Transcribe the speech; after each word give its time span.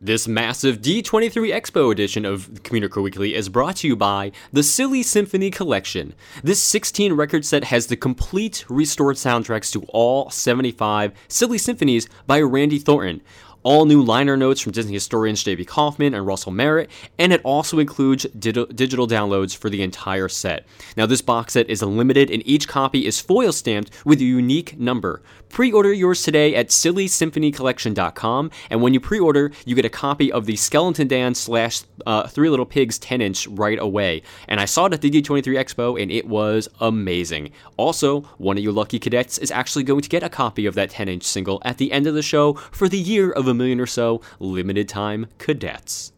This 0.00 0.28
massive 0.28 0.80
D23 0.80 1.52
Expo 1.52 1.90
edition 1.90 2.24
of 2.24 2.48
Communicore 2.62 3.02
Weekly 3.02 3.34
is 3.34 3.48
brought 3.48 3.74
to 3.78 3.88
you 3.88 3.96
by 3.96 4.30
the 4.52 4.62
Silly 4.62 5.02
Symphony 5.02 5.50
Collection. 5.50 6.14
This 6.40 6.62
16 6.62 7.14
record 7.14 7.44
set 7.44 7.64
has 7.64 7.88
the 7.88 7.96
complete 7.96 8.64
restored 8.68 9.16
soundtracks 9.16 9.72
to 9.72 9.82
all 9.88 10.30
75 10.30 11.12
Silly 11.26 11.58
Symphonies 11.58 12.08
by 12.28 12.40
Randy 12.40 12.78
Thornton 12.78 13.22
all 13.68 13.84
new 13.84 14.02
liner 14.02 14.34
notes 14.34 14.62
from 14.62 14.72
Disney 14.72 14.94
historians 14.94 15.42
J.B. 15.42 15.66
Kaufman 15.66 16.14
and 16.14 16.26
Russell 16.26 16.52
Merritt, 16.52 16.88
and 17.18 17.34
it 17.34 17.42
also 17.44 17.78
includes 17.78 18.24
digital 18.38 19.06
downloads 19.06 19.54
for 19.54 19.68
the 19.68 19.82
entire 19.82 20.30
set. 20.30 20.66
Now, 20.96 21.04
this 21.04 21.20
box 21.20 21.52
set 21.52 21.68
is 21.68 21.82
limited, 21.82 22.30
and 22.30 22.42
each 22.46 22.66
copy 22.66 23.04
is 23.04 23.20
foil 23.20 23.52
stamped 23.52 23.90
with 24.06 24.22
a 24.22 24.24
unique 24.24 24.78
number. 24.80 25.22
Pre 25.50 25.70
order 25.70 25.92
yours 25.92 26.22
today 26.22 26.54
at 26.54 26.68
SillySymphonyCollection.com, 26.68 28.50
and 28.70 28.80
when 28.80 28.94
you 28.94 29.00
pre 29.00 29.18
order, 29.18 29.50
you 29.66 29.74
get 29.74 29.84
a 29.84 29.90
copy 29.90 30.32
of 30.32 30.46
the 30.46 30.56
Skeleton 30.56 31.08
Dance 31.08 31.38
slash 31.38 31.82
uh, 32.06 32.26
Three 32.26 32.48
Little 32.48 32.66
Pigs 32.66 32.98
10 32.98 33.20
inch 33.20 33.46
right 33.48 33.78
away. 33.78 34.22
And 34.46 34.60
I 34.60 34.64
saw 34.64 34.86
it 34.86 34.94
at 34.94 35.02
the 35.02 35.10
D23 35.10 35.42
Expo, 35.42 36.00
and 36.00 36.10
it 36.10 36.26
was 36.26 36.68
amazing. 36.80 37.52
Also, 37.76 38.22
one 38.38 38.56
of 38.56 38.64
you 38.64 38.72
lucky 38.72 38.98
cadets 38.98 39.36
is 39.38 39.50
actually 39.50 39.84
going 39.84 40.02
to 40.02 40.08
get 40.08 40.22
a 40.22 40.28
copy 40.30 40.64
of 40.64 40.74
that 40.74 40.90
10 40.90 41.08
inch 41.08 41.24
single 41.24 41.60
at 41.64 41.76
the 41.78 41.92
end 41.92 42.06
of 42.06 42.14
the 42.14 42.22
show 42.22 42.54
for 42.54 42.88
the 42.88 42.98
year 42.98 43.30
of 43.30 43.46
million 43.58 43.80
or 43.80 43.86
so 43.86 44.22
limited 44.38 44.88
time 44.88 45.26
cadets. 45.38 46.12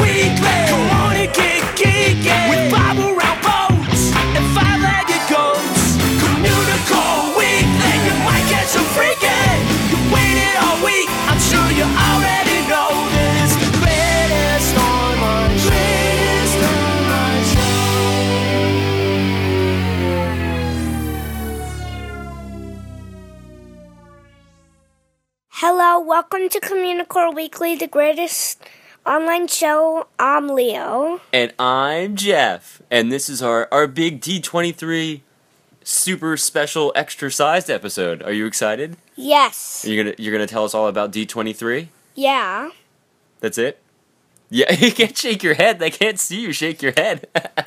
Weekly. 0.00 0.97
Hello, 25.70 26.00
welcome 26.00 26.48
to 26.48 26.60
Communicore 26.60 27.34
Weekly, 27.34 27.76
the 27.76 27.86
greatest 27.86 28.58
online 29.04 29.48
show. 29.48 30.06
I'm 30.18 30.48
Leo. 30.48 31.20
And 31.30 31.52
I'm 31.58 32.16
Jeff. 32.16 32.80
And 32.90 33.12
this 33.12 33.28
is 33.28 33.42
our, 33.42 33.68
our 33.70 33.86
big 33.86 34.22
D23 34.22 35.20
super 35.84 36.38
special 36.38 36.90
extra 36.96 37.30
sized 37.30 37.68
episode. 37.68 38.22
Are 38.22 38.32
you 38.32 38.46
excited? 38.46 38.96
Yes. 39.14 39.84
Are 39.84 39.90
you 39.90 40.02
gonna 40.02 40.14
you're 40.16 40.32
gonna 40.32 40.46
tell 40.46 40.64
us 40.64 40.72
all 40.72 40.88
about 40.88 41.12
D23? 41.12 41.88
Yeah. 42.14 42.70
That's 43.40 43.58
it? 43.58 43.78
Yeah, 44.48 44.72
you 44.82 44.90
can't 44.90 45.18
shake 45.18 45.42
your 45.42 45.52
head. 45.52 45.80
They 45.80 45.90
can't 45.90 46.18
see 46.18 46.40
you 46.40 46.54
shake 46.54 46.80
your 46.80 46.94
head. 46.96 47.28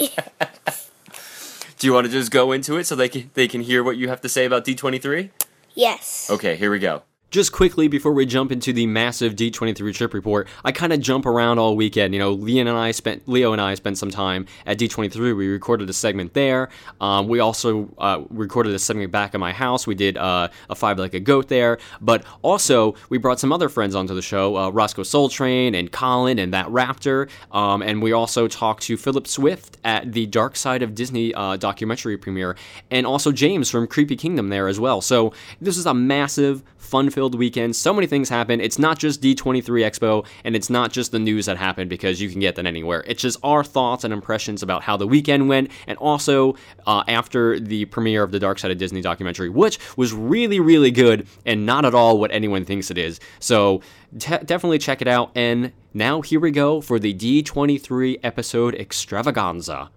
Do 1.77 1.85
you 1.85 1.94
want 1.94 2.07
to 2.07 2.11
just 2.11 2.31
go 2.31 2.52
into 2.52 2.77
it 2.77 2.88
so 2.88 2.95
they 2.95 3.09
can 3.09 3.29
they 3.35 3.47
can 3.47 3.61
hear 3.61 3.83
what 3.83 3.97
you 3.97 4.09
have 4.09 4.22
to 4.22 4.29
say 4.29 4.45
about 4.45 4.66
D23? 4.66 5.29
Yes. 5.75 6.31
Okay, 6.31 6.55
here 6.55 6.72
we 6.72 6.79
go. 6.79 7.03
Just 7.32 7.54
quickly 7.54 7.88
before 7.88 8.12
we 8.12 8.26
jump 8.26 8.52
into 8.52 8.74
the 8.74 8.86
massive 8.86 9.38
D23 9.38 9.94
trip 9.94 10.14
report, 10.14 10.50
I 10.66 10.74
kind 10.74 10.92
of 10.92 11.00
jump 11.00 11.26
around 11.26 11.60
all 11.60 11.78
weekend. 11.78 12.14
You 12.14 12.20
know, 12.20 12.34
Leon 12.34 12.68
and 12.68 12.78
I 12.78 12.92
spent, 12.92 13.26
Leo 13.26 13.54
and 13.54 13.62
I 13.62 13.74
spent 13.76 13.98
some 13.98 14.12
time 14.12 14.48
at 14.66 14.78
D23. 14.78 15.38
We 15.38 15.48
recorded 15.48 15.90
a 15.90 15.94
segment 15.94 16.34
there. 16.34 16.68
Um, 17.00 17.30
we 17.30 17.40
also 17.40 17.90
uh, 18.00 18.24
recorded 18.30 18.74
a 18.74 18.80
segment 18.80 19.14
back 19.14 19.34
at 19.34 19.40
my 19.40 19.54
house. 19.54 19.88
We 19.88 19.96
did 19.96 20.18
uh, 20.18 20.50
a 20.70 20.76
Five 20.76 21.00
Legged 21.00 21.24
Goat 21.24 21.48
there. 21.48 21.78
But 22.02 22.26
also, 22.42 22.96
we 23.08 23.18
brought 23.18 23.40
some 23.40 23.54
other 23.54 23.70
friends 23.70 23.96
onto 23.96 24.14
the 24.14 24.22
show, 24.22 24.58
uh, 24.58 24.70
Rossco 24.70 25.06
SoleTrain 25.06 25.74
and 25.74 25.90
Colin 25.90 26.38
and 26.38 26.54
that 26.54 26.68
Raptor. 26.68 27.30
Um, 27.54 27.82
and 27.82 28.02
we 28.02 28.12
also 28.12 28.50
talked 28.50 28.84
to 28.84 28.97
Phillip 28.97 29.25
Swift 29.25 29.78
at 29.86 30.12
the 30.12 30.25
Dark 30.25 30.58
Side 30.58 30.84
of 30.84 30.96
Disney 30.96 31.34
uh, 31.34 31.56
documentary 31.56 32.18
premiere, 32.18 32.58
and 32.90 33.08
also 33.08 33.31
James 33.31 33.70
from 33.70 33.88
Creepy 33.88 34.18
Kingdom 34.18 34.50
there 34.50 34.68
as 34.68 34.81
well. 34.81 35.00
So 35.00 35.31
this 35.62 35.78
is 35.78 35.86
a 35.86 35.94
massive 35.94 36.62
fun 36.91 37.09
filled 37.09 37.21
weekend. 37.30 37.76
So 37.76 37.94
many 37.94 38.08
things 38.08 38.30
happen. 38.30 38.59
It's 38.59 38.80
not 38.80 39.00
just 39.00 39.22
D23 39.22 39.64
Expo 39.64 40.26
and 40.44 40.56
it's 40.56 40.70
not 40.70 40.92
just 40.92 41.12
the 41.12 41.20
news 41.20 41.46
that 41.46 41.58
happened 41.58 41.90
because 41.90 42.22
you 42.22 42.30
can 42.30 42.40
get 42.40 42.56
that 42.56 42.66
anywhere. 42.66 43.04
It's 43.08 43.22
just 43.22 43.40
our 43.44 43.64
thoughts 43.64 44.04
and 44.04 44.14
impressions 44.14 44.64
about 44.64 44.84
how 44.84 44.98
the 44.98 45.08
weekend 45.08 45.48
went 45.50 45.72
and 45.88 45.98
also 45.98 46.56
uh, 46.88 47.04
after 47.08 47.59
the 47.59 47.86
premiere 47.86 48.24
of 48.24 48.32
the 48.32 48.40
Dark 48.40 48.59
Side 48.59 48.72
of 48.72 48.78
Disney 48.78 49.02
documentary, 49.02 49.50
which 49.50 49.80
was 49.96 50.14
really, 50.14 50.59
really 50.59 50.92
good 50.92 51.28
and 51.46 51.66
not 51.66 51.86
at 51.86 51.94
all 51.94 52.18
what 52.18 52.32
anyone 52.32 52.66
thinks 52.66 52.90
it 52.90 52.98
is. 52.98 53.20
So 53.40 53.82
definitely 54.18 54.80
check 54.80 55.02
it 55.02 55.08
out. 55.08 55.32
And 55.36 55.72
now 55.94 56.22
here 56.22 56.40
we 56.40 56.52
go 56.52 56.82
for 56.82 57.00
the 57.00 57.14
D23 57.14 58.20
episode 58.24 58.76
extravaganza. 58.76 59.90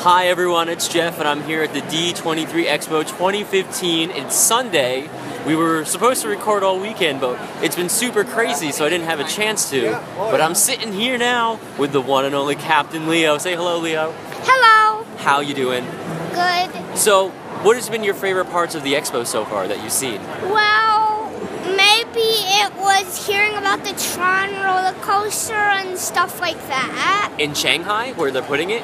Hi 0.00 0.28
everyone, 0.28 0.70
it's 0.70 0.88
Jeff, 0.88 1.18
and 1.18 1.28
I'm 1.28 1.42
here 1.42 1.62
at 1.62 1.74
the 1.74 1.82
D23 1.82 2.64
Expo 2.64 3.06
2015. 3.06 4.10
It's 4.10 4.34
Sunday. 4.34 5.10
We 5.46 5.54
were 5.54 5.84
supposed 5.84 6.22
to 6.22 6.28
record 6.28 6.62
all 6.62 6.80
weekend, 6.80 7.20
but 7.20 7.38
it's 7.62 7.76
been 7.76 7.90
super 7.90 8.24
crazy, 8.24 8.72
so 8.72 8.86
I 8.86 8.88
didn't 8.88 9.04
have 9.04 9.20
a 9.20 9.28
chance 9.28 9.68
to. 9.68 10.02
But 10.16 10.40
I'm 10.40 10.54
sitting 10.54 10.94
here 10.94 11.18
now 11.18 11.60
with 11.78 11.92
the 11.92 12.00
one 12.00 12.24
and 12.24 12.34
only 12.34 12.54
Captain 12.54 13.10
Leo. 13.10 13.36
Say 13.36 13.54
hello, 13.54 13.78
Leo. 13.78 14.12
Hello. 14.44 15.04
How 15.18 15.40
you 15.40 15.52
doing? 15.52 15.84
Good. 16.32 16.96
So, 16.96 17.28
what 17.62 17.76
has 17.76 17.90
been 17.90 18.02
your 18.02 18.14
favorite 18.14 18.46
parts 18.46 18.74
of 18.74 18.82
the 18.82 18.94
expo 18.94 19.26
so 19.26 19.44
far 19.44 19.68
that 19.68 19.82
you've 19.82 19.92
seen? 19.92 20.22
Well, 20.44 21.30
maybe 21.76 22.20
it 22.24 22.74
was 22.76 23.26
hearing 23.26 23.54
about 23.54 23.84
the 23.84 23.92
Tron 24.14 24.48
roller 24.64 24.98
coaster 25.02 25.52
and 25.52 25.98
stuff 25.98 26.40
like 26.40 26.56
that. 26.68 27.36
In 27.38 27.52
Shanghai, 27.52 28.12
where 28.12 28.30
they're 28.30 28.40
putting 28.40 28.70
it? 28.70 28.82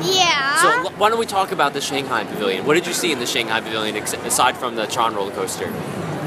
Yeah. 0.00 0.56
So 0.62 0.90
why 0.96 1.10
don't 1.10 1.18
we 1.18 1.26
talk 1.26 1.52
about 1.52 1.72
the 1.72 1.80
Shanghai 1.80 2.24
Pavilion? 2.24 2.64
What 2.64 2.74
did 2.74 2.86
you 2.86 2.92
see 2.92 3.12
in 3.12 3.18
the 3.18 3.26
Shanghai 3.26 3.60
Pavilion 3.60 3.96
aside 3.96 4.56
from 4.56 4.76
the 4.76 4.86
Tron 4.86 5.14
roller 5.14 5.32
coaster? 5.32 5.66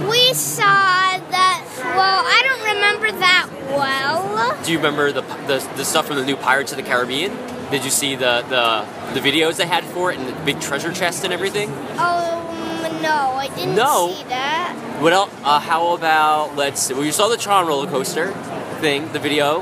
We 0.09 0.34
saw 0.34 0.64
that. 0.64 1.66
Well, 1.78 2.24
I 2.25 2.42
don't 2.44 2.75
remember 2.75 3.12
that 3.20 3.50
well. 3.70 4.64
Do 4.64 4.72
you 4.72 4.78
remember 4.78 5.12
the, 5.12 5.22
the, 5.22 5.68
the 5.78 5.86
stuff 5.86 6.08
from 6.08 6.18
the 6.18 6.25
new 6.25 6.36
Pirates 6.36 6.72
of 6.72 6.78
the 6.78 6.84
Caribbean? 6.84 7.36
Did 7.72 7.84
you 7.84 7.90
see 7.90 8.16
the, 8.16 8.44
the 8.48 9.20
the 9.20 9.20
videos 9.20 9.58
they 9.58 9.66
had 9.66 9.84
for 9.86 10.12
it 10.12 10.20
and 10.20 10.28
the 10.28 10.46
big 10.46 10.59
treasure 10.59 10.92
chest 10.92 11.24
and 11.24 11.34
everything? 11.34 11.70
Um, 11.98 13.02
no, 13.02 13.34
I 13.36 13.48
didn't 13.56 13.75
no. 13.75 14.12
see 14.12 14.24
that. 14.25 14.75
What 15.02 15.14
else? 15.14 15.31
Uh, 15.44 15.59
how 15.59 15.94
about 15.94 16.56
let's? 16.56 16.92
Well, 16.92 17.06
you 17.06 17.12
saw 17.12 17.28
the 17.28 17.38
Tron 17.38 17.68
roller 17.68 17.88
coaster 17.90 18.31
thing, 18.81 19.12
the 19.14 19.20
video. 19.20 19.62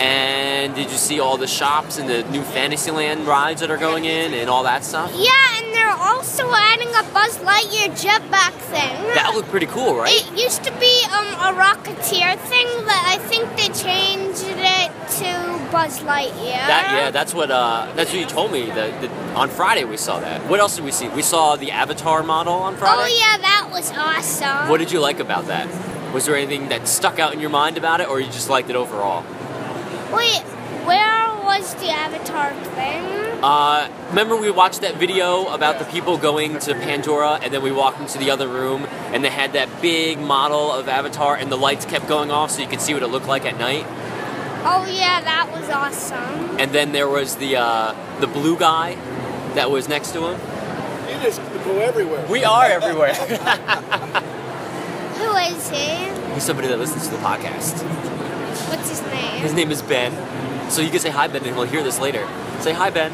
And 0.00 0.74
did 0.74 0.90
you 0.90 0.96
see 0.96 1.20
all 1.20 1.36
the 1.36 1.46
shops 1.46 1.98
and 1.98 2.08
the 2.08 2.22
new 2.30 2.42
Fantasyland 2.42 3.26
rides 3.26 3.60
that 3.60 3.70
are 3.70 3.76
going 3.76 4.04
in 4.04 4.34
and 4.34 4.50
all 4.50 4.64
that 4.64 4.84
stuff? 4.84 5.12
Yeah, 5.14 5.30
and 5.58 5.74
they're 5.74 5.88
also 5.88 6.50
adding 6.52 6.88
a 6.88 7.02
Buzz 7.12 7.38
Lightyear 7.38 7.90
jetpack 7.90 8.52
thing. 8.52 9.14
That 9.14 9.32
looked 9.34 9.50
pretty 9.50 9.66
cool, 9.66 9.94
right? 9.96 10.12
It 10.12 10.38
used 10.38 10.64
to 10.64 10.72
be 10.78 11.04
um, 11.12 11.26
a 11.26 11.58
Rocketeer 11.58 12.38
thing, 12.38 12.66
but 12.84 12.96
I 12.96 13.18
think 13.28 13.48
they 13.56 13.68
changed 13.68 14.44
it 14.46 14.90
to 15.18 15.70
Buzz 15.70 16.00
Lightyear. 16.00 16.66
That 16.66 16.90
yeah, 16.92 17.10
that's 17.10 17.32
what 17.32 17.50
uh, 17.50 17.92
that's 17.94 18.10
what 18.10 18.18
you 18.18 18.26
told 18.26 18.50
me. 18.50 18.66
That, 18.66 19.00
that 19.00 19.10
on 19.36 19.48
Friday 19.48 19.84
we 19.84 19.96
saw 19.96 20.18
that. 20.20 20.48
What 20.48 20.60
else 20.60 20.76
did 20.76 20.84
we 20.84 20.90
see? 20.90 21.08
We 21.08 21.22
saw 21.22 21.56
the 21.56 21.70
Avatar 21.70 22.22
model 22.22 22.54
on 22.54 22.76
Friday. 22.76 23.02
Oh 23.02 23.06
yeah, 23.06 23.36
that 23.38 23.68
was 23.70 23.92
awesome. 23.92 24.68
What 24.68 24.78
did 24.78 24.90
you 24.90 25.00
like 25.00 25.20
about 25.20 25.46
that? 25.46 25.68
Was 26.12 26.26
there 26.26 26.36
anything 26.36 26.68
that 26.68 26.86
stuck 26.86 27.18
out 27.18 27.32
in 27.34 27.40
your 27.40 27.50
mind 27.50 27.76
about 27.76 28.00
it, 28.00 28.08
or 28.08 28.20
you 28.20 28.26
just 28.26 28.48
liked 28.48 28.70
it 28.70 28.76
overall? 28.76 29.24
Wait, 30.12 30.42
where 30.86 31.34
was 31.44 31.74
the 31.76 31.88
Avatar 31.88 32.52
thing? 32.74 33.04
Uh, 33.42 33.90
remember 34.08 34.36
we 34.36 34.50
watched 34.50 34.80
that 34.80 34.96
video 34.96 35.46
about 35.48 35.78
the 35.78 35.84
people 35.86 36.16
going 36.18 36.58
to 36.60 36.74
Pandora, 36.74 37.38
and 37.42 37.52
then 37.52 37.62
we 37.62 37.70
walked 37.70 38.00
into 38.00 38.18
the 38.18 38.30
other 38.30 38.48
room, 38.48 38.86
and 39.12 39.24
they 39.24 39.30
had 39.30 39.52
that 39.52 39.68
big 39.82 40.18
model 40.18 40.72
of 40.72 40.88
Avatar, 40.88 41.36
and 41.36 41.50
the 41.50 41.56
lights 41.56 41.84
kept 41.84 42.08
going 42.08 42.30
off 42.30 42.50
so 42.50 42.62
you 42.62 42.68
could 42.68 42.80
see 42.80 42.94
what 42.94 43.02
it 43.02 43.08
looked 43.08 43.26
like 43.26 43.44
at 43.44 43.58
night. 43.58 43.84
Oh 44.66 44.86
yeah, 44.90 45.20
that 45.20 45.50
was 45.52 45.68
awesome. 45.68 46.58
And 46.58 46.72
then 46.72 46.92
there 46.92 47.08
was 47.08 47.36
the 47.36 47.56
uh, 47.56 47.94
the 48.20 48.26
blue 48.26 48.58
guy 48.58 48.94
that 49.54 49.70
was 49.70 49.88
next 49.88 50.12
to 50.12 50.20
him. 50.26 50.40
You 51.10 51.22
just 51.22 51.40
go 51.64 51.80
everywhere. 51.80 52.26
We 52.28 52.44
are 52.44 52.64
everywhere. 52.64 53.14
Who 55.14 55.36
is 55.36 55.68
he? 55.70 56.32
He's 56.32 56.42
somebody 56.44 56.68
that 56.68 56.78
listens 56.78 57.08
to 57.08 57.10
the 57.10 57.18
podcast. 57.18 58.13
What's 58.76 58.90
his 58.90 59.02
name? 59.02 59.40
His 59.40 59.54
name 59.54 59.70
is 59.70 59.82
Ben. 59.82 60.12
So 60.70 60.82
you 60.82 60.90
can 60.90 60.98
say 60.98 61.10
hi, 61.10 61.28
Ben, 61.28 61.44
and 61.44 61.54
he'll 61.54 61.64
hear 61.64 61.82
this 61.82 62.00
later. 62.00 62.26
Say 62.60 62.72
hi, 62.72 62.90
Ben. 62.90 63.12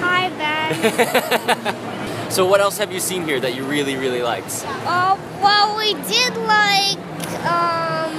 Hi, 0.00 0.28
Ben. 0.30 1.76
So 2.32 2.46
what 2.46 2.62
else 2.62 2.78
have 2.78 2.90
you 2.90 2.98
seen 2.98 3.24
here 3.24 3.38
that 3.40 3.54
you 3.54 3.62
really, 3.64 3.94
really 3.94 4.22
liked? 4.22 4.64
Uh, 4.66 5.18
well, 5.42 5.76
we 5.76 5.92
did 6.08 6.34
like, 6.38 6.96
um, 7.44 8.16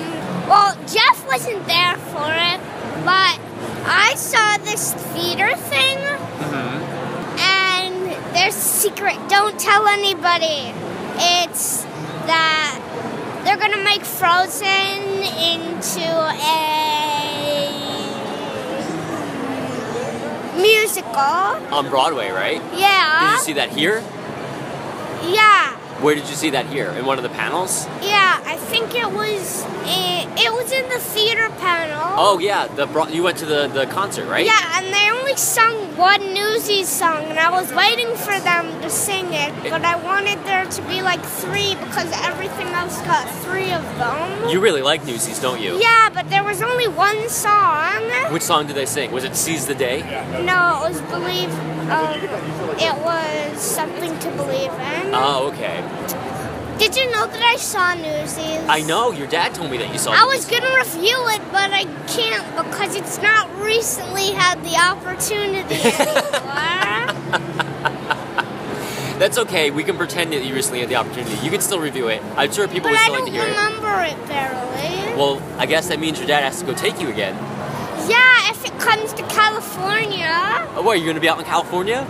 well, 0.47 0.77
Jeff 0.85 1.25
wasn't 1.25 1.65
there 1.65 1.97
for 2.13 2.29
it, 2.29 2.59
but 3.03 3.39
I 3.89 4.13
saw 4.15 4.57
this 4.59 4.93
theater 4.93 5.55
thing, 5.55 5.97
and 7.41 8.11
there's 8.35 8.55
a 8.55 8.59
secret. 8.59 9.17
Don't 9.29 9.59
tell 9.59 9.87
anybody. 9.87 10.71
It's 11.17 11.81
that 12.29 12.79
they're 13.43 13.57
gonna 13.57 13.83
make 13.83 14.03
Frozen 14.03 15.23
into 15.51 16.01
a 16.01 16.63
musical. 20.55 21.75
On 21.75 21.89
Broadway, 21.89 22.29
right? 22.29 22.61
Yeah. 22.75 23.19
Did 23.21 23.31
you 23.33 23.39
see 23.39 23.53
that 23.53 23.69
here? 23.69 24.03
Yeah. 25.31 25.77
Where 26.01 26.15
did 26.15 26.27
you 26.27 26.35
see 26.35 26.49
that 26.49 26.65
here? 26.65 26.89
In 26.91 27.05
one 27.05 27.17
of 27.17 27.23
the 27.23 27.29
panels? 27.29 27.85
Yeah, 28.01 28.41
I 28.45 28.57
think 28.57 28.93
it 28.93 29.09
was 29.09 29.63
in, 29.85 30.29
it 30.37 30.51
was 30.51 30.71
in 30.71 30.89
the 30.89 30.99
theater 30.99 31.49
panel. 31.59 32.15
Oh 32.17 32.39
yeah, 32.39 32.67
the 32.67 32.87
you 33.11 33.23
went 33.23 33.37
to 33.37 33.45
the, 33.45 33.67
the 33.67 33.85
concert, 33.85 34.27
right? 34.27 34.45
Yeah, 34.45 34.77
and 34.77 34.93
they 34.93 35.09
only 35.11 35.35
sung 35.37 35.82
one 35.97 36.33
Newsies 36.33 36.87
song, 36.89 37.23
and 37.25 37.39
I 37.39 37.49
was 37.51 37.71
waiting 37.73 38.15
for 38.15 38.37
them 38.39 38.81
to 38.81 38.89
sing 38.89 39.33
it, 39.33 39.53
but 39.69 39.83
I 39.83 39.95
wanted 39.95 40.43
there 40.45 40.65
to 40.65 40.81
be 40.83 41.01
like 41.01 41.23
three 41.23 41.75
because 41.75 42.09
everything 42.23 42.67
else 42.67 42.99
got 43.01 43.29
three 43.43 43.71
of 43.71 43.83
them. 43.97 44.49
You 44.49 44.59
really 44.59 44.81
like 44.81 45.05
Newsies, 45.05 45.39
don't 45.39 45.61
you? 45.61 45.79
yeah, 45.79 46.09
but 46.09 46.29
there 46.29 46.43
was 46.43 46.61
only 46.61 46.87
one 46.87 47.29
song. 47.29 48.01
Which 48.31 48.43
song 48.43 48.67
did 48.67 48.75
they 48.75 48.85
sing? 48.85 49.11
Was 49.11 49.23
it 49.23 49.35
Seize 49.35 49.65
the 49.67 49.75
Day? 49.75 50.01
No, 50.43 50.83
it 50.83 50.89
was 50.89 51.01
believe. 51.01 51.49
Um, 51.89 52.19
it 52.79 52.95
was 53.03 53.61
something 53.61 54.17
to 54.19 54.29
believe 54.31 54.71
in. 54.71 55.11
Oh, 55.13 55.51
okay. 55.53 55.83
Did 56.83 56.97
you 56.97 57.09
know 57.11 57.27
that 57.27 57.41
I 57.41 57.55
saw 57.55 57.93
Newsies? 57.93 58.67
I 58.67 58.81
know, 58.81 59.13
your 59.13 59.27
dad 59.27 59.55
told 59.55 59.71
me 59.71 59.77
that 59.77 59.93
you 59.93 59.97
saw 59.97 60.11
I 60.11 60.25
was 60.25 60.43
gonna 60.43 60.67
review 60.75 61.15
it, 61.29 61.39
but 61.49 61.71
I 61.71 61.85
can't 62.11 62.43
because 62.57 62.95
it's 62.97 63.21
not 63.21 63.49
recently 63.63 64.31
had 64.31 64.61
the 64.65 64.75
opportunity 64.75 65.75
anymore. 65.79 67.13
That's 69.17 69.37
okay, 69.37 69.71
we 69.71 69.85
can 69.85 69.95
pretend 69.95 70.33
that 70.33 70.43
you 70.43 70.53
recently 70.53 70.81
had 70.81 70.89
the 70.89 70.97
opportunity. 70.97 71.37
You 71.41 71.49
can 71.49 71.61
still 71.61 71.79
review 71.79 72.09
it. 72.09 72.21
I'm 72.35 72.51
sure 72.51 72.67
people 72.67 72.89
but 72.89 72.91
would 72.91 72.99
still 72.99 73.13
like 73.13 73.25
to 73.25 73.31
hear 73.31 73.43
it. 73.43 73.51
I 73.51 73.53
don't 73.53 73.75
remember 73.75 74.03
it 74.03 74.27
barely. 74.27 75.15
Well, 75.17 75.41
I 75.57 75.65
guess 75.65 75.87
that 75.87 76.01
means 76.01 76.19
your 76.19 76.27
dad 76.27 76.43
has 76.43 76.59
to 76.59 76.65
go 76.65 76.73
take 76.73 76.99
you 76.99 77.07
again. 77.07 77.33
yeah, 78.09 78.51
if 78.51 78.65
it 78.65 78.77
comes 78.81 79.13
to 79.13 79.23
California. 79.27 80.67
Oh, 80.75 80.81
what, 80.81 80.97
are 80.97 80.99
you 80.99 81.05
going 81.05 81.15
to 81.15 81.21
be 81.21 81.29
out 81.29 81.39
in 81.39 81.45
California? 81.45 82.05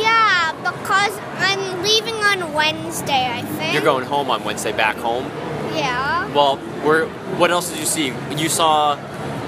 Yeah, 0.00 0.52
because 0.62 1.18
I'm 1.38 1.82
leaving 1.82 2.14
on 2.16 2.52
Wednesday, 2.52 3.26
I 3.30 3.42
think. 3.42 3.72
You're 3.74 3.82
going 3.82 4.04
home 4.04 4.30
on 4.30 4.44
Wednesday, 4.44 4.72
back 4.72 4.96
home. 4.96 5.24
Yeah. 5.74 6.26
Well, 6.34 6.56
where? 6.84 7.06
What 7.38 7.50
else 7.50 7.70
did 7.70 7.78
you 7.78 7.86
see? 7.86 8.12
You 8.36 8.48
saw 8.48 8.96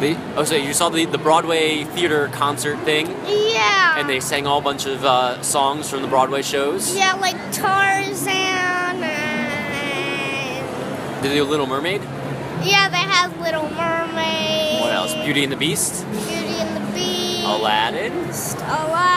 the 0.00 0.16
oh, 0.36 0.44
so 0.44 0.54
you 0.56 0.72
saw 0.72 0.88
the 0.88 1.04
the 1.04 1.18
Broadway 1.18 1.84
theater 1.84 2.28
concert 2.28 2.78
thing, 2.80 3.06
Yeah. 3.26 3.98
and 3.98 4.08
they 4.08 4.20
sang 4.20 4.46
all 4.46 4.58
a 4.58 4.62
bunch 4.62 4.86
of 4.86 5.04
uh, 5.04 5.42
songs 5.42 5.90
from 5.90 6.02
the 6.02 6.08
Broadway 6.08 6.42
shows. 6.42 6.94
Yeah, 6.96 7.14
like 7.14 7.36
Tarzan 7.52 9.02
and. 9.02 9.02
Did 11.22 11.30
they 11.30 11.36
do 11.36 11.44
Little 11.44 11.66
Mermaid? 11.66 12.00
Yeah, 12.62 12.88
they 12.88 12.96
have 12.96 13.38
Little 13.40 13.68
Mermaid. 13.70 14.80
What 14.80 14.92
else? 14.92 15.14
Beauty 15.14 15.42
and 15.44 15.52
the 15.52 15.56
Beast, 15.56 16.04
Beauty 16.10 16.30
and 16.60 16.76
the 16.76 16.92
Beast. 16.92 17.44
Aladdin. 17.44 18.12
Aladdin. 18.12 19.11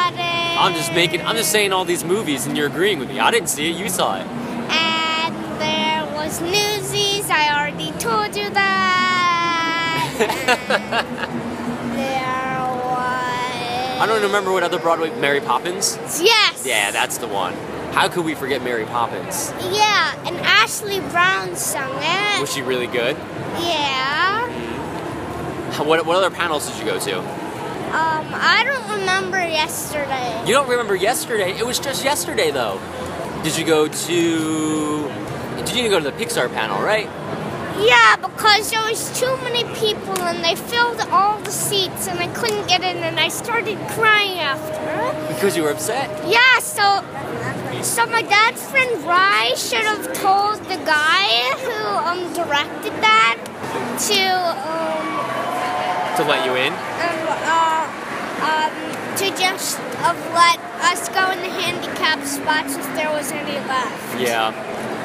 I'm 0.57 0.73
just 0.73 0.93
making. 0.93 1.21
I'm 1.21 1.35
just 1.35 1.51
saying 1.51 1.73
all 1.73 1.85
these 1.85 2.03
movies, 2.03 2.45
and 2.45 2.55
you're 2.57 2.67
agreeing 2.67 2.99
with 2.99 3.09
me. 3.09 3.19
I 3.19 3.31
didn't 3.31 3.49
see 3.49 3.69
it. 3.69 3.75
You 3.77 3.89
saw 3.89 4.17
it. 4.19 4.25
And 4.25 5.35
there 5.61 6.05
was 6.15 6.39
Newsies. 6.41 7.29
I 7.29 7.49
already 7.59 7.91
told 7.99 8.35
you 8.35 8.49
that. 8.51 8.71
There 11.95 12.59
was. 12.59 14.01
I 14.01 14.05
don't 14.07 14.21
remember 14.21 14.51
what 14.51 14.63
other 14.63 14.79
Broadway. 14.79 15.09
Mary 15.19 15.39
Poppins. 15.41 15.97
Yes. 16.21 16.65
Yeah, 16.65 16.91
that's 16.91 17.17
the 17.17 17.27
one. 17.27 17.53
How 17.93 18.07
could 18.09 18.25
we 18.25 18.35
forget 18.35 18.61
Mary 18.63 18.85
Poppins? 18.85 19.53
Yeah, 19.71 20.13
and 20.25 20.35
Ashley 20.37 20.99
Brown 21.11 21.55
sung 21.55 21.91
it. 22.01 22.41
Was 22.41 22.53
she 22.53 22.61
really 22.61 22.87
good? 22.87 23.15
yeah. 23.61 24.43
What, 25.83 26.05
what 26.05 26.15
other 26.17 26.29
panels 26.33 26.67
did 26.69 26.77
you 26.79 26.85
go 26.85 26.97
to? 26.99 27.19
Um, 27.19 27.25
I 28.33 28.63
remember 29.05 29.37
yesterday. 29.39 30.41
You 30.47 30.53
don't 30.53 30.67
remember 30.67 30.95
yesterday? 30.95 31.51
It 31.57 31.65
was 31.65 31.77
just 31.79 32.03
yesterday, 32.03 32.49
though. 32.51 32.79
Did 33.43 33.55
you 33.57 33.63
go 33.65 33.87
to? 33.87 35.09
Did 35.65 35.75
you 35.75 35.89
go 35.89 35.99
to 35.99 36.09
the 36.09 36.17
Pixar 36.17 36.51
panel, 36.51 36.81
right? 36.81 37.07
Yeah, 37.77 38.15
because 38.15 38.71
there 38.71 38.81
was 38.81 39.19
too 39.19 39.35
many 39.43 39.63
people 39.75 40.17
and 40.23 40.43
they 40.43 40.55
filled 40.55 40.99
all 41.11 41.37
the 41.39 41.51
seats 41.51 42.07
and 42.07 42.17
I 42.19 42.27
couldn't 42.33 42.67
get 42.67 42.81
in 42.81 42.97
and 43.03 43.19
I 43.19 43.27
started 43.27 43.77
crying 43.89 44.39
after. 44.39 45.27
Because 45.33 45.55
you 45.57 45.63
were 45.63 45.71
upset. 45.71 46.09
Yeah, 46.27 46.59
so 46.59 47.03
so 47.83 48.05
my 48.07 48.21
dad's 48.23 48.63
friend 48.71 49.03
Rye 49.03 49.53
should 49.57 49.83
have 49.83 50.13
told 50.13 50.57
the 50.71 50.77
guy 50.85 51.27
who 51.65 51.77
um 52.09 52.33
directed 52.33 52.93
that 53.03 53.37
to 54.07 54.21
um 54.71 56.15
To 56.17 56.23
let 56.23 56.45
you 56.47 56.55
in. 56.55 56.71
um, 56.71 57.27
uh, 57.59 57.83
um 58.49 58.73
to 59.17 59.29
just 59.37 59.77
have 59.77 60.17
let 60.33 60.59
us 60.91 61.07
go 61.09 61.31
in 61.31 61.39
the 61.39 61.49
handicap 61.49 62.23
spots 62.25 62.75
if 62.75 62.85
there 62.95 63.09
was 63.11 63.31
any 63.31 63.57
left. 63.67 64.19
Yeah. 64.19 64.51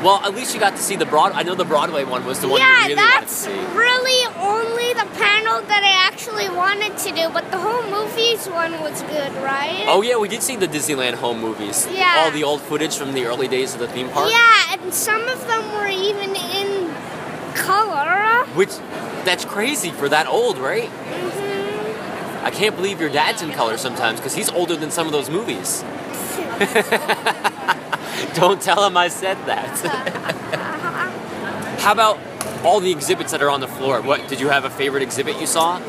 Well, 0.02 0.20
at 0.24 0.34
least 0.34 0.54
you 0.54 0.60
got 0.60 0.74
to 0.76 0.82
see 0.82 0.96
the 0.96 1.06
Broad. 1.06 1.32
I 1.32 1.42
know 1.42 1.54
the 1.54 1.64
Broadway 1.64 2.04
one 2.04 2.24
was 2.24 2.40
the 2.40 2.48
one 2.48 2.60
yeah, 2.60 2.88
you 2.88 2.96
really 2.96 3.02
wanted 3.02 3.28
to 3.28 3.34
see. 3.34 3.50
Yeah, 3.50 3.60
that's 3.60 3.76
really 3.76 4.34
only 4.40 4.92
the 4.94 5.06
panel 5.18 5.60
that 5.60 5.84
I 5.84 6.08
actually 6.08 6.48
wanted 6.48 6.96
to 6.98 7.10
do, 7.14 7.28
but 7.30 7.50
the 7.50 7.58
whole 7.58 7.82
movies 7.90 8.46
one 8.48 8.72
was 8.80 9.02
good, 9.02 9.32
right? 9.42 9.84
Oh 9.86 10.02
yeah, 10.02 10.16
we 10.16 10.28
did 10.28 10.42
see 10.42 10.56
the 10.56 10.66
Disneyland 10.68 11.14
home 11.14 11.40
movies. 11.40 11.86
Yeah. 11.92 12.14
All 12.18 12.30
the 12.30 12.44
old 12.44 12.62
footage 12.62 12.96
from 12.96 13.12
the 13.12 13.26
early 13.26 13.46
days 13.46 13.74
of 13.74 13.80
the 13.80 13.88
theme 13.88 14.08
park. 14.08 14.30
Yeah, 14.30 14.76
and 14.80 14.92
some 14.92 15.28
of 15.28 15.46
them 15.46 15.72
were 15.74 15.88
even 15.88 16.34
in 16.34 16.92
color. 17.54 18.44
Which, 18.54 18.70
that's 19.24 19.44
crazy 19.44 19.90
for 19.90 20.08
that 20.08 20.26
old, 20.26 20.58
right? 20.58 20.88
hmm 20.88 21.39
I 22.42 22.50
can't 22.50 22.74
believe 22.74 23.00
your 23.00 23.10
dad's 23.10 23.42
in 23.42 23.52
color 23.52 23.76
sometimes 23.76 24.18
because 24.18 24.34
he's 24.34 24.48
older 24.50 24.74
than 24.76 24.90
some 24.90 25.06
of 25.06 25.12
those 25.12 25.28
movies. 25.28 25.82
Don't 28.34 28.60
tell 28.62 28.84
him 28.86 28.96
I 28.96 29.08
said 29.08 29.36
that. 29.46 29.68
How 31.80 31.92
about 31.92 32.18
all 32.64 32.80
the 32.80 32.90
exhibits 32.90 33.32
that 33.32 33.42
are 33.42 33.50
on 33.50 33.60
the 33.60 33.68
floor? 33.68 34.00
What 34.02 34.26
did 34.28 34.40
you 34.40 34.48
have 34.48 34.64
a 34.64 34.70
favorite 34.70 35.02
exhibit 35.02 35.38
you 35.40 35.46
saw? 35.46 35.76
Um, 35.76 35.82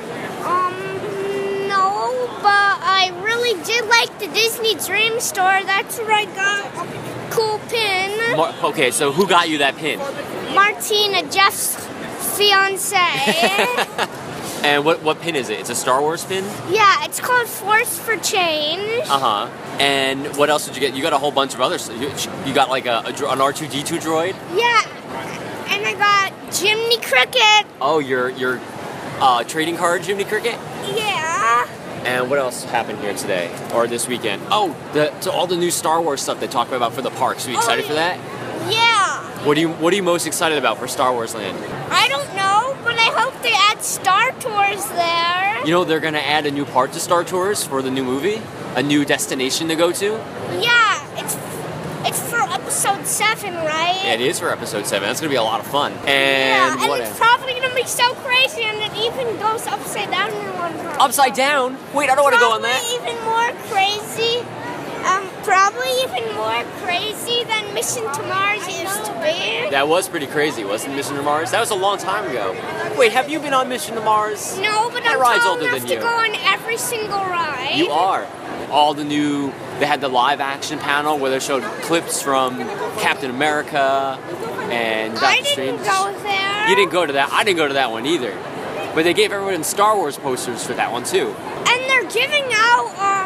no, 1.68 2.28
but 2.42 2.80
I 2.84 3.12
really 3.24 3.62
did 3.64 3.86
like 3.88 4.20
the 4.20 4.28
Disney 4.28 4.76
Dream 4.76 5.20
Store. 5.20 5.62
That's 5.66 5.98
where 6.00 6.12
I 6.14 6.26
got 6.26 6.66
a 6.66 7.32
cool 7.32 7.60
pin. 7.70 8.36
Mar- 8.38 8.54
okay, 8.64 8.92
so 8.92 9.12
who 9.12 9.28
got 9.28 9.50
you 9.50 9.58
that 9.60 9.76
pin? 9.76 10.00
Martina, 10.56 11.24
Jeff's 11.30 11.76
fiance. 12.38 12.96
And 14.64 14.86
what 14.86 15.02
what 15.02 15.20
pin 15.22 15.36
is 15.36 15.50
it? 15.50 15.60
It's 15.60 15.70
a 15.70 15.76
Star 15.76 16.02
Wars 16.02 16.24
pin. 16.24 16.44
yeah, 16.72 17.04
it's 17.06 17.20
called 17.20 17.48
Force 17.48 17.98
for 17.98 18.16
Change. 18.18 19.02
Uh 19.10 19.20
huh. 19.48 19.78
And 19.80 20.28
what 20.38 20.50
else 20.50 20.66
did 20.68 20.76
you 20.76 20.82
get? 20.82 20.94
You 20.96 21.02
got 21.02 21.14
a 21.14 21.18
whole 21.18 21.32
bunch 21.32 21.54
of 21.56 21.62
other 21.62 21.78
stuff. 21.80 22.00
You, 22.46 22.54
got 22.54 22.70
like 22.70 22.86
a, 22.86 23.02
a 23.06 23.30
an 23.32 23.42
R 23.42 23.54
two 23.54 23.68
D 23.68 23.82
two 23.82 23.96
droid. 23.98 24.36
Yeah, 24.56 24.86
and 25.74 25.86
I 25.86 25.94
got 25.98 26.56
Jiminy 26.56 26.98
Cricket. 26.98 27.66
Oh, 27.82 28.00
your 28.00 28.30
your 28.30 28.60
uh, 29.20 29.44
trading 29.46 29.78
card 29.78 30.04
Jiminy 30.06 30.26
Cricket. 30.26 30.60
Yeah. 30.96 31.68
And 32.04 32.30
what 32.30 32.40
else 32.40 32.64
happened 32.64 33.00
here 33.00 33.14
today 33.16 33.50
or 33.74 33.88
this 33.88 34.08
weekend? 34.08 34.42
Oh, 34.52 34.76
the 34.94 35.20
so 35.22 35.32
all 35.32 35.48
the 35.48 35.58
new 35.58 35.72
Star 35.72 36.02
Wars 36.02 36.22
stuff 36.22 36.40
they 36.40 36.48
talk 36.48 36.72
about 36.72 36.94
for 36.94 37.02
the 37.02 37.12
parks. 37.12 37.48
Are 37.48 37.52
you 37.52 37.58
excited 37.58 37.86
for 37.86 37.94
that? 37.94 38.18
Yeah. 38.72 39.46
What 39.46 39.56
do 39.56 39.62
you 39.62 39.70
What 39.70 39.92
are 39.94 39.96
you 39.96 40.04
most 40.04 40.28
excited 40.28 40.58
about 40.60 40.78
for 40.78 40.88
Star 40.88 41.12
Wars 41.14 41.34
Land? 41.34 41.58
I 41.92 42.08
don't 42.08 42.28
know, 42.36 42.41
but 42.84 42.96
I 42.98 43.10
hope 43.20 43.42
they 43.42 43.54
add 43.54 43.82
Star 43.84 44.32
Tours 44.34 44.86
there. 44.90 45.66
You 45.66 45.72
know 45.72 45.84
they're 45.84 46.00
gonna 46.00 46.20
add 46.20 46.46
a 46.46 46.52
new 46.52 46.66
part 46.66 46.92
to 46.94 47.00
Star 47.00 47.24
Tours 47.24 47.64
for 47.64 47.82
the 47.82 47.92
new 47.92 48.04
movie, 48.04 48.42
a 48.76 48.84
new 48.84 49.06
destination 49.06 49.68
to 49.70 49.76
go 49.76 49.92
to. 49.92 50.06
Yeah, 50.60 51.20
it's 51.24 51.38
it's 52.08 52.20
for 52.30 52.40
episode 52.42 53.06
seven, 53.06 53.54
right? 53.56 54.00
Yeah, 54.04 54.14
it 54.14 54.22
is 54.22 54.40
for 54.40 54.50
Episode 54.52 54.88
Seven. 54.88 55.08
That's 55.08 55.20
gonna 55.22 55.30
be 55.30 55.36
a 55.36 55.44
lot 55.44 55.60
of 55.60 55.68
fun. 55.68 55.92
Yeah, 56.04 56.72
And 56.74 56.82
and 56.82 56.90
what? 56.90 57.02
it's 57.02 57.18
probably 57.18 57.54
gonna 57.54 57.76
be 57.76 57.86
so 57.86 58.14
crazy, 58.16 58.64
and 58.64 58.78
it 58.78 58.94
even 58.98 59.38
goes 59.40 59.68
upside 59.68 60.10
down 60.10 60.30
in 60.32 60.58
one 60.58 60.74
part. 60.80 61.00
Upside 61.00 61.34
down? 61.36 61.78
Wait, 61.94 62.10
I 62.10 62.16
don't 62.16 62.24
want 62.24 62.34
to 62.36 62.42
go 62.42 62.52
on 62.54 62.62
that. 62.64 62.82
even 62.98 63.16
more 63.24 63.54
crazy. 63.70 64.42
Even 66.22 66.36
more 66.36 66.64
crazy 66.84 67.44
than 67.46 67.74
Mission 67.74 68.04
to 68.04 68.22
Mars 68.24 68.66
used 68.68 69.06
to 69.06 69.14
be. 69.14 69.70
That 69.72 69.88
was 69.88 70.08
pretty 70.10 70.28
crazy, 70.28 70.64
wasn't 70.64 70.96
Mission 70.96 71.16
to 71.16 71.22
Mars? 71.22 71.52
That 71.52 71.60
was 71.60 71.72
a 71.72 71.76
long 71.76 71.98
time 71.98 72.30
ago. 72.30 72.56
Wait, 72.98 73.12
have 73.12 73.30
you 73.30 73.40
been 73.40 73.54
on 73.54 73.70
Mission 73.70 73.96
to 73.96 74.02
Mars? 74.02 74.58
No, 74.60 74.90
but 74.92 75.04
That 75.04 75.14
I'm 75.16 75.20
ride's 75.22 75.44
tall 75.44 75.54
older 75.54 75.68
enough 75.68 75.80
than 75.80 75.88
to 75.88 75.94
you. 75.96 76.00
go 76.00 76.08
on 76.08 76.36
every 76.54 76.78
single 76.78 77.18
ride. 77.20 77.74
You 77.76 77.90
are. 77.90 78.28
all 78.70 78.94
the 78.94 79.04
new. 79.04 79.52
They 79.80 79.86
had 79.88 80.00
the 80.02 80.08
live 80.10 80.40
action 80.42 80.78
panel 80.80 81.18
where 81.18 81.32
they 81.32 81.40
showed 81.40 81.64
clips 81.82 82.22
from 82.22 82.58
Captain 83.00 83.30
America 83.32 84.20
and 84.72 85.14
Doctor 85.14 85.26
I 85.26 85.36
didn't 85.42 85.80
Strange. 85.80 85.80
go 85.86 86.14
there. 86.24 86.70
You 86.70 86.76
didn't 86.76 86.92
go 86.92 87.06
to 87.06 87.14
that. 87.14 87.32
I 87.34 87.44
didn't 87.44 87.58
go 87.58 87.68
to 87.68 87.74
that 87.74 87.90
one 87.92 88.06
either. 88.06 88.38
But 88.94 89.04
they 89.06 89.14
gave 89.14 89.32
everyone 89.32 89.64
Star 89.64 89.96
Wars 89.98 90.18
posters 90.18 90.64
for 90.66 90.74
that 90.74 90.92
one 90.92 91.04
too. 91.04 91.34
And 91.68 91.90
they're 91.90 92.10
giving 92.12 92.46
out. 92.54 92.94
Um. 93.00 93.21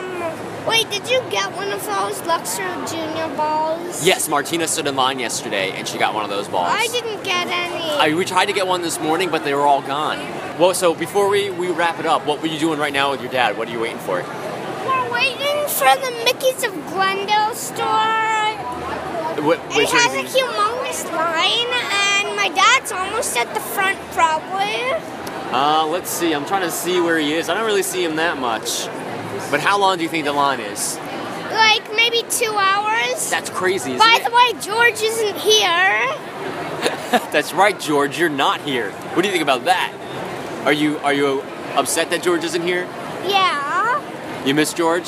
Wait, 0.67 0.89
did 0.89 1.07
you 1.09 1.21
get 1.29 1.51
one 1.55 1.71
of 1.71 1.83
those 1.85 2.19
Luxo 2.21 2.89
Junior 2.89 3.35
balls? 3.37 4.05
Yes, 4.05 4.27
Martina 4.27 4.67
stood 4.67 4.87
in 4.87 4.95
line 4.95 5.19
yesterday 5.19 5.71
and 5.71 5.87
she 5.87 5.97
got 5.99 6.13
one 6.15 6.23
of 6.23 6.29
those 6.29 6.47
balls. 6.47 6.69
I 6.71 6.87
didn't 6.87 7.23
get 7.23 7.47
any. 7.47 7.83
I, 7.83 8.15
we 8.15 8.25
tried 8.25 8.45
to 8.47 8.53
get 8.53 8.65
one 8.65 8.81
this 8.81 8.99
morning, 8.99 9.29
but 9.29 9.43
they 9.43 9.53
were 9.53 9.61
all 9.67 9.81
gone. 9.83 10.17
Well, 10.59 10.73
so 10.73 10.95
before 10.95 11.29
we, 11.29 11.51
we 11.51 11.69
wrap 11.71 11.99
it 11.99 12.05
up, 12.07 12.25
what 12.25 12.41
were 12.41 12.47
you 12.47 12.57
doing 12.59 12.79
right 12.79 12.93
now 12.93 13.11
with 13.11 13.21
your 13.21 13.31
dad? 13.31 13.57
What 13.57 13.67
are 13.67 13.71
you 13.71 13.79
waiting 13.79 13.99
for? 13.99 14.23
We're 14.23 15.11
waiting 15.13 15.67
for 15.67 15.93
the 16.01 16.11
Mickey's 16.25 16.63
of 16.63 16.73
Glendale 16.87 17.53
store. 17.53 17.75
What, 19.45 19.59
It 19.59 19.77
which 19.77 19.91
has 19.91 20.13
a 20.13 20.23
humongous 20.23 21.03
line, 21.11 22.25
and 22.25 22.35
my 22.37 22.49
dad's 22.55 22.91
almost 22.91 23.37
at 23.37 23.53
the 23.53 23.59
front, 23.59 23.99
probably. 24.13 24.81
uh, 25.53 25.85
let's 25.87 26.09
see. 26.09 26.33
I'm 26.33 26.45
trying 26.45 26.61
to 26.63 26.71
see 26.71 27.01
where 27.01 27.19
he 27.19 27.33
is. 27.33 27.49
I 27.49 27.53
don't 27.53 27.65
really 27.65 27.83
see 27.83 28.03
him 28.03 28.15
that 28.15 28.39
much. 28.39 28.87
But 29.55 29.61
how 29.63 29.79
long 29.79 29.95
do 29.95 30.03
you 30.03 30.09
think 30.09 30.25
the 30.25 30.33
line 30.33 30.59
is? 30.59 30.97
Like 31.49 31.95
maybe 31.95 32.23
two 32.29 32.51
hours. 32.57 33.29
That's 33.29 33.49
crazy. 33.49 33.91
Isn't 33.93 33.99
By 34.05 34.17
it? 34.19 34.25
the 34.25 34.35
way, 34.35 34.61
George 34.61 35.01
isn't 35.01 35.37
here. 35.37 36.17
That's 37.31 37.53
right, 37.53 37.79
George. 37.79 38.19
You're 38.19 38.27
not 38.27 38.59
here. 38.59 38.91
What 38.91 39.21
do 39.21 39.29
you 39.29 39.31
think 39.31 39.43
about 39.43 39.63
that? 39.63 39.93
Are 40.65 40.73
you 40.73 40.97
are 40.97 41.13
you 41.13 41.39
upset 41.77 42.09
that 42.09 42.21
George 42.21 42.43
isn't 42.43 42.63
here? 42.63 42.83
Yeah, 43.29 44.43
You 44.45 44.53
miss 44.53 44.73
George? 44.73 45.07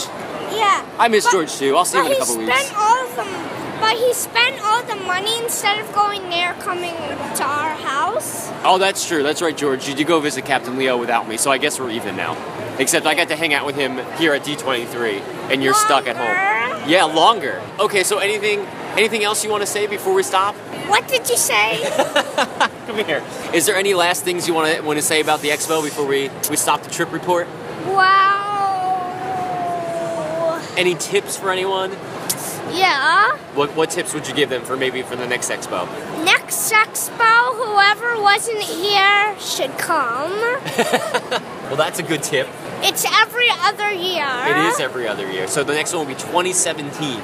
yeah. 0.55 0.85
I 0.97 1.09
miss 1.09 1.25
But- 1.25 1.31
George 1.33 1.53
too. 1.57 1.75
I'll 1.75 1.83
see 1.83 1.97
him 1.97 2.05
in 2.05 2.11
a 2.11 2.13
he 2.13 2.19
couple 2.21 2.35
spent 2.35 2.47
weeks. 2.47 2.73
all 2.73 3.05
of 3.05 3.15
them. 3.17 3.79
But 3.81 3.97
he 3.97 4.13
spent 4.13 4.63
all 4.63 4.81
the 4.81 4.95
money 4.95 5.37
instead 5.43 5.77
of 5.81 5.91
going 5.93 6.21
there, 6.29 6.53
coming 6.61 6.95
to 7.35 7.43
our 7.43 7.75
house. 7.75 8.49
Oh, 8.63 8.77
that's 8.77 9.05
true. 9.05 9.23
That's 9.23 9.41
right, 9.41 9.57
George. 9.57 9.89
You 9.89 9.93
did 9.93 10.07
go 10.07 10.21
visit 10.21 10.45
Captain 10.45 10.77
Leo 10.77 10.95
without 10.95 11.27
me, 11.27 11.35
so 11.35 11.51
I 11.51 11.57
guess 11.57 11.81
we're 11.81 11.91
even 11.91 12.15
now. 12.15 12.35
Except 12.79 13.05
I 13.07 13.15
got 13.15 13.29
to 13.29 13.35
hang 13.35 13.53
out 13.53 13.65
with 13.65 13.75
him 13.75 13.97
here 14.17 14.33
at 14.33 14.43
D23, 14.43 15.19
and 15.51 15.63
you're 15.63 15.73
stuck 15.73 16.07
at 16.07 16.15
home. 16.15 16.89
Yeah, 16.89 17.05
longer. 17.05 17.61
Okay, 17.79 18.03
so 18.03 18.19
anything 18.19 18.59
anything 18.95 19.23
else 19.23 19.43
you 19.43 19.49
want 19.49 19.61
to 19.61 19.67
say 19.67 19.87
before 19.87 20.13
we 20.13 20.23
stop? 20.23 20.55
What 20.87 21.07
did 21.07 21.29
you 21.29 21.37
say? 21.37 21.81
Come 22.87 23.03
here. 23.03 23.23
Is 23.53 23.65
there 23.65 23.75
any 23.75 23.93
last 23.93 24.23
things 24.23 24.47
you 24.47 24.53
want 24.53 24.73
to 24.75 24.81
want 24.83 24.97
to 24.97 25.03
say 25.03 25.19
about 25.19 25.41
the 25.41 25.49
expo 25.49 25.83
before 25.83 26.05
we 26.05 26.29
we 26.49 26.55
stop 26.55 26.83
the 26.83 26.89
trip 26.89 27.11
report? 27.11 27.47
wow. 27.87 28.53
Any 30.77 30.93
tips 30.95 31.35
for 31.35 31.51
anyone? 31.51 31.91
Yeah. 32.71 33.35
What 33.55 33.75
what 33.75 33.89
tips 33.89 34.13
would 34.13 34.27
you 34.27 34.35
give 34.35 34.49
them 34.49 34.63
for 34.63 34.77
maybe 34.77 35.01
for 35.01 35.15
the 35.15 35.25
next 35.27 35.49
expo? 35.49 35.87
Next 36.23 36.71
expo, 36.71 37.55
whoever 37.55 38.21
wasn't 38.21 38.61
here 38.61 39.35
should 39.39 39.77
come. 39.79 40.61
Well, 41.67 41.75
that's 41.75 41.99
a 41.99 42.03
good 42.03 42.23
tip. 42.23 42.47
It's 42.83 43.05
every 43.05 43.47
other 43.61 43.91
year. 43.91 44.27
It 44.47 44.57
is 44.71 44.79
every 44.79 45.07
other 45.07 45.29
year. 45.31 45.47
So 45.47 45.63
the 45.63 45.73
next 45.73 45.93
one 45.93 46.05
will 46.07 46.13
be 46.13 46.19
2017. 46.19 47.17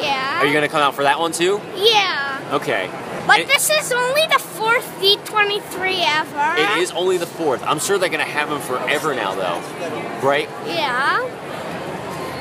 Yeah. 0.00 0.40
Are 0.40 0.46
you 0.46 0.52
going 0.52 0.62
to 0.64 0.68
come 0.68 0.80
out 0.82 0.94
for 0.94 1.02
that 1.04 1.18
one 1.20 1.32
too? 1.32 1.60
Yeah. 1.76 2.50
Okay. 2.52 2.90
But 3.26 3.40
And- 3.40 3.48
this 3.50 3.70
is 3.70 3.92
only 3.92 4.22
the 4.32 4.38
fourth 4.38 4.84
D23 5.00 6.02
ever. 6.06 6.54
It 6.60 6.78
is 6.82 6.90
only 6.92 7.16
the 7.18 7.26
fourth. 7.26 7.62
I'm 7.64 7.78
sure 7.78 7.96
they're 7.98 8.08
gonna 8.08 8.24
have 8.24 8.48
them 8.50 8.60
forever 8.60 9.14
now, 9.14 9.34
though. 9.34 10.26
Right? 10.26 10.48
Yeah. 10.66 11.22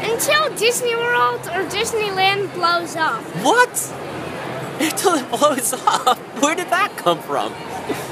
Until 0.01 0.49
Disney 0.55 0.95
World 0.95 1.41
or 1.41 1.63
Disneyland 1.69 2.53
blows 2.53 2.95
up. 2.95 3.21
What? 3.43 3.69
Until 4.79 5.15
it 5.15 5.29
blows 5.29 5.73
up. 5.73 6.17
Where 6.41 6.55
did 6.55 6.69
that 6.69 6.95
come 6.97 7.19
from? 7.21 7.53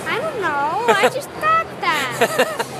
I 0.05 0.19
don't 0.19 0.41
know. 0.41 0.93
I 0.93 1.09
just 1.13 1.29
thought 1.31 1.65
that. 1.81 2.67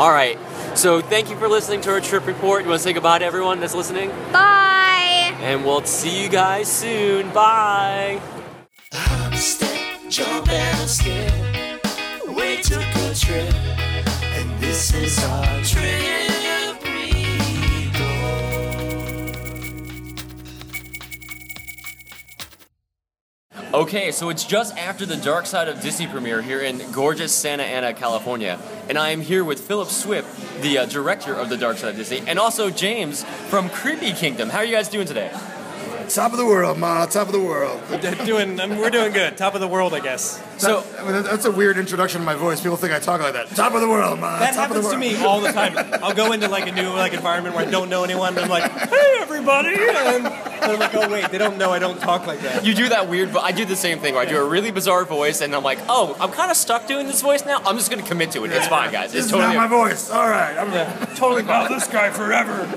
All 0.00 0.10
right. 0.10 0.38
So 0.74 1.02
thank 1.02 1.28
you 1.28 1.36
for 1.36 1.46
listening 1.46 1.82
to 1.82 1.90
our 1.90 2.00
trip 2.00 2.26
report. 2.26 2.62
You 2.62 2.70
want 2.70 2.78
to 2.80 2.82
say 2.82 2.94
goodbye 2.94 3.18
to 3.18 3.24
everyone 3.26 3.60
that's 3.60 3.74
listening? 3.74 4.08
Bye. 4.32 5.36
And 5.40 5.62
we'll 5.62 5.84
see 5.84 6.22
you 6.22 6.30
guys 6.30 6.68
soon. 6.72 7.28
Bye. 7.34 8.18
Hop, 8.94 9.34
step, 9.34 10.00
jump, 10.08 10.48
and 10.48 10.88
skip. 10.88 11.30
We 12.28 12.62
took 12.62 12.80
a 12.80 13.14
trip, 13.14 13.54
and 13.54 14.58
this 14.58 14.94
is 14.94 15.22
our 15.22 15.62
trip. 15.64 16.29
Okay, 23.72 24.10
so 24.10 24.30
it's 24.30 24.42
just 24.42 24.76
after 24.76 25.06
the 25.06 25.16
Dark 25.16 25.46
Side 25.46 25.68
of 25.68 25.80
Disney 25.80 26.08
premiere 26.08 26.42
here 26.42 26.58
in 26.58 26.82
gorgeous 26.90 27.32
Santa 27.32 27.62
Ana, 27.62 27.94
California. 27.94 28.58
And 28.88 28.98
I 28.98 29.10
am 29.10 29.20
here 29.20 29.44
with 29.44 29.60
Phillip 29.60 29.90
Swift, 29.90 30.60
the 30.60 30.78
uh, 30.78 30.86
director 30.86 31.34
of 31.34 31.48
the 31.50 31.56
Dark 31.56 31.76
Side 31.76 31.90
of 31.90 31.96
Disney, 31.96 32.20
and 32.26 32.36
also 32.36 32.70
James 32.70 33.22
from 33.48 33.70
Creepy 33.70 34.12
Kingdom. 34.12 34.48
How 34.48 34.58
are 34.58 34.64
you 34.64 34.74
guys 34.74 34.88
doing 34.88 35.06
today? 35.06 35.30
Top 36.08 36.32
of 36.32 36.38
the 36.38 36.46
world, 36.46 36.78
Ma. 36.78 37.06
Top 37.06 37.28
of 37.28 37.32
the 37.32 37.38
world. 37.38 37.80
doing, 38.26 38.58
I 38.58 38.66
mean, 38.66 38.78
we're 38.78 38.90
doing 38.90 39.12
good. 39.12 39.36
Top 39.36 39.54
of 39.54 39.60
the 39.60 39.68
world, 39.68 39.94
I 39.94 40.00
guess. 40.00 40.42
So, 40.58 40.84
I 40.98 41.04
mean, 41.04 41.22
that's 41.22 41.44
a 41.44 41.52
weird 41.52 41.78
introduction 41.78 42.18
to 42.20 42.24
my 42.26 42.34
voice. 42.34 42.60
People 42.60 42.76
think 42.76 42.92
I 42.92 42.98
talk 42.98 43.20
like 43.20 43.34
that. 43.34 43.50
Top 43.50 43.74
of 43.74 43.80
the 43.80 43.88
world, 43.88 44.18
Ma. 44.18 44.40
That 44.40 44.54
Top 44.54 44.70
of 44.70 44.76
happens 44.76 44.86
the 44.86 44.92
to 44.94 44.98
me 44.98 45.14
all 45.24 45.40
the 45.40 45.52
time. 45.52 45.76
I'll 46.02 46.14
go 46.14 46.32
into 46.32 46.48
like 46.48 46.66
a 46.66 46.72
new 46.72 46.88
like 46.90 47.12
environment 47.12 47.54
where 47.54 47.64
I 47.64 47.70
don't 47.70 47.88
know 47.88 48.02
anyone, 48.02 48.30
and 48.30 48.40
I'm 48.40 48.48
like, 48.50 48.68
"Hey, 48.72 49.18
everybody!" 49.20 49.76
And 49.78 50.24
I'm 50.70 50.78
like, 50.78 50.94
"Oh 50.94 51.08
wait, 51.10 51.30
they 51.30 51.38
don't 51.38 51.58
know 51.58 51.70
I 51.70 51.78
don't 51.78 51.98
talk 52.00 52.26
like 52.26 52.40
that." 52.40 52.64
you 52.64 52.74
do 52.74 52.88
that 52.90 53.08
weird, 53.08 53.32
but 53.32 53.42
I 53.44 53.52
do 53.52 53.64
the 53.64 53.76
same 53.76 53.98
thing 53.98 54.14
where 54.14 54.22
I 54.26 54.30
do 54.30 54.38
a 54.38 54.48
really 54.48 54.70
bizarre 54.70 55.04
voice, 55.04 55.40
and 55.40 55.54
I'm 55.54 55.62
like, 55.62 55.78
oh, 55.88 56.16
I'm 56.20 56.30
kind 56.30 56.50
of 56.50 56.56
stuck 56.56 56.86
doing 56.86 57.06
this 57.06 57.22
voice 57.22 57.44
now. 57.44 57.58
I'm 57.64 57.76
just 57.76 57.90
gonna 57.90 58.02
commit 58.02 58.30
to 58.32 58.44
it. 58.44 58.52
It's 58.52 58.68
fine, 58.68 58.92
guys. 58.92 59.12
This 59.12 59.24
It's 59.24 59.26
is 59.26 59.32
totally 59.32 59.54
not 59.54 59.70
my 59.70 59.76
voice. 59.76 60.10
All 60.10 60.28
right. 60.28 60.56
I'm, 60.56 60.70
going 60.70 60.86
to 61.08 61.14
Totally 61.16 61.42
follow 61.42 61.68
this 61.68 61.86
guy 61.86 62.10
forever. 62.10 62.68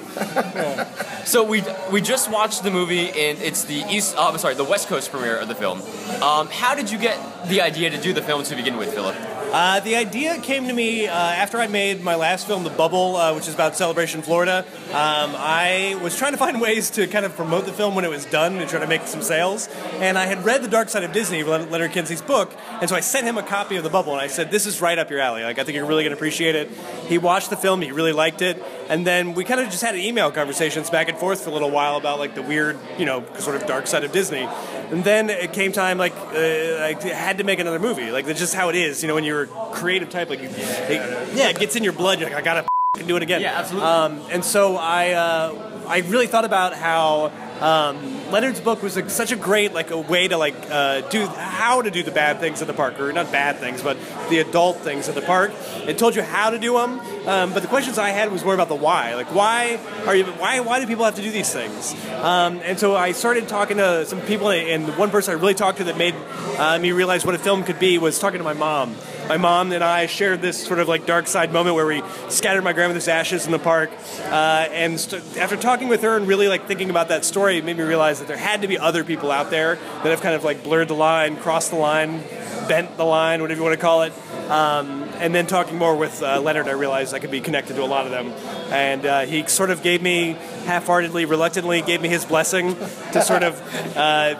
So 1.25 1.41
we 1.41 1.63
we 1.89 2.01
just 2.01 2.29
watched 2.29 2.63
the 2.63 2.71
movie, 2.71 3.07
and 3.07 3.39
it's 3.41 3.63
the 3.63 3.85
east. 3.89 4.15
Oh, 4.17 4.29
I'm 4.29 4.37
sorry, 4.37 4.55
the 4.55 4.65
West 4.65 4.89
Coast 4.89 5.09
premiere 5.09 5.37
of 5.37 5.47
the 5.47 5.55
film. 5.55 5.81
Um, 6.21 6.49
how 6.49 6.75
did 6.75 6.91
you 6.91 6.97
get 6.97 7.17
the 7.47 7.61
idea 7.61 7.89
to 7.89 7.97
do 7.97 8.11
the 8.11 8.21
film 8.21 8.43
to 8.43 8.55
begin 8.55 8.75
with, 8.75 8.93
Phillip? 8.93 9.15
Uh, 9.53 9.79
the 9.81 9.95
idea 9.95 10.39
came 10.39 10.67
to 10.67 10.73
me 10.73 11.05
uh, 11.05 11.13
after 11.13 11.59
I 11.59 11.67
made 11.67 12.03
my 12.03 12.15
last 12.15 12.47
film, 12.47 12.63
The 12.63 12.71
Bubble, 12.71 13.15
uh, 13.15 13.35
which 13.35 13.47
is 13.47 13.53
about 13.53 13.75
Celebration 13.75 14.23
Florida. 14.23 14.65
Um, 14.87 15.35
I 15.37 15.99
was 16.01 16.17
trying 16.17 16.31
to 16.31 16.39
find 16.39 16.59
ways 16.67 16.89
to 16.91 17.05
kind 17.05 17.23
of 17.23 17.35
promote 17.35 17.67
the 17.67 17.71
film 17.71 17.93
when 17.93 18.03
it 18.03 18.09
was 18.09 18.25
done 18.25 18.57
and 18.57 18.67
try 18.67 18.79
to 18.79 18.87
make 18.87 19.05
some 19.05 19.21
sales. 19.21 19.69
And 19.99 20.17
I 20.17 20.25
had 20.25 20.43
read 20.43 20.63
The 20.63 20.67
Dark 20.67 20.89
Side 20.89 21.03
of 21.03 21.11
Disney, 21.11 21.43
Leonard 21.43 21.91
Kinsey's 21.91 22.19
book, 22.19 22.51
and 22.81 22.89
so 22.89 22.95
I 22.95 23.01
sent 23.01 23.27
him 23.27 23.37
a 23.37 23.43
copy 23.43 23.75
of 23.75 23.83
The 23.83 23.91
Bubble, 23.91 24.13
and 24.13 24.21
I 24.21 24.25
said, 24.25 24.49
"This 24.49 24.65
is 24.65 24.81
right 24.81 24.97
up 24.97 25.11
your 25.11 25.19
alley. 25.19 25.43
Like, 25.43 25.59
I 25.59 25.63
think 25.63 25.75
you're 25.75 25.85
really 25.85 26.03
going 26.03 26.15
to 26.15 26.17
appreciate 26.17 26.55
it." 26.55 26.71
He 27.07 27.19
watched 27.19 27.51
the 27.51 27.57
film, 27.57 27.81
he 27.83 27.91
really 27.91 28.11
liked 28.11 28.41
it, 28.41 28.59
and 28.89 29.05
then 29.05 29.35
we 29.35 29.43
kind 29.43 29.61
of 29.61 29.69
just 29.69 29.83
had 29.83 29.95
email 29.95 30.31
conversations 30.31 30.89
back 30.89 31.09
and 31.09 31.17
forth 31.19 31.41
for 31.43 31.51
a 31.51 31.53
little 31.53 31.69
while 31.69 31.97
about 31.97 32.17
like 32.17 32.33
the 32.33 32.41
weird, 32.41 32.79
you 32.97 33.05
know, 33.05 33.23
sort 33.37 33.55
of 33.55 33.67
dark 33.67 33.85
side 33.85 34.03
of 34.03 34.11
Disney. 34.11 34.47
And 34.93 35.03
then 35.03 35.29
it 35.29 35.53
came 35.53 35.71
time, 35.71 35.97
like, 35.97 36.15
uh, 36.15 36.37
I 36.37 36.95
had 37.01 37.39
to 37.39 37.43
make 37.43 37.59
another 37.59 37.79
movie. 37.79 38.11
Like, 38.11 38.25
that's 38.25 38.39
just 38.39 38.53
how 38.53 38.69
it 38.69 38.75
is, 38.75 39.01
you 39.01 39.07
know, 39.07 39.15
when 39.15 39.23
you're 39.23 39.42
creative 39.47 40.09
type, 40.09 40.29
like, 40.29 40.41
you, 40.41 40.49
it, 40.49 41.35
yeah, 41.35 41.49
it 41.49 41.59
gets 41.59 41.75
in 41.75 41.83
your 41.83 41.93
blood. 41.93 42.19
You're 42.19 42.29
like, 42.29 42.39
I 42.39 42.41
gotta 42.41 42.67
do 43.05 43.15
it 43.15 43.23
again. 43.23 43.41
Yeah, 43.41 43.59
absolutely. 43.59 43.89
Um, 43.89 44.21
and 44.31 44.45
so 44.45 44.77
I, 44.77 45.11
uh, 45.11 45.85
I 45.87 45.99
really 45.99 46.27
thought 46.27 46.45
about 46.45 46.73
how 46.73 47.31
um, 47.59 48.31
Leonard's 48.31 48.59
book 48.59 48.83
was 48.83 48.95
like, 48.95 49.09
such 49.09 49.31
a 49.31 49.35
great 49.35 49.73
like 49.73 49.91
a 49.91 49.97
way 49.97 50.27
to 50.27 50.37
like 50.37 50.55
uh, 50.69 51.01
do 51.09 51.25
how 51.25 51.81
to 51.81 51.89
do 51.91 52.03
the 52.03 52.11
bad 52.11 52.39
things 52.39 52.61
at 52.61 52.67
the 52.67 52.73
park, 52.73 52.99
or 52.99 53.11
not 53.13 53.31
bad 53.31 53.57
things, 53.57 53.81
but 53.81 53.97
the 54.29 54.39
adult 54.39 54.77
things 54.77 55.07
at 55.07 55.15
the 55.15 55.21
park. 55.21 55.51
It 55.87 55.97
told 55.97 56.15
you 56.15 56.23
how 56.23 56.49
to 56.49 56.59
do 56.59 56.73
them, 56.73 56.99
um, 57.27 57.53
but 57.53 57.61
the 57.61 57.67
questions 57.67 57.97
I 57.97 58.09
had 58.09 58.31
was 58.31 58.43
more 58.43 58.53
about 58.53 58.69
the 58.69 58.75
why. 58.75 59.15
Like 59.15 59.33
why 59.33 59.79
are 60.05 60.15
you 60.15 60.25
why 60.25 60.59
why 60.59 60.79
do 60.79 60.87
people 60.87 61.05
have 61.05 61.15
to 61.15 61.21
do 61.21 61.31
these 61.31 61.51
things? 61.51 61.93
Um, 62.11 62.59
and 62.63 62.79
so 62.79 62.95
I 62.95 63.11
started 63.11 63.47
talking 63.47 63.77
to 63.77 64.05
some 64.05 64.21
people, 64.21 64.49
and 64.49 64.97
one 64.97 65.09
person 65.09 65.35
I 65.35 65.39
really 65.39 65.53
talked 65.53 65.77
to 65.77 65.85
that 65.85 65.97
made 65.97 66.15
uh, 66.57 66.79
me 66.79 66.91
realize 66.91 67.25
what 67.25 67.35
a 67.35 67.39
film 67.39 67.63
could 67.63 67.79
be 67.79 67.97
was 67.97 68.19
talking 68.19 68.39
to 68.39 68.43
my 68.43 68.53
mom. 68.53 68.95
My 69.33 69.37
mom 69.37 69.71
and 69.71 69.83
I 69.83 70.05
shared 70.05 70.43
this 70.43 70.63
sort 70.63 70.77
of 70.77 70.87
like 70.87 71.07
dark 71.07 71.25
side 71.25 71.51
moment 71.51 71.75
where 71.75 71.87
we 71.87 72.03
scattered 72.29 72.63
my 72.63 72.71
grandmother's 72.71 73.07
ashes 73.07 73.47
in 73.47 73.51
the 73.51 73.57
park, 73.57 73.89
uh, 74.25 74.67
and 74.69 74.99
st- 74.99 75.37
after 75.37 75.57
talking 75.57 75.87
with 75.87 76.03
her 76.03 76.15
and 76.15 76.27
really 76.27 76.47
like 76.47 76.67
thinking 76.67 76.91
about 76.91 77.07
that 77.07 77.25
story, 77.25 77.57
it 77.57 77.65
made 77.65 77.75
me 77.75 77.83
realize 77.83 78.19
that 78.19 78.27
there 78.27 78.37
had 78.37 78.61
to 78.61 78.67
be 78.67 78.77
other 78.77 79.03
people 79.03 79.31
out 79.31 79.49
there 79.49 79.77
that 79.77 80.05
have 80.05 80.21
kind 80.21 80.35
of 80.35 80.43
like 80.43 80.63
blurred 80.63 80.87
the 80.87 80.93
line, 80.93 81.35
crossed 81.37 81.71
the 81.71 81.77
line, 81.77 82.21
bent 82.67 82.95
the 82.95 83.05
line, 83.05 83.41
whatever 83.41 83.57
you 83.57 83.63
want 83.63 83.73
to 83.73 83.81
call 83.81 84.03
it. 84.03 84.13
Um, 84.51 85.09
and 85.23 85.33
then 85.33 85.47
talking 85.47 85.77
more 85.77 85.95
with 85.95 86.21
uh, 86.21 86.41
Leonard, 86.41 86.67
I 86.67 86.71
realized 86.71 87.13
I 87.13 87.19
could 87.19 87.31
be 87.31 87.39
connected 87.39 87.77
to 87.77 87.83
a 87.83 87.85
lot 87.85 88.05
of 88.05 88.11
them. 88.11 88.27
And 88.73 89.05
uh, 89.05 89.21
he 89.21 89.47
sort 89.47 89.69
of 89.69 89.81
gave 89.81 90.01
me, 90.01 90.33
half-heartedly, 90.65 91.23
reluctantly, 91.23 91.81
gave 91.81 92.01
me 92.01 92.09
his 92.09 92.25
blessing 92.25 92.75
to 93.13 93.21
sort 93.21 93.41
of 93.41 93.97
uh, 93.97 94.35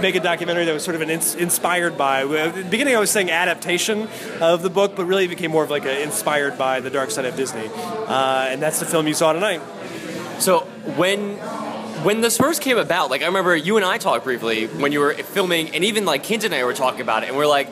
make 0.00 0.14
a 0.14 0.20
documentary 0.20 0.64
that 0.66 0.72
was 0.72 0.84
sort 0.84 0.94
of 0.94 1.00
an 1.00 1.10
ins- 1.10 1.34
inspired 1.34 1.98
by. 1.98 2.24
The 2.24 2.64
beginning, 2.70 2.94
I 2.94 3.00
was 3.00 3.10
saying 3.10 3.32
adaptation 3.32 4.06
of 4.40 4.62
the 4.62 4.70
book, 4.70 4.94
but 4.94 5.06
really 5.06 5.24
it 5.24 5.28
became 5.28 5.50
more 5.50 5.64
of 5.64 5.70
like 5.70 5.86
a 5.86 6.04
inspired 6.04 6.56
by 6.56 6.78
the 6.78 6.90
dark 6.90 7.10
side 7.10 7.24
of 7.24 7.34
Disney. 7.34 7.68
Uh, 7.74 8.46
and 8.48 8.62
that's 8.62 8.78
the 8.78 8.86
film 8.86 9.08
you 9.08 9.14
saw 9.14 9.32
tonight. 9.32 9.60
So 10.38 10.60
when 10.94 11.36
when 12.04 12.20
this 12.20 12.36
first 12.36 12.62
came 12.62 12.78
about, 12.78 13.10
like 13.10 13.22
I 13.22 13.26
remember 13.26 13.56
you 13.56 13.76
and 13.76 13.84
I 13.84 13.98
talked 13.98 14.22
briefly 14.22 14.66
when 14.68 14.92
you 14.92 15.00
were 15.00 15.14
filming, 15.14 15.74
and 15.74 15.82
even 15.82 16.04
like 16.04 16.22
Kent 16.22 16.44
and 16.44 16.54
I 16.54 16.62
were 16.62 16.74
talking 16.74 17.00
about 17.00 17.24
it, 17.24 17.30
and 17.30 17.36
we're 17.36 17.48
like, 17.48 17.68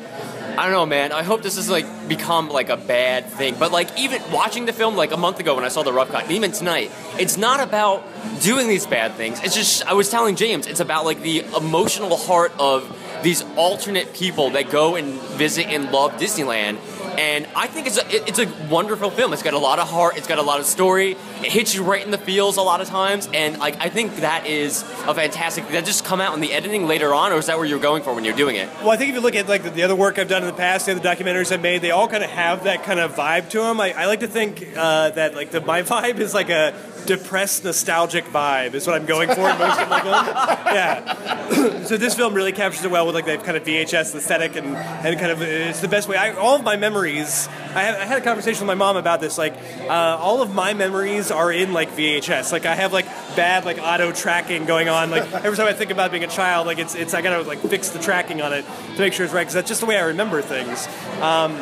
I 0.58 0.64
don't 0.64 0.72
know, 0.72 0.86
man. 0.86 1.12
I 1.12 1.22
hope 1.22 1.42
this 1.42 1.56
doesn't 1.56 1.72
like 1.72 2.08
become 2.08 2.48
like 2.48 2.68
a 2.68 2.76
bad 2.76 3.26
thing. 3.26 3.56
But 3.58 3.72
like 3.72 3.98
even 3.98 4.22
watching 4.32 4.66
the 4.66 4.72
film 4.72 4.96
like 4.96 5.12
a 5.12 5.16
month 5.16 5.40
ago 5.40 5.54
when 5.54 5.64
I 5.64 5.68
saw 5.68 5.82
the 5.82 5.92
rough 5.92 6.10
cut, 6.10 6.30
even 6.30 6.52
tonight, 6.52 6.90
it's 7.18 7.36
not 7.36 7.60
about 7.60 8.04
doing 8.42 8.68
these 8.68 8.86
bad 8.86 9.12
things. 9.14 9.40
It's 9.42 9.54
just 9.54 9.86
I 9.86 9.94
was 9.94 10.10
telling 10.10 10.36
James, 10.36 10.66
it's 10.66 10.80
about 10.80 11.04
like 11.04 11.20
the 11.20 11.40
emotional 11.56 12.16
heart 12.16 12.52
of 12.58 12.96
these 13.22 13.42
alternate 13.56 14.14
people 14.14 14.50
that 14.50 14.70
go 14.70 14.94
and 14.94 15.12
visit 15.36 15.66
and 15.66 15.90
love 15.90 16.12
Disneyland. 16.12 16.78
And 17.18 17.46
I 17.56 17.66
think 17.66 17.86
it's 17.86 17.98
a 17.98 18.06
it- 18.14 18.24
it's 18.28 18.38
a 18.38 18.48
wonderful 18.70 19.10
film. 19.10 19.32
It's 19.32 19.42
got 19.42 19.54
a 19.54 19.58
lot 19.58 19.78
of 19.78 19.88
heart. 19.88 20.16
It's 20.16 20.26
got 20.26 20.38
a 20.38 20.42
lot 20.42 20.60
of 20.60 20.66
story. 20.66 21.12
It 21.42 21.50
hits 21.52 21.74
you 21.74 21.82
right 21.82 22.04
in 22.04 22.10
the 22.10 22.18
feels 22.18 22.56
a 22.56 22.62
lot 22.62 22.80
of 22.80 22.88
times. 22.88 23.28
And 23.32 23.58
like 23.58 23.76
I 23.80 23.88
think 23.88 24.16
that 24.16 24.46
is 24.46 24.82
a 25.06 25.14
fantastic. 25.14 25.64
Did 25.66 25.74
that 25.74 25.84
just 25.84 26.04
come 26.04 26.20
out 26.20 26.34
in 26.34 26.40
the 26.40 26.52
editing 26.52 26.86
later 26.86 27.12
on, 27.14 27.32
or 27.32 27.36
is 27.38 27.46
that 27.46 27.56
where 27.58 27.66
you're 27.66 27.78
going 27.78 28.02
for 28.02 28.14
when 28.14 28.24
you're 28.24 28.36
doing 28.36 28.56
it? 28.56 28.68
Well, 28.80 28.90
I 28.90 28.96
think 28.96 29.10
if 29.10 29.14
you 29.16 29.20
look 29.20 29.34
at 29.36 29.48
like 29.48 29.62
the, 29.62 29.70
the 29.70 29.82
other 29.82 29.96
work 29.96 30.18
I've 30.18 30.28
done 30.28 30.42
in 30.42 30.48
the 30.48 30.54
past, 30.54 30.86
the 30.86 30.92
other 30.92 31.00
documentaries 31.00 31.52
I've 31.52 31.62
made, 31.62 31.82
they 31.82 31.90
all 31.90 32.08
kind 32.08 32.24
of 32.24 32.30
have 32.30 32.64
that 32.64 32.84
kind 32.84 33.00
of 33.00 33.14
vibe 33.14 33.48
to 33.50 33.60
them. 33.60 33.80
I, 33.80 33.92
I 33.92 34.06
like 34.06 34.20
to 34.20 34.28
think 34.28 34.66
uh, 34.76 35.10
that 35.10 35.34
like 35.34 35.50
the 35.50 35.60
my 35.60 35.82
vibe 35.94 36.18
is 36.18 36.34
like 36.34 36.50
a 36.50 36.74
depressed, 37.06 37.62
nostalgic 37.64 38.24
vibe 38.26 38.74
is 38.74 38.84
what 38.86 38.96
I'm 38.96 39.06
going 39.06 39.28
for 39.28 39.48
in 39.48 39.58
most 39.58 39.80
of 39.80 39.88
my 39.88 40.00
films. 40.00 40.62
Yeah. 40.76 41.84
so 41.84 41.96
this 41.96 42.14
film 42.14 42.34
really 42.34 42.52
captures 42.52 42.84
it 42.84 42.90
well 42.90 43.06
with 43.06 43.14
like 43.14 43.26
that 43.26 43.44
kind 43.44 43.56
of 43.56 43.62
VHS 43.64 44.14
aesthetic 44.14 44.56
and, 44.56 44.66
and 44.76 45.18
kind 45.18 45.30
of 45.30 45.40
it's 45.40 45.80
the 45.80 45.88
best 45.88 46.08
way. 46.08 46.16
I, 46.16 46.32
all 46.32 46.56
of 46.56 46.64
my 46.64 46.76
memories. 46.76 47.05
I, 47.08 47.82
had- 47.82 48.00
I 48.00 48.04
had 48.04 48.18
a 48.18 48.24
conversation 48.24 48.60
with 48.66 48.68
my 48.68 48.74
mom 48.74 48.96
about 48.96 49.20
this. 49.20 49.38
Like 49.38 49.54
uh, 49.82 49.92
all 50.20 50.42
of 50.42 50.54
my 50.54 50.74
memories 50.74 51.30
are 51.30 51.52
in 51.52 51.72
like 51.72 51.90
VHS. 51.90 52.52
Like 52.52 52.66
I 52.66 52.74
have 52.74 52.92
like 52.92 53.06
bad 53.36 53.64
like 53.64 53.78
auto 53.78 54.12
tracking 54.12 54.64
going 54.66 54.88
on. 54.88 55.10
Like 55.10 55.32
every 55.32 55.56
time 55.56 55.66
I 55.66 55.72
think 55.72 55.90
about 55.90 56.10
being 56.10 56.24
a 56.24 56.28
child, 56.28 56.66
like 56.66 56.78
it's 56.78 56.94
it's 56.94 57.14
I 57.14 57.22
gotta 57.22 57.42
like 57.42 57.58
fix 57.60 57.90
the 57.90 57.98
tracking 57.98 58.42
on 58.42 58.52
it 58.52 58.64
to 58.94 58.98
make 58.98 59.12
sure 59.12 59.24
it's 59.24 59.34
right 59.34 59.42
because 59.42 59.54
that's 59.54 59.68
just 59.68 59.80
the 59.80 59.86
way 59.86 59.96
I 59.98 60.04
remember 60.06 60.42
things. 60.42 60.86
Um, 61.20 61.52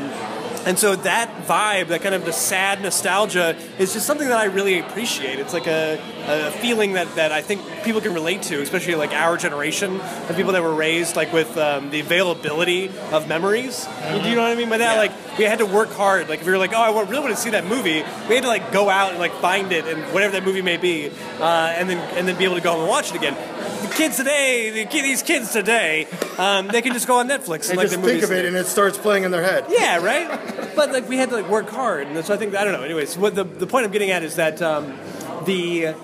and 0.66 0.78
so 0.78 0.96
that 0.96 1.30
vibe, 1.46 1.88
that 1.88 2.00
kind 2.00 2.14
of 2.14 2.24
the 2.24 2.32
sad 2.32 2.80
nostalgia, 2.80 3.54
is 3.78 3.92
just 3.92 4.06
something 4.06 4.28
that 4.28 4.38
I 4.38 4.46
really 4.46 4.78
appreciate. 4.78 5.38
It's 5.38 5.52
like 5.52 5.66
a, 5.66 6.00
a 6.26 6.50
feeling 6.50 6.94
that, 6.94 7.14
that 7.16 7.32
I 7.32 7.42
think 7.42 7.60
people 7.84 8.00
can 8.00 8.14
relate 8.14 8.42
to, 8.42 8.60
especially 8.62 8.94
like 8.94 9.12
our 9.12 9.36
generation 9.36 10.00
of 10.00 10.36
people 10.36 10.52
that 10.52 10.62
were 10.62 10.74
raised 10.74 11.16
like 11.16 11.32
with 11.32 11.56
um, 11.56 11.90
the 11.90 12.00
availability 12.00 12.90
of 13.12 13.28
memories. 13.28 13.84
Do 13.84 14.28
you 14.28 14.34
know 14.34 14.42
what 14.42 14.50
I 14.50 14.54
mean 14.54 14.70
by 14.70 14.78
that? 14.78 14.96
Like 14.96 15.38
we 15.38 15.44
had 15.44 15.58
to 15.58 15.66
work 15.66 15.90
hard. 15.90 16.28
Like 16.28 16.40
if 16.40 16.46
we 16.46 16.52
were 16.52 16.58
like, 16.58 16.72
oh, 16.72 16.76
I 16.76 17.02
really 17.02 17.20
want 17.20 17.34
to 17.34 17.40
see 17.40 17.50
that 17.50 17.66
movie, 17.66 18.02
we 18.28 18.34
had 18.34 18.42
to 18.42 18.48
like 18.48 18.72
go 18.72 18.88
out 18.88 19.10
and 19.10 19.18
like 19.18 19.32
find 19.34 19.72
it 19.72 19.86
and 19.86 20.02
whatever 20.14 20.32
that 20.32 20.44
movie 20.44 20.62
may 20.62 20.76
be, 20.76 21.10
uh, 21.40 21.74
and 21.76 21.88
then 21.88 21.98
and 22.16 22.26
then 22.26 22.36
be 22.38 22.44
able 22.44 22.56
to 22.56 22.62
go 22.62 22.72
home 22.72 22.80
and 22.80 22.88
watch 22.88 23.10
it 23.10 23.16
again. 23.16 23.34
The 23.82 23.94
kids 23.94 24.16
today, 24.16 24.70
the, 24.70 24.84
these 24.90 25.22
kids 25.22 25.52
today, 25.52 26.06
um, 26.38 26.68
they 26.68 26.80
can 26.80 26.94
just 26.94 27.06
go 27.06 27.18
on 27.18 27.28
Netflix 27.28 27.66
They 27.66 27.70
and 27.70 27.78
like 27.78 27.88
just 27.90 28.00
the 28.00 28.08
think 28.08 28.22
of 28.22 28.32
it 28.32 28.44
and 28.44 28.56
it 28.56 28.66
starts 28.66 28.96
playing 28.96 29.24
in 29.24 29.30
their 29.30 29.42
head. 29.42 29.66
Yeah, 29.68 30.02
right. 30.02 30.74
But 30.74 30.90
like 30.90 31.08
we 31.08 31.16
had 31.18 31.28
to 31.28 31.36
like 31.36 31.48
work 31.48 31.68
hard, 31.68 32.06
and 32.06 32.24
so 32.24 32.32
I 32.34 32.36
think 32.36 32.54
I 32.54 32.64
don't 32.64 32.72
know. 32.72 32.82
Anyways, 32.82 33.18
what 33.18 33.34
the 33.34 33.44
the 33.44 33.66
point 33.66 33.84
I'm 33.84 33.92
getting 33.92 34.10
at 34.10 34.22
is 34.22 34.36
that 34.36 34.62
um, 34.62 34.98
the 35.44 35.94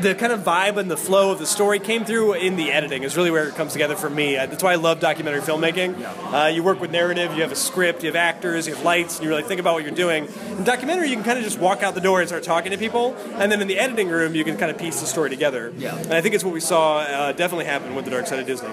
the 0.00 0.14
kind 0.14 0.32
of 0.32 0.40
vibe 0.40 0.76
and 0.76 0.90
the 0.90 0.96
flow 0.96 1.32
of 1.32 1.38
the 1.38 1.46
story 1.46 1.78
came 1.78 2.04
through 2.04 2.34
in 2.34 2.56
the 2.56 2.70
editing 2.70 3.02
is 3.02 3.16
really 3.16 3.30
where 3.30 3.48
it 3.48 3.54
comes 3.54 3.72
together 3.72 3.96
for 3.96 4.10
me. 4.10 4.36
Uh, 4.36 4.46
That's 4.46 4.62
why 4.62 4.72
I 4.72 4.76
love 4.76 5.00
documentary 5.00 5.40
filmmaking. 5.40 5.94
Uh, 6.32 6.48
you 6.48 6.62
work 6.62 6.80
with 6.80 6.90
narrative, 6.90 7.34
you 7.34 7.42
have 7.42 7.52
a 7.52 7.56
script, 7.56 8.02
you 8.02 8.08
have 8.08 8.16
actors, 8.16 8.66
you 8.66 8.74
have 8.74 8.84
lights, 8.84 9.16
and 9.16 9.24
you 9.24 9.30
really 9.30 9.42
think 9.42 9.60
about 9.60 9.74
what 9.74 9.84
you're 9.84 9.94
doing. 9.94 10.28
In 10.50 10.64
documentary, 10.64 11.08
you 11.08 11.14
can 11.14 11.24
kind 11.24 11.38
of 11.38 11.44
just 11.44 11.58
walk 11.58 11.82
out 11.82 11.94
the 11.94 12.00
door 12.00 12.20
and 12.20 12.28
start 12.28 12.42
talking 12.42 12.72
to 12.72 12.78
people, 12.78 13.16
and 13.36 13.50
then 13.50 13.60
in 13.62 13.68
the 13.68 13.78
editing 13.78 14.08
room, 14.08 14.34
you 14.34 14.44
can 14.44 14.56
kind 14.56 14.70
of 14.70 14.78
piece 14.78 15.00
the 15.00 15.06
story 15.06 15.30
together. 15.30 15.72
Yeah. 15.78 15.96
And 15.96 16.12
I 16.12 16.20
think 16.20 16.34
it's 16.34 16.44
what 16.44 16.52
we 16.52 16.60
saw 16.60 16.98
uh, 16.98 17.32
definitely 17.32 17.64
happen 17.64 17.94
with 17.94 18.04
the 18.04 18.10
Dark 18.10 18.26
Side 18.26 18.38
of 18.38 18.46
Disney. 18.46 18.70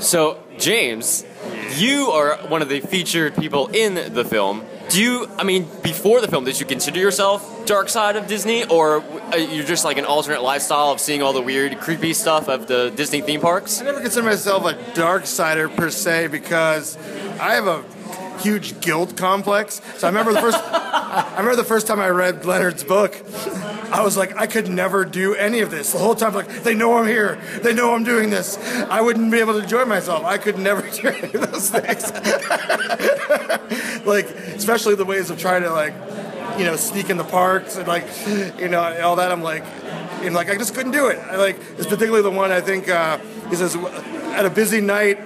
So, 0.00 0.42
James, 0.58 1.24
you 1.76 2.10
are 2.10 2.36
one 2.48 2.62
of 2.62 2.68
the 2.68 2.80
featured 2.80 3.34
people 3.36 3.68
in 3.68 4.14
the 4.14 4.24
film. 4.24 4.64
Do 4.88 5.02
you, 5.02 5.28
I 5.36 5.42
mean, 5.42 5.68
before 5.82 6.20
the 6.20 6.28
film, 6.28 6.44
did 6.44 6.60
you 6.60 6.66
consider 6.66 7.00
yourself 7.00 7.66
dark 7.66 7.88
side 7.88 8.14
of 8.14 8.28
Disney, 8.28 8.64
or 8.64 9.02
uh, 9.32 9.36
you're 9.36 9.64
just 9.64 9.84
like 9.84 9.98
an 9.98 10.04
alternate 10.04 10.42
lifestyle 10.42 10.92
of 10.92 11.00
seeing 11.00 11.22
all 11.22 11.32
the 11.32 11.42
weird, 11.42 11.78
creepy 11.80 12.12
stuff 12.12 12.48
of 12.48 12.68
the 12.68 12.90
Disney 12.90 13.20
theme 13.20 13.40
parks? 13.40 13.80
I 13.80 13.84
never 13.84 14.00
consider 14.00 14.24
myself 14.24 14.64
a 14.64 14.94
dark 14.94 15.26
sider 15.26 15.68
per 15.68 15.90
se 15.90 16.28
because 16.28 16.96
I 17.40 17.54
have 17.54 17.66
a 17.66 17.84
huge 18.46 18.80
guilt 18.80 19.16
complex. 19.16 19.82
So 19.96 20.06
I 20.06 20.10
remember 20.10 20.32
the 20.32 20.40
first 20.40 20.62
I 21.16 21.38
remember 21.38 21.56
the 21.56 21.64
first 21.64 21.86
time 21.86 21.98
I 21.98 22.08
read 22.08 22.44
Leonard's 22.44 22.84
book. 22.84 23.16
I 23.90 24.02
was 24.02 24.16
like, 24.16 24.36
I 24.36 24.46
could 24.46 24.68
never 24.68 25.04
do 25.04 25.34
any 25.34 25.60
of 25.60 25.70
this. 25.70 25.92
The 25.92 25.98
whole 25.98 26.14
time, 26.14 26.34
like, 26.34 26.48
they 26.62 26.74
know 26.74 26.98
I'm 26.98 27.06
here. 27.06 27.40
They 27.62 27.72
know 27.72 27.94
I'm 27.94 28.04
doing 28.04 28.30
this. 28.30 28.58
I 28.90 29.00
wouldn't 29.00 29.30
be 29.30 29.38
able 29.38 29.54
to 29.54 29.60
enjoy 29.60 29.84
myself. 29.84 30.24
I 30.24 30.38
could 30.38 30.58
never 30.58 30.82
do 30.90 31.08
any 31.08 31.32
of 31.32 31.50
those 31.50 31.70
things. 31.70 32.12
like, 34.06 34.26
especially 34.56 34.94
the 34.96 35.04
ways 35.06 35.30
of 35.30 35.38
trying 35.38 35.62
to, 35.62 35.70
like, 35.70 35.94
you 36.58 36.64
know, 36.64 36.76
sneak 36.76 37.10
in 37.10 37.16
the 37.16 37.24
parks 37.24 37.76
and, 37.76 37.88
like, 37.88 38.06
you 38.58 38.68
know, 38.68 38.80
all 39.02 39.16
that. 39.16 39.32
I'm 39.32 39.42
like, 39.42 39.64
know, 40.22 40.30
like, 40.32 40.50
I 40.50 40.56
just 40.56 40.74
couldn't 40.74 40.92
do 40.92 41.06
it. 41.08 41.18
I, 41.18 41.36
like, 41.36 41.56
it's 41.78 41.86
particularly 41.86 42.22
the 42.22 42.30
one 42.30 42.50
I 42.52 42.60
think, 42.60 42.88
uh, 42.88 43.18
he 43.48 43.56
says, 43.56 43.76
at 43.76 44.44
a 44.44 44.50
busy 44.50 44.80
night, 44.80 45.18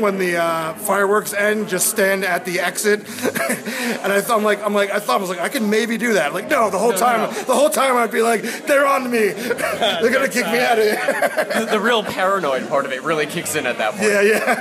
when 0.00 0.18
the 0.18 0.36
uh, 0.36 0.74
fireworks 0.74 1.32
end, 1.32 1.68
just 1.68 1.88
stand 1.88 2.24
at 2.24 2.44
the 2.44 2.60
exit. 2.60 3.00
and 3.00 4.12
I 4.12 4.20
thought, 4.20 4.38
I'm 4.38 4.44
like, 4.44 4.62
I'm 4.64 4.74
like, 4.74 4.90
I 4.90 4.98
thought 5.00 5.18
I 5.18 5.20
was 5.20 5.30
like, 5.30 5.40
I 5.40 5.48
could 5.48 5.62
maybe 5.62 5.96
do 5.98 6.14
that. 6.14 6.34
Like, 6.34 6.48
no, 6.48 6.70
the 6.70 6.78
whole 6.78 6.92
time, 6.92 7.32
the 7.46 7.54
whole 7.54 7.70
time 7.70 7.96
I'd 7.96 8.10
be 8.10 8.22
like, 8.22 8.42
they're 8.66 8.86
on 8.86 9.10
me. 9.10 9.28
they're 9.28 10.10
gonna 10.10 10.28
kick 10.28 10.46
me 10.46 10.58
out 10.58 10.78
of 10.78 10.84
here. 10.84 11.54
the, 11.60 11.66
the 11.72 11.80
real 11.80 12.02
paranoid 12.02 12.68
part 12.68 12.84
of 12.84 12.92
it 12.92 13.02
really 13.02 13.26
kicks 13.26 13.54
in 13.54 13.66
at 13.66 13.78
that 13.78 13.92
point. 13.92 14.04
yeah, 14.04 14.22
yeah. 14.22 14.54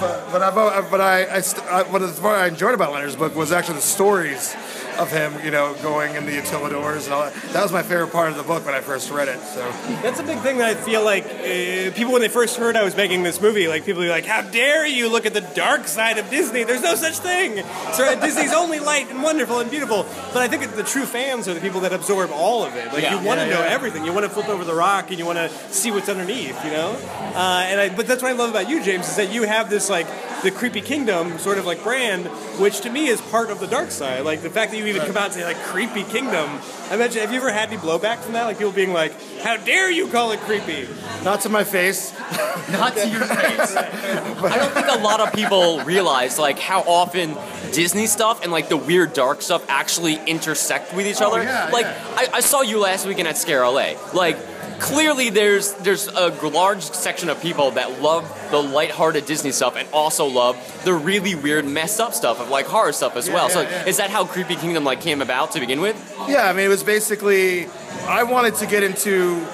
but, 0.00 0.32
but 0.32 0.42
I've, 0.42 0.90
but 0.90 1.00
I, 1.00 1.36
I, 1.36 1.40
st- 1.40 1.66
I 1.66 1.82
what 1.84 2.00
the 2.00 2.20
part 2.20 2.38
I 2.38 2.46
enjoyed 2.48 2.74
about 2.74 2.92
Leonard's 2.92 3.16
book 3.16 3.34
was 3.34 3.52
actually 3.52 3.76
the 3.76 3.82
stories 3.82 4.54
of 4.98 5.10
him, 5.10 5.32
you 5.44 5.50
know, 5.50 5.74
going 5.82 6.14
in 6.14 6.26
the 6.26 6.32
utilidors 6.32 7.04
and 7.04 7.12
all 7.14 7.22
that. 7.24 7.34
That 7.52 7.62
was 7.62 7.72
my 7.72 7.82
favorite 7.82 8.12
part 8.12 8.30
of 8.30 8.36
the 8.36 8.42
book 8.42 8.64
when 8.66 8.74
I 8.74 8.80
first 8.80 9.10
read 9.10 9.28
it. 9.28 9.40
So. 9.40 9.60
That's 10.02 10.20
a 10.20 10.22
big 10.22 10.38
thing 10.40 10.58
that 10.58 10.68
I 10.68 10.74
feel 10.74 11.04
like 11.04 11.24
uh, 11.24 11.94
people, 11.94 12.12
when 12.12 12.22
they 12.22 12.28
first 12.28 12.56
heard 12.56 12.76
I 12.76 12.84
was 12.84 12.96
making 12.96 13.22
this 13.22 13.40
movie, 13.40 13.68
like 13.68 13.84
people 13.84 14.02
are 14.02 14.08
like, 14.08 14.24
"How 14.26 14.42
dare 14.42 14.86
you 14.86 15.08
look 15.08 15.26
at 15.26 15.34
the 15.34 15.40
dark 15.40 15.86
side 15.88 16.18
of 16.18 16.28
Disney? 16.30 16.64
There's 16.64 16.82
no 16.82 16.94
such 16.94 17.18
thing. 17.18 17.62
So 17.94 18.18
Disney's 18.20 18.52
only 18.52 18.78
light 18.78 19.10
and 19.10 19.22
wonderful 19.22 19.60
and 19.60 19.70
beautiful." 19.70 20.04
But 20.32 20.42
I 20.42 20.48
think 20.48 20.62
that 20.62 20.76
the 20.76 20.82
true 20.84 21.04
fans 21.04 21.48
are 21.48 21.54
the 21.54 21.60
people 21.60 21.80
that 21.80 21.92
absorb 21.92 22.30
all 22.32 22.64
of 22.64 22.74
it. 22.74 22.92
Like 22.92 23.02
Yeah. 23.02 23.18
you 23.20 23.26
want 23.26 23.40
to 23.40 23.46
Yeah, 23.46 23.54
know 23.54 23.60
yeah. 23.60 23.70
everything. 23.72 24.04
You 24.04 24.12
want 24.12 24.24
to 24.24 24.30
flip 24.30 24.48
over 24.48 24.64
the 24.64 24.74
rock 24.74 25.10
and 25.10 25.18
you 25.18 25.26
want 25.26 25.38
to 25.38 25.48
see 25.72 25.90
what's 25.90 26.08
underneath. 26.08 26.62
You 26.64 26.70
know. 26.70 26.96
Uh, 27.34 27.64
and 27.66 27.80
I, 27.80 27.88
but 27.94 28.06
that's 28.06 28.22
what 28.22 28.30
I 28.30 28.34
love 28.34 28.50
about 28.50 28.68
you, 28.68 28.82
James, 28.82 29.08
is 29.08 29.16
that 29.16 29.32
you 29.32 29.42
have 29.44 29.68
this 29.70 29.88
like 29.90 30.06
the 30.42 30.50
creepy 30.50 30.80
kingdom 30.80 31.38
sort 31.38 31.58
of 31.58 31.66
like 31.66 31.82
brand, 31.82 32.26
which 32.60 32.80
to 32.82 32.90
me 32.90 33.08
is 33.08 33.20
part 33.20 33.50
of 33.50 33.58
the 33.60 33.66
dark 33.66 33.90
side. 33.90 34.24
Like 34.24 34.42
the 34.42 34.50
fact 34.50 34.70
that 34.72 34.78
you 34.78 34.85
even 34.88 35.02
come 35.06 35.16
out 35.16 35.26
and 35.26 35.34
say 35.34 35.44
like 35.44 35.56
creepy 35.58 36.04
kingdom. 36.04 36.48
I 36.90 36.94
imagine. 36.94 37.20
Have 37.20 37.32
you 37.32 37.38
ever 37.38 37.50
had 37.50 37.68
any 37.68 37.78
blowback 37.78 38.18
from 38.18 38.34
that? 38.34 38.44
Like 38.44 38.58
people 38.58 38.72
being 38.72 38.92
like, 38.92 39.12
"How 39.40 39.56
dare 39.56 39.90
you 39.90 40.08
call 40.08 40.32
it 40.32 40.40
creepy?" 40.40 40.88
Not 41.24 41.40
to 41.42 41.48
my 41.48 41.64
face. 41.64 42.12
Not 42.70 42.96
to 42.96 43.08
your 43.08 43.20
face. 43.20 43.76
I 43.76 44.56
don't 44.56 44.72
think 44.72 44.88
a 44.88 45.02
lot 45.02 45.20
of 45.20 45.32
people 45.32 45.80
realize 45.80 46.38
like 46.38 46.58
how 46.58 46.80
often 46.82 47.36
Disney 47.72 48.06
stuff 48.06 48.42
and 48.42 48.52
like 48.52 48.68
the 48.68 48.76
weird 48.76 49.12
dark 49.12 49.42
stuff 49.42 49.64
actually 49.68 50.20
intersect 50.26 50.94
with 50.94 51.06
each 51.06 51.20
oh, 51.20 51.28
other. 51.28 51.42
yeah, 51.42 51.70
like 51.72 51.86
yeah. 51.86 52.14
I, 52.16 52.28
I 52.34 52.40
saw 52.40 52.62
you 52.62 52.80
last 52.80 53.06
weekend 53.06 53.28
at 53.28 53.36
Scare 53.36 53.64
LA. 53.64 53.94
Like 54.12 54.36
clearly 54.78 55.30
there's 55.30 55.72
there's 55.74 56.08
a 56.08 56.28
large 56.48 56.82
section 56.82 57.28
of 57.28 57.40
people 57.40 57.72
that 57.72 58.00
love 58.02 58.24
the 58.50 58.62
lighthearted 58.62 59.26
Disney 59.26 59.52
stuff 59.52 59.76
and 59.76 59.88
also 59.92 60.26
love 60.26 60.56
the 60.84 60.92
really 60.92 61.34
weird 61.34 61.64
messed 61.64 62.00
up 62.00 62.14
stuff 62.14 62.40
of 62.40 62.48
like 62.48 62.66
horror 62.66 62.92
stuff 62.92 63.16
as 63.16 63.28
well. 63.28 63.48
so 63.48 63.62
yeah, 63.62 63.70
yeah. 63.70 63.86
is 63.86 63.96
that 63.96 64.10
how 64.10 64.24
Creepy 64.24 64.56
Kingdom 64.56 64.84
like 64.84 65.00
came 65.00 65.22
about 65.22 65.52
to 65.52 65.60
begin 65.60 65.80
with? 65.80 65.96
Yeah, 66.28 66.48
I 66.48 66.52
mean, 66.52 66.66
it 66.66 66.68
was 66.68 66.82
basically 66.82 67.66
I 68.06 68.22
wanted 68.24 68.56
to 68.56 68.66
get 68.66 68.82
into 68.82 69.46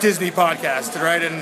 Disney 0.00 0.30
podcasting, 0.30 1.02
right? 1.02 1.22
And 1.22 1.34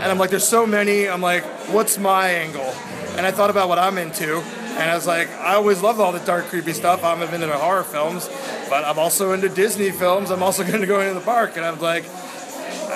and 0.00 0.10
I'm 0.10 0.18
like, 0.18 0.30
there's 0.30 0.46
so 0.46 0.66
many. 0.66 1.08
I'm 1.08 1.22
like, 1.22 1.44
what's 1.72 1.98
my 1.98 2.28
angle? 2.28 2.74
And 3.16 3.24
I 3.24 3.30
thought 3.30 3.48
about 3.50 3.68
what 3.68 3.78
I'm 3.78 3.96
into, 3.96 4.38
and 4.40 4.90
I 4.90 4.94
was 4.94 5.06
like, 5.06 5.30
I 5.30 5.54
always 5.54 5.80
loved 5.80 6.00
all 6.00 6.12
the 6.12 6.20
dark, 6.20 6.46
creepy 6.46 6.74
stuff. 6.74 7.02
I'm 7.02 7.22
into 7.22 7.48
horror 7.56 7.82
films, 7.82 8.28
but 8.68 8.84
I'm 8.84 8.98
also 8.98 9.32
into 9.32 9.48
Disney 9.48 9.90
films. 9.90 10.30
I'm 10.30 10.42
also 10.42 10.64
going 10.66 10.80
to 10.82 10.86
go 10.86 11.00
into 11.00 11.14
the 11.14 11.24
park, 11.24 11.56
and 11.56 11.64
I 11.64 11.70
was 11.70 11.80
like. 11.80 12.04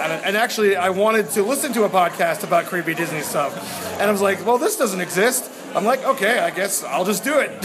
And 0.01 0.13
and 0.25 0.37
actually, 0.37 0.77
I 0.77 0.91
wanted 0.91 1.31
to 1.31 1.43
listen 1.43 1.73
to 1.75 1.85
a 1.85 1.89
podcast 1.89 2.43
about 2.43 2.67
creepy 2.67 2.95
Disney 2.95 3.21
stuff. 3.21 3.55
And 4.01 4.03
I 4.03 4.13
was 4.13 4.23
like, 4.23 4.45
well, 4.47 4.59
this 4.59 4.77
doesn't 4.77 5.01
exist. 5.01 5.51
I'm 5.75 5.85
like, 5.85 6.05
okay, 6.05 6.39
I 6.41 6.51
guess 6.51 6.83
I'll 6.83 7.05
just 7.05 7.23
do 7.23 7.39
it. 7.39 7.63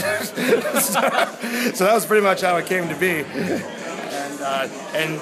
so, 0.80 1.00
so 1.72 1.84
that 1.84 1.94
was 1.94 2.06
pretty 2.06 2.22
much 2.22 2.42
how 2.42 2.56
it 2.56 2.66
came 2.66 2.88
to 2.88 2.94
be. 2.94 3.24
And, 3.24 4.40
uh, 4.40 4.68
and 4.94 5.20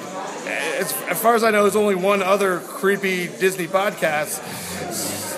as, 0.78 0.92
as 1.08 1.20
far 1.20 1.34
as 1.34 1.44
I 1.44 1.50
know, 1.50 1.62
there's 1.62 1.76
only 1.76 1.94
one 1.94 2.22
other 2.22 2.60
creepy 2.60 3.28
Disney 3.28 3.66
podcast. 3.66 4.42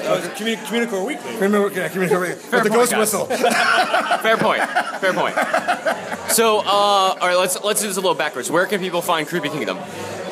It's 0.09 0.29
Communi- 0.41 0.57
Communicore 0.65 1.07
Weekly. 1.07 1.33
Communicore, 1.33 1.75
yeah, 1.75 1.89
Communicore 1.89 2.21
Weekly. 2.21 2.37
With 2.37 2.51
the 2.51 2.59
point, 2.59 2.73
ghost 2.73 2.93
guys. 2.93 3.01
whistle. 3.01 3.27
Fair 4.23 4.37
point. 4.37 4.63
Fair 5.01 5.13
point. 5.13 5.35
So, 6.31 6.61
uh, 6.61 6.63
all 6.65 7.17
right, 7.19 7.37
let's 7.37 7.63
let's 7.63 7.81
do 7.81 7.89
this 7.89 7.97
a 7.97 8.01
little 8.01 8.15
backwards. 8.17 8.51
Where 8.51 8.67
can 8.67 8.81
people 8.81 9.03
find 9.03 9.27
Creepy 9.27 9.49
Kingdom? 9.49 9.79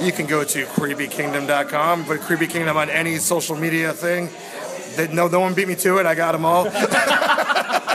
You 0.04 0.12
can 0.12 0.26
go 0.26 0.44
to 0.44 0.66
creepykingdom.com, 0.66 2.04
but 2.06 2.20
Creepy 2.20 2.46
Kingdom 2.46 2.76
on 2.76 2.90
any 2.90 3.16
social 3.16 3.56
media 3.56 3.94
thing. 3.94 4.28
That 4.96 5.14
no, 5.14 5.28
no 5.28 5.40
one 5.40 5.54
beat 5.54 5.66
me 5.66 5.76
to 5.76 5.96
it. 5.96 6.04
I 6.04 6.14
got 6.14 6.32
them 6.32 6.44
all. 6.44 6.64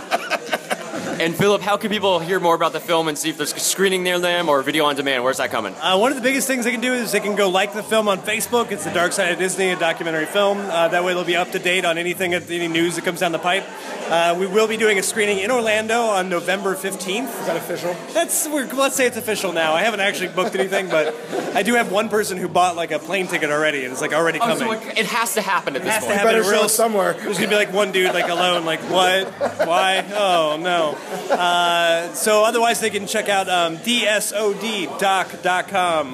And 1.20 1.36
Phillip, 1.36 1.62
how 1.62 1.76
can 1.76 1.90
people 1.92 2.20
hear 2.20 2.40
more 2.40 2.56
about 2.56 2.72
the 2.72 2.80
film 2.80 3.10
and 3.10 3.18
see 3.18 3.30
if 3.30 3.36
there's 3.36 3.54
screening 3.62 4.04
near 4.04 4.20
them 4.20 4.48
or 4.48 4.62
video 4.64 4.86
on 4.86 4.96
demand? 4.96 5.22
Where's 5.22 5.36
that 5.40 5.52
coming? 5.52 5.76
Uh, 5.76 5.98
one 5.98 6.14
of 6.14 6.16
the 6.16 6.24
biggest 6.24 6.48
things 6.48 6.64
they 6.64 6.72
can 6.72 6.80
do 6.80 6.94
is 6.94 7.12
they 7.12 7.20
can 7.20 7.36
go 7.36 7.50
like 7.50 7.74
the 7.74 7.84
film 7.84 8.08
on 8.08 8.20
Facebook. 8.20 8.72
It's 8.72 8.86
the 8.86 8.92
Dark 8.92 9.12
Side 9.12 9.34
of 9.34 9.38
Disney, 9.38 9.72
a 9.72 9.76
documentary 9.78 10.28
film. 10.28 10.60
Uh, 10.60 10.88
that 10.88 11.04
way 11.04 11.14
they'll 11.14 11.26
be 11.26 11.36
up 11.36 11.52
to 11.52 11.60
date 11.60 11.84
on 11.84 11.98
anything, 11.98 12.34
any 12.34 12.70
news 12.70 12.96
that 12.96 13.04
comes 13.04 13.20
down 13.20 13.34
the 13.34 13.38
pipe. 13.40 13.66
Uh, 14.10 14.38
we 14.40 14.48
will 14.48 14.68
be 14.70 14.78
doing 14.78 14.98
a 14.98 15.04
screening 15.04 15.40
in 15.40 15.52
Orlando 15.52 16.04
on 16.04 16.30
November 16.30 16.74
15th. 16.74 17.28
Is 17.42 17.46
that 17.48 17.58
official? 17.58 17.94
That's 18.14 18.48
we're, 18.48 18.66
let's 18.68 18.96
say 18.96 19.06
it's 19.06 19.18
official 19.18 19.52
now. 19.52 19.74
I 19.74 19.82
haven't 19.82 20.00
actually 20.00 20.30
booked 20.30 20.56
anything, 20.56 20.88
but 20.90 21.14
I 21.54 21.64
do 21.64 21.74
have 21.76 21.92
one 21.92 22.08
person 22.08 22.38
who 22.38 22.48
bought 22.48 22.78
like 22.78 22.92
a 22.92 22.98
plane 22.98 23.28
ticket 23.28 23.50
already, 23.52 23.84
and 23.84 23.92
it's 23.92 24.02
like 24.02 24.14
already 24.14 24.40
Oh, 24.40 24.46
coming. 24.46 24.58
so 24.60 24.72
it, 24.72 25.00
it 25.00 25.06
has 25.08 25.34
to 25.34 25.42
happen 25.42 25.76
at 25.76 25.84
this 25.84 25.92
has 25.96 26.04
to 26.04 26.08
point. 26.08 26.18
happen 26.18 26.34
better 26.42 26.50
or 26.50 26.62
show 26.62 26.68
somewhere. 26.68 27.14
There's 27.14 27.38
gonna 27.38 27.50
be 27.50 27.56
like 27.56 27.74
one 27.74 27.92
dude 27.92 28.14
like 28.14 28.30
alone, 28.30 28.64
like 28.66 28.80
what, 28.90 29.28
why, 29.68 30.06
oh 30.16 30.58
no. 30.62 30.98
Uh, 31.10 32.14
so 32.14 32.44
otherwise, 32.44 32.80
they 32.80 32.90
can 32.90 33.08
check 33.08 33.30
out 33.30 33.48
um, 33.50 33.78
dsoddoc.com, 33.78 34.58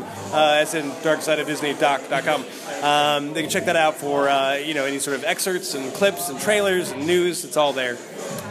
uh, 0.03 0.57
as 0.59 0.73
in 0.73 0.91
Dark 1.03 1.21
Side 1.21 1.39
of 1.39 1.47
Disney 1.47 1.73
doc.com. 1.73 2.45
Um, 2.83 3.33
they 3.33 3.41
can 3.41 3.49
check 3.49 3.65
that 3.65 3.75
out 3.75 3.95
for 3.95 4.29
uh, 4.29 4.55
you 4.55 4.73
know 4.73 4.85
any 4.85 4.99
sort 4.99 5.17
of 5.17 5.23
excerpts 5.23 5.73
and 5.73 5.93
clips 5.93 6.29
and 6.29 6.39
trailers 6.39 6.91
and 6.91 7.05
news. 7.07 7.43
It's 7.45 7.57
all 7.57 7.73
there. 7.73 7.97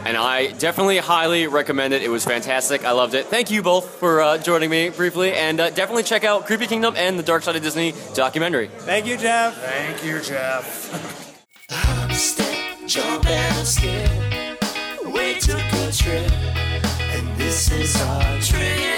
And 0.05 0.15
I 0.17 0.51
definitely 0.51 0.99
highly 0.99 1.47
recommend 1.47 1.93
it. 1.93 2.03
It 2.03 2.09
was 2.09 2.23
fantastic. 2.23 2.85
I 2.85 2.91
loved 2.91 3.15
it. 3.15 3.25
Thank 3.25 3.49
you 3.49 3.63
both 3.63 3.89
for 3.95 4.21
uh, 4.21 4.37
joining 4.37 4.69
me 4.69 4.89
briefly. 4.89 5.33
And 5.33 5.59
uh, 5.59 5.71
definitely 5.71 6.03
check 6.03 6.23
out 6.23 6.45
Creepy 6.45 6.67
Kingdom 6.67 6.93
and 6.95 7.17
the 7.17 7.23
Dark 7.23 7.41
Side 7.41 7.55
of 7.55 7.63
Disney 7.63 7.95
documentary. 8.13 8.67
Thank 8.67 9.07
you, 9.07 9.17
Jeff. 9.17 9.55
Thank 9.57 10.05
you, 10.05 10.21
Jeff. 10.21 11.33
Trip, 15.97 16.29
and 17.13 17.37
this 17.37 17.71
is 17.71 17.95
our 18.01 18.39
trip. 18.41 18.95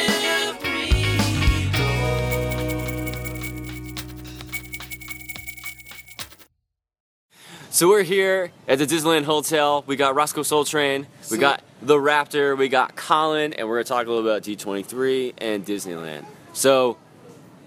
So 7.69 7.87
we're 7.87 8.01
here 8.01 8.51
at 8.67 8.79
the 8.79 8.87
Disneyland 8.87 9.25
Hotel. 9.25 9.83
We 9.85 9.95
got 9.95 10.15
Rossco 10.15 10.39
SoleTrain. 10.39 11.05
We 11.29 11.37
got 11.37 11.61
the 11.83 11.97
Raptor. 11.97 12.57
We 12.57 12.67
got 12.67 12.95
Colin, 12.95 13.53
and 13.53 13.67
we're 13.67 13.75
gonna 13.75 13.83
talk 13.83 14.07
a 14.07 14.09
little 14.09 14.27
about 14.27 14.41
D23 14.41 15.35
and 15.37 15.63
Disneyland. 15.63 16.25
So, 16.53 16.97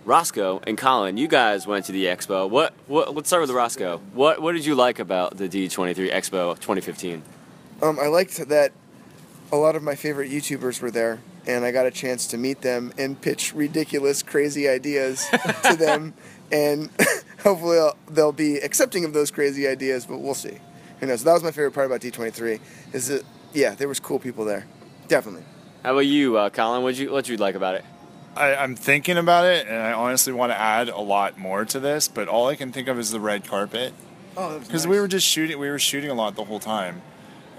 Rossco 0.04 0.60
and 0.66 0.76
Colin, 0.76 1.16
you 1.16 1.28
guys 1.28 1.68
went 1.68 1.84
to 1.84 1.92
the 1.92 2.06
expo. 2.06 2.50
What? 2.50 2.74
What? 2.88 3.14
Let's 3.14 3.28
start 3.28 3.42
with 3.42 3.50
Rossco. 3.50 4.00
What? 4.12 4.42
What 4.42 4.52
did 4.52 4.66
you 4.66 4.74
like 4.74 4.98
about 4.98 5.36
the 5.36 5.48
D23 5.48 6.12
Expo 6.12 6.56
2015? 6.56 7.22
Um, 7.80 7.98
I 8.00 8.08
liked 8.08 8.36
that 8.48 8.72
a 9.52 9.56
lot 9.56 9.76
of 9.76 9.82
my 9.82 9.94
favorite 9.94 10.30
YouTubers 10.30 10.80
were 10.80 10.90
there, 10.90 11.20
and 11.46 11.64
I 11.64 11.72
got 11.72 11.86
a 11.86 11.90
chance 11.90 12.26
to 12.28 12.38
meet 12.38 12.60
them 12.62 12.92
and 12.98 13.20
pitch 13.20 13.52
ridiculous, 13.54 14.22
crazy 14.22 14.68
ideas 14.68 15.28
to 15.64 15.76
them, 15.78 16.14
and 16.52 16.90
hopefully 17.42 17.78
I'll- 17.78 17.96
they'll 18.10 18.32
be 18.32 18.56
accepting 18.58 19.04
of 19.04 19.12
those 19.12 19.30
crazy 19.30 19.66
ideas. 19.66 20.06
But 20.06 20.18
we'll 20.18 20.34
see. 20.34 20.58
Who 21.00 21.06
knows? 21.06 21.24
That 21.24 21.32
was 21.32 21.42
my 21.42 21.50
favorite 21.50 21.72
part 21.72 21.86
about 21.86 22.00
D23. 22.00 22.60
Is 22.92 23.08
that 23.08 23.24
yeah, 23.52 23.74
there 23.74 23.88
was 23.88 23.98
cool 24.00 24.18
people 24.18 24.44
there, 24.44 24.66
definitely. 25.08 25.42
How 25.82 25.92
about 25.92 26.00
you, 26.06 26.36
uh, 26.36 26.50
Colin? 26.50 26.82
What 26.82 26.96
you 26.96 27.10
What 27.10 27.28
you 27.28 27.36
like 27.36 27.54
about 27.54 27.74
it? 27.76 27.84
I, 28.36 28.54
I'm 28.54 28.76
thinking 28.76 29.16
about 29.16 29.46
it, 29.46 29.66
and 29.66 29.76
I 29.76 29.92
honestly 29.92 30.32
want 30.32 30.52
to 30.52 30.56
add 30.56 30.88
a 30.88 31.00
lot 31.00 31.36
more 31.38 31.64
to 31.64 31.80
this. 31.80 32.06
But 32.06 32.28
all 32.28 32.46
I 32.48 32.54
can 32.54 32.70
think 32.70 32.86
of 32.86 32.98
is 32.98 33.10
the 33.10 33.18
red 33.18 33.44
carpet, 33.48 33.92
Oh, 34.36 34.60
because 34.60 34.86
we 34.86 35.00
were 35.00 35.08
just 35.08 35.26
shooting. 35.26 35.58
We 35.58 35.68
were 35.68 35.80
shooting 35.80 36.10
a 36.10 36.14
lot 36.14 36.36
the 36.36 36.44
whole 36.44 36.60
time, 36.60 37.02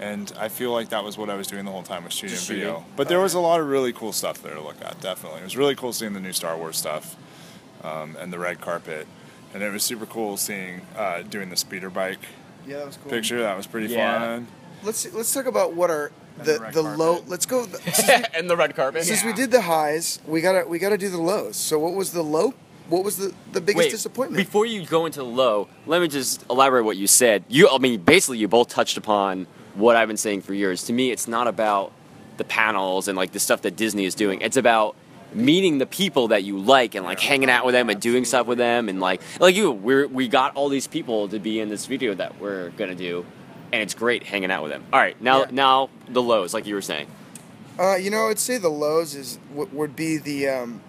and 0.02 0.32
I 0.38 0.48
feel 0.48 0.72
like 0.72 0.88
that 0.90 1.04
was 1.04 1.16
what 1.16 1.30
I 1.30 1.34
was 1.36 1.46
doing 1.46 1.64
the 1.64 1.70
whole 1.70 1.82
time 1.82 2.04
was 2.04 2.12
shooting 2.12 2.34
Just 2.36 2.48
video. 2.48 2.74
shooting. 2.78 2.84
But 2.96 3.08
there 3.08 3.20
was 3.20 3.34
a 3.34 3.40
lot 3.40 3.60
of 3.60 3.68
really 3.68 3.92
cool 3.92 4.12
stuff 4.12 4.42
there 4.42 4.54
to 4.54 4.60
look 4.60 4.82
at. 4.82 5.00
Definitely, 5.00 5.40
it 5.40 5.44
was 5.44 5.56
really 5.56 5.74
cool 5.74 5.92
seeing 5.92 6.12
the 6.12 6.20
new 6.20 6.32
Star 6.32 6.56
Wars 6.56 6.76
stuff, 6.76 7.16
um, 7.84 8.16
and 8.18 8.32
the 8.32 8.38
red 8.38 8.60
carpet, 8.60 9.06
and 9.54 9.62
it 9.62 9.72
was 9.72 9.82
super 9.82 10.06
cool 10.06 10.36
seeing 10.36 10.82
uh, 10.96 11.22
doing 11.22 11.50
the 11.50 11.56
speeder 11.56 11.90
bike 11.90 12.20
yeah, 12.66 12.78
that 12.78 12.86
was 12.86 12.96
cool. 12.96 13.10
picture. 13.10 13.40
That 13.42 13.56
was 13.56 13.66
pretty 13.66 13.88
Yeah. 13.92 14.18
fun. 14.20 14.46
Let's 14.82 15.12
let's 15.12 15.32
talk 15.32 15.46
about 15.46 15.74
what 15.74 15.90
are 15.90 16.10
the 16.38 16.58
the 16.72 16.82
the 16.82 16.82
low. 16.82 17.22
Let's 17.26 17.46
go. 17.46 17.66
Since, 17.92 18.08
and 18.34 18.48
the 18.50 18.56
red 18.56 18.74
carpet. 18.74 19.04
since 19.04 19.24
we 19.24 19.32
did 19.32 19.50
the 19.50 19.60
highs, 19.62 20.18
we 20.26 20.40
gotta 20.40 20.66
we 20.66 20.78
gotta 20.78 20.98
do 20.98 21.08
the 21.08 21.20
lows. 21.20 21.56
So 21.56 21.78
what 21.78 21.94
was 21.94 22.12
the 22.12 22.22
low? 22.22 22.54
What 22.88 23.04
was 23.04 23.16
the 23.16 23.32
the 23.52 23.60
biggest 23.60 23.86
Wait, 23.86 23.90
disappointment? 23.90 24.44
Before 24.44 24.66
you 24.66 24.84
go 24.84 25.06
into 25.06 25.20
the 25.20 25.24
low, 25.24 25.68
let 25.86 26.02
me 26.02 26.08
just 26.08 26.44
elaborate 26.50 26.84
what 26.84 26.96
you 26.96 27.06
said. 27.06 27.44
You, 27.48 27.68
I 27.68 27.78
mean, 27.78 28.00
basically, 28.00 28.38
you 28.38 28.48
both 28.48 28.68
touched 28.68 28.96
upon 28.96 29.46
what 29.74 29.96
I've 29.96 30.08
been 30.08 30.16
saying 30.16 30.42
for 30.42 30.54
years. 30.54 30.84
To 30.84 30.92
me, 30.92 31.10
it's 31.10 31.26
not 31.28 31.46
about 31.46 31.92
the 32.36 32.44
panels 32.44 33.08
and 33.08 33.16
like 33.16 33.32
the 33.32 33.40
stuff 33.40 33.62
that 33.62 33.76
Disney 33.76 34.04
is 34.04 34.14
doing. 34.14 34.40
It's 34.40 34.56
about 34.56 34.96
meeting 35.34 35.78
the 35.78 35.86
people 35.86 36.28
that 36.28 36.44
you 36.44 36.58
like 36.58 36.94
and 36.94 37.04
like 37.06 37.18
hanging 37.20 37.48
out 37.48 37.64
with 37.64 37.72
them 37.74 37.88
and 37.88 38.00
doing 38.00 38.24
stuff 38.24 38.46
with 38.46 38.58
them 38.58 38.88
and 38.90 39.00
like 39.00 39.22
like 39.40 39.56
you 39.56 39.70
we 39.70 40.04
we 40.04 40.28
got 40.28 40.54
all 40.54 40.68
these 40.68 40.86
people 40.86 41.26
to 41.26 41.38
be 41.38 41.58
in 41.58 41.70
this 41.70 41.86
video 41.86 42.14
that 42.14 42.38
we're 42.38 42.68
gonna 42.76 42.94
do 42.94 43.24
and 43.72 43.80
it's 43.80 43.94
great 43.94 44.24
hanging 44.24 44.50
out 44.50 44.62
with 44.62 44.70
them 44.70 44.84
all 44.92 44.98
right 45.00 45.18
now 45.22 45.40
Yeah. 45.40 45.46
now 45.52 45.88
the 46.06 46.20
lows 46.20 46.52
like 46.52 46.66
you 46.66 46.74
were 46.74 46.82
saying 46.82 47.06
Uh, 47.78 47.96
you 47.96 48.10
know, 48.10 48.28
I'd 48.28 48.38
say 48.38 48.58
the 48.58 48.68
lows 48.68 49.14
is 49.14 49.38
what 49.54 49.72
would 49.72 49.96
be 49.96 50.18
the 50.18 50.48
um, 50.48 50.82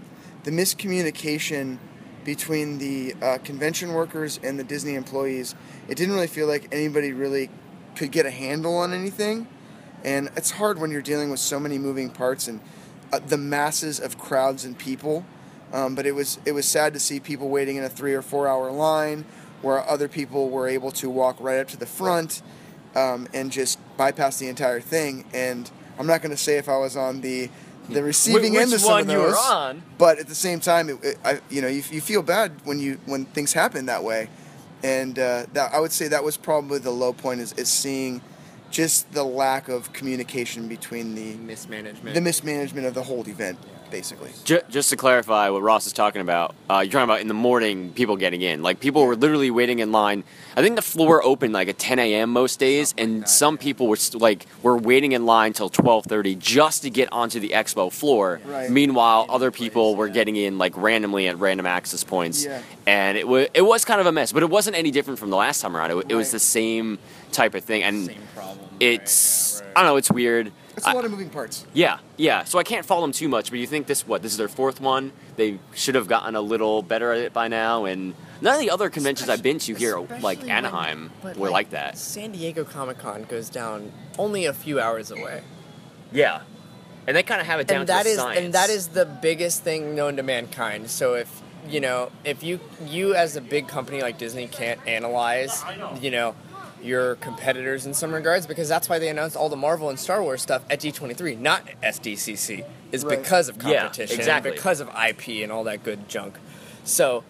the 0.43 0.51
miscommunication 0.51 1.77
between 2.25 2.77
the 2.79 3.15
uh, 3.21 3.37
convention 3.45 3.93
workers 3.93 4.39
and 4.43 4.59
the 4.59 4.63
Disney 4.65 4.95
employees. 4.95 5.55
It 5.87 5.95
didn't 5.95 6.13
really 6.15 6.27
feel 6.27 6.47
like 6.47 6.67
anybody 6.73 7.13
really 7.13 7.49
could 7.95 8.11
get 8.11 8.25
a 8.25 8.31
handle 8.31 8.75
on 8.77 8.93
anything, 8.93 9.47
and 10.03 10.29
it's 10.35 10.51
hard 10.51 10.79
when 10.79 10.91
you're 10.91 11.01
dealing 11.01 11.29
with 11.29 11.39
so 11.39 11.59
many 11.59 11.77
moving 11.77 12.09
parts 12.09 12.47
and 12.47 12.59
uh, 13.11 13.19
the 13.19 13.37
masses 13.37 13.99
of 13.99 14.17
crowds 14.17 14.65
and 14.65 14.77
people. 14.77 15.25
Um, 15.71 15.95
but 15.95 16.05
it 16.05 16.13
was 16.13 16.39
it 16.45 16.51
was 16.51 16.67
sad 16.67 16.93
to 16.93 16.99
see 16.99 17.19
people 17.19 17.49
waiting 17.49 17.77
in 17.77 17.83
a 17.83 17.89
three 17.89 18.13
or 18.13 18.21
four 18.21 18.47
hour 18.47 18.71
line, 18.71 19.25
where 19.61 19.87
other 19.89 20.07
people 20.07 20.49
were 20.49 20.67
able 20.67 20.91
to 20.91 21.09
walk 21.09 21.37
right 21.39 21.59
up 21.59 21.67
to 21.69 21.77
the 21.77 21.85
front 21.85 22.41
um, 22.95 23.27
and 23.33 23.51
just 23.51 23.79
bypass 23.97 24.37
the 24.37 24.47
entire 24.47 24.79
thing. 24.81 25.25
And 25.33 25.69
I'm 25.97 26.07
not 26.07 26.21
going 26.21 26.31
to 26.31 26.37
say 26.37 26.57
if 26.57 26.69
I 26.69 26.77
was 26.77 26.95
on 26.95 27.21
the 27.21 27.49
the 27.89 28.03
receiving 28.03 28.53
which 28.53 28.61
end 28.61 28.73
of 28.73 28.79
some 28.81 28.91
one 28.91 29.01
of 29.01 29.09
you 29.09 29.17
were 29.17 29.27
those, 29.29 29.37
on. 29.37 29.83
but 29.97 30.17
at 30.17 30.27
the 30.27 30.35
same 30.35 30.59
time, 30.59 30.89
it, 30.89 31.03
it, 31.03 31.17
I, 31.25 31.41
you 31.49 31.61
know, 31.61 31.67
you, 31.67 31.83
you 31.91 32.01
feel 32.01 32.21
bad 32.21 32.51
when 32.63 32.79
you 32.79 32.99
when 33.05 33.25
things 33.25 33.53
happen 33.53 33.87
that 33.87 34.03
way. 34.03 34.29
And 34.83 35.17
uh, 35.17 35.45
that 35.53 35.73
I 35.73 35.79
would 35.79 35.93
say 35.93 36.09
that 36.09 36.23
was 36.23 36.35
probably 36.37 36.79
the 36.79 36.91
low 36.91 37.13
point 37.13 37.39
is, 37.39 37.53
is 37.53 37.69
seeing 37.69 38.21
just 38.69 39.11
the 39.13 39.23
lack 39.23 39.69
of 39.69 39.93
communication 39.93 40.67
between 40.67 41.15
the 41.15 41.35
mismanagement. 41.35 42.15
the 42.15 42.21
mismanagement 42.21 42.87
of 42.87 42.93
the 42.93 43.03
whole 43.03 43.27
event, 43.29 43.57
basically. 43.93 44.31
Ju- 44.43 44.61
just 44.69 44.89
to 44.89 44.97
clarify 44.97 45.49
what 45.49 45.61
Ross 45.61 45.85
is 45.85 45.93
talking 45.93 46.19
about, 46.21 46.55
uh, 46.67 46.79
you're 46.79 46.91
talking 46.91 47.03
about 47.03 47.21
in 47.21 47.27
the 47.27 47.33
morning 47.35 47.93
people 47.93 48.17
getting 48.17 48.41
in. 48.41 48.63
Like 48.63 48.79
people 48.79 49.05
were 49.05 49.15
literally 49.15 49.51
waiting 49.51 49.77
in 49.79 49.91
line. 49.91 50.23
I 50.57 50.63
think 50.63 50.75
the 50.75 50.81
floor 50.81 51.23
opened 51.23 51.53
like 51.53 51.67
at 51.67 51.77
10 51.77 51.99
a.m. 51.99 52.31
most 52.31 52.59
days, 52.59 52.95
and 52.97 53.29
some 53.29 53.59
people 53.59 53.87
were 53.87 53.95
st- 53.95 54.19
like 54.19 54.47
were 54.63 54.75
waiting 54.75 55.11
in 55.11 55.27
line 55.27 55.53
till 55.53 55.69
12:30 55.69 56.39
just 56.39 56.81
to 56.81 56.89
get 56.89 57.07
onto 57.13 57.39
the 57.39 57.49
expo 57.49 57.91
floor. 57.91 58.41
Right. 58.43 58.67
Meanwhile, 58.69 59.27
other 59.29 59.51
people 59.51 59.95
were 59.95 60.09
getting 60.09 60.35
in 60.37 60.57
like 60.57 60.75
randomly 60.75 61.27
at 61.27 61.37
random 61.37 61.67
access 61.67 62.03
points, 62.03 62.43
Yeah. 62.45 62.61
and 62.87 63.15
it 63.15 63.27
was 63.27 63.47
it 63.53 63.61
was 63.61 63.85
kind 63.85 64.01
of 64.01 64.07
a 64.07 64.11
mess. 64.11 64.31
But 64.33 64.41
it 64.41 64.49
wasn't 64.49 64.75
any 64.75 64.89
different 64.89 65.19
from 65.19 65.29
the 65.29 65.37
last 65.37 65.61
time 65.61 65.77
around. 65.77 65.91
It, 65.91 66.05
it 66.09 66.15
was 66.15 66.31
the 66.31 66.39
same 66.39 66.97
type 67.31 67.53
of 67.53 67.63
thing, 67.63 67.83
and 67.83 68.07
Same 68.07 68.21
problem. 68.33 68.67
it's 68.79 69.61
I 69.75 69.81
don't 69.81 69.85
know. 69.91 69.97
It's 69.97 70.11
weird. 70.11 70.51
It's 70.75 70.85
a 70.85 70.89
I- 70.89 70.93
lot 70.93 71.05
of 71.05 71.11
moving 71.11 71.29
parts. 71.29 71.65
yeah, 71.73 71.99
yeah. 72.17 72.43
So 72.45 72.57
I 72.59 72.63
can't 72.63 72.85
fault 72.85 73.01
them 73.03 73.11
too 73.11 73.27
much, 73.27 73.49
but 73.49 73.59
you 73.59 73.67
think 73.67 73.87
this 73.87 74.07
what 74.07 74.21
this 74.21 74.31
is 74.31 74.37
their 74.37 74.47
fourth 74.47 74.81
one? 74.81 75.11
They 75.35 75.59
should 75.75 75.95
have 75.95 76.07
gotten 76.07 76.35
a 76.35 76.41
little 76.41 76.81
better 76.81 77.11
at 77.11 77.19
it 77.19 77.33
by 77.33 77.47
now. 77.47 77.85
And 77.85 78.13
none 78.41 78.55
of 78.55 78.59
the 78.59 78.69
other 78.71 78.89
conventions 78.89 79.29
I've 79.29 79.43
been 79.43 79.59
to 79.59 79.75
here, 79.75 79.97
like 79.97 80.09
Especially 80.09 80.37
when- 80.39 80.49
Anaheim, 80.49 81.11
but, 81.21 81.37
were 81.37 81.49
like 81.51 81.69
that. 81.71 81.97
San 81.97 82.31
Diego 82.31 82.63
Comic 82.63 82.97
Con 82.97 83.23
goes 83.23 83.49
down 83.49 83.91
only 84.17 84.45
a 84.45 84.53
few 84.53 84.79
hours 84.79 85.11
away. 85.11 85.41
Yeah, 86.11 86.41
and 87.07 87.15
they 87.17 87.23
kind 87.23 87.41
of 87.41 87.47
have 87.47 87.59
it 87.59 87.67
down 87.67 87.79
and 87.81 87.87
to 87.87 87.93
that 87.93 88.05
a 88.05 88.09
is 88.09 88.17
science. 88.17 88.39
and 88.39 88.53
that 88.53 88.69
is 88.69 88.89
the 88.89 89.05
biggest 89.05 89.63
thing 89.63 89.95
known 89.95 90.15
to 90.17 90.23
mankind. 90.23 90.89
So 90.89 91.13
if 91.15 91.41
you 91.69 91.79
know, 91.79 92.11
if 92.25 92.43
you 92.43 92.59
you 92.85 93.15
as 93.15 93.35
a 93.35 93.41
big 93.41 93.67
company 93.67 94.01
like 94.01 94.17
Disney 94.17 94.47
can't 94.47 94.79
analyze, 94.87 95.63
you 96.01 96.11
know, 96.11 96.35
your 96.83 97.15
competitors 97.15 97.85
in 97.85 97.93
some 97.93 98.13
regards, 98.13 98.45
because 98.45 98.67
that's 98.69 98.89
why 98.89 98.99
they 98.99 99.09
announced 99.09 99.35
all 99.35 99.49
the 99.49 99.55
Marvel 99.55 99.89
and 99.89 99.99
Star 99.99 100.21
Wars 100.21 100.41
stuff 100.41 100.63
at 100.69 100.79
D23, 100.79 101.39
not 101.39 101.63
SDCC, 101.81 102.65
is 102.91 103.03
Right. 103.05 103.17
because 103.19 103.49
of 103.49 103.61
Yeah, 103.63 103.81
competition, 103.83 104.19
exactly. 104.19 104.51
because 104.51 104.79
of 104.79 104.89
IP 104.89 105.43
and 105.43 105.51
all 105.51 105.63
that 105.65 105.83
good 105.83 106.07
junk. 106.09 106.35
So 106.83 107.23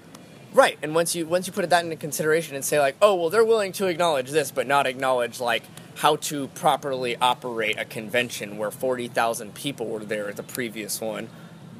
Right, 0.53 0.77
and 0.83 0.93
once 0.93 1.15
you 1.15 1.25
once 1.25 1.47
you 1.47 1.53
put 1.53 1.67
that 1.71 1.83
into 1.83 1.95
consideration 1.95 2.55
and 2.55 2.63
say 2.63 2.79
like, 2.79 2.95
oh 3.01 3.15
well, 3.15 3.31
they're 3.31 3.43
willing 3.43 3.71
to 3.73 3.87
acknowledge 3.87 4.29
this, 4.29 4.51
but 4.51 4.67
not 4.67 4.85
acknowledge 4.85 5.39
like 5.39 5.63
how 5.95 6.15
to 6.17 6.47
properly 6.49 7.15
operate 7.15 7.79
a 7.79 7.85
convention 7.85 8.57
where 8.59 8.69
forty 8.69 9.07
thousand 9.07 9.55
people 9.55 9.87
were 9.87 10.05
there 10.05 10.29
at 10.29 10.35
the 10.35 10.43
previous 10.43 11.01
one. 11.01 11.27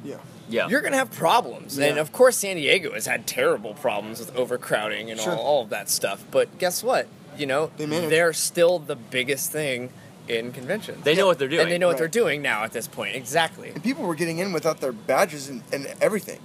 Yeah. 0.03 0.15
Yeah. 0.49 0.67
You're 0.69 0.81
gonna 0.81 0.97
have 0.97 1.11
problems, 1.11 1.77
and 1.77 1.99
of 1.99 2.11
course, 2.11 2.37
San 2.37 2.55
Diego 2.55 2.93
has 2.93 3.05
had 3.05 3.27
terrible 3.27 3.75
problems 3.75 4.17
with 4.19 4.35
overcrowding 4.35 5.11
and 5.11 5.19
Sure. 5.19 5.33
all, 5.35 5.39
all 5.39 5.61
of 5.61 5.69
that 5.69 5.87
stuff. 5.87 6.25
But 6.31 6.57
guess 6.57 6.81
what? 6.83 7.07
You 7.37 7.45
know, 7.45 7.71
They 7.77 7.85
manage. 7.85 8.09
they're 8.09 8.33
still 8.33 8.79
the 8.79 8.95
biggest 8.95 9.51
thing 9.51 9.89
in 10.27 10.51
conventions. 10.53 11.03
They 11.03 11.15
know 11.15 11.25
what 11.27 11.37
they're 11.39 11.47
doing. 11.49 11.63
and 11.63 11.71
they 11.71 11.77
know 11.77 11.87
what 11.87 11.97
they're 11.97 12.07
doing 12.07 12.41
now 12.41 12.63
at 12.63 12.71
this 12.71 12.87
point. 12.87 13.15
Exactly. 13.15 13.69
And 13.71 13.83
people 13.83 14.03
were 14.05 14.15
getting 14.15 14.39
in 14.39 14.53
without 14.53 14.79
their 14.79 14.93
badges 14.93 15.49
and, 15.49 15.63
and 15.73 15.87
everything. 16.01 16.39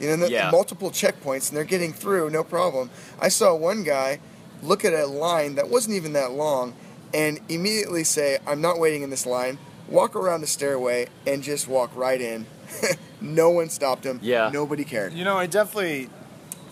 You 0.00 0.08
know, 0.08 0.16
the- 0.26 0.30
Yeah. 0.30 0.50
multiple 0.50 0.90
checkpoints, 0.90 1.48
and 1.48 1.56
they're 1.56 1.64
getting 1.64 1.92
through, 1.92 2.30
no 2.30 2.44
problem. 2.44 2.90
I 3.20 3.28
saw 3.28 3.54
one 3.54 3.82
guy 3.82 4.20
look 4.62 4.84
at 4.84 4.92
a 4.92 5.06
line 5.06 5.56
that 5.56 5.68
wasn't 5.68 5.96
even 5.96 6.12
that 6.14 6.32
long 6.32 6.74
and 7.12 7.40
immediately 7.48 8.04
say, 8.04 8.38
I'm 8.46 8.60
not 8.60 8.78
waiting 8.78 9.02
in 9.02 9.10
this 9.10 9.26
line, 9.26 9.58
walk 9.88 10.16
around 10.16 10.40
the 10.40 10.46
stairway, 10.46 11.06
and 11.26 11.42
just 11.42 11.68
walk 11.68 11.90
right 11.94 12.20
in. 12.20 12.46
no 13.20 13.50
one 13.50 13.68
stopped 13.68 14.04
him. 14.04 14.18
Yeah. 14.22 14.50
Nobody 14.52 14.84
cared. 14.84 15.12
You 15.12 15.24
know, 15.24 15.36
I 15.36 15.46
definitely 15.46 16.08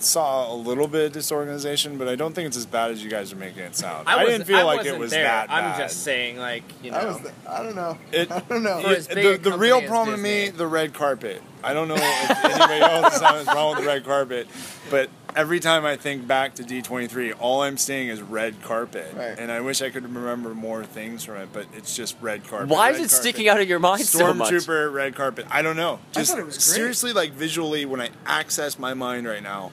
saw 0.04 0.52
a 0.52 0.56
little 0.56 0.86
bit 0.88 1.06
of 1.06 1.12
disorganization, 1.12 1.98
but 1.98 2.08
I 2.08 2.14
don't 2.16 2.34
think 2.34 2.46
it's 2.48 2.56
as 2.56 2.66
bad 2.66 2.90
as 2.90 3.02
you 3.02 3.10
guys 3.10 3.32
are 3.32 3.36
making 3.36 3.62
it 3.62 3.76
sound. 3.76 4.08
I, 4.08 4.24
didn't 4.24 4.46
feel 4.46 4.66
like 4.66 4.86
it 4.86 4.98
was 4.98 5.10
that 5.12 5.48
bad. 5.48 5.50
I'm 5.64 5.78
just 5.78 6.02
saying, 6.02 6.36
like, 6.38 6.64
you 6.82 6.92
I, 6.92 7.04
was, 7.04 7.20
I 7.48 7.62
don't 7.62 7.74
know. 7.76 7.98
It- 8.12 8.30
I 8.32 8.40
don't 8.40 8.62
know. 8.62 8.80
For 8.82 8.88
as 8.88 9.06
the, 9.08 9.38
the 9.42 9.56
real 9.56 9.80
company 9.80 9.84
as 9.84 9.88
problem 9.90 10.16
to 10.16 10.22
me, 10.22 10.48
the 10.50 10.66
red 10.66 10.94
carpet. 10.94 11.42
I 11.64 11.74
don't 11.74 11.86
know 11.88 11.94
if 11.96 12.44
anybody 12.44 12.80
else 12.80 13.20
has 13.20 13.46
wrong 13.46 13.76
with 13.76 13.84
the 13.84 13.86
red 13.86 14.04
carpet, 14.04 14.48
but 14.90 15.08
every 15.36 15.60
time 15.60 15.84
I 15.84 15.96
think 15.96 16.26
back 16.26 16.56
to 16.56 16.64
D23, 16.64 17.34
all 17.38 17.62
I'm 17.62 17.76
seeing 17.76 18.08
is 18.08 18.20
red 18.20 18.60
carpet, 18.62 19.14
Right. 19.16 19.38
and 19.38 19.50
I 19.52 19.60
wish 19.60 19.80
I 19.80 19.90
could 19.90 20.02
remember 20.02 20.54
more 20.54 20.84
things 20.84 21.24
from 21.24 21.36
it, 21.36 21.50
but 21.52 21.66
it's 21.72 21.94
just 21.94 22.16
red 22.20 22.46
carpet. 22.48 22.68
Why 22.68 22.90
is 22.90 22.96
it 22.96 22.98
carpet. 22.98 23.10
sticking 23.12 23.48
out 23.48 23.60
of 23.60 23.68
your 23.68 23.78
mind 23.78 24.02
so 24.02 24.34
much? 24.34 24.50
Stormtrooper, 24.50 24.92
red 24.92 25.14
carpet. 25.14 25.46
I 25.50 25.62
don't 25.62 25.76
know. 25.76 26.00
I 26.16 26.18
Just 26.18 26.32
thought 26.32 26.40
it 26.40 26.46
was 26.46 26.56
great. 26.56 26.62
seriously, 26.62 27.12
like 27.12 27.32
visually, 27.32 27.84
when 27.86 28.00
I 28.00 28.10
access 28.26 28.76
my 28.78 28.94
mind 28.94 29.26
right 29.28 29.42
now, 29.42 29.70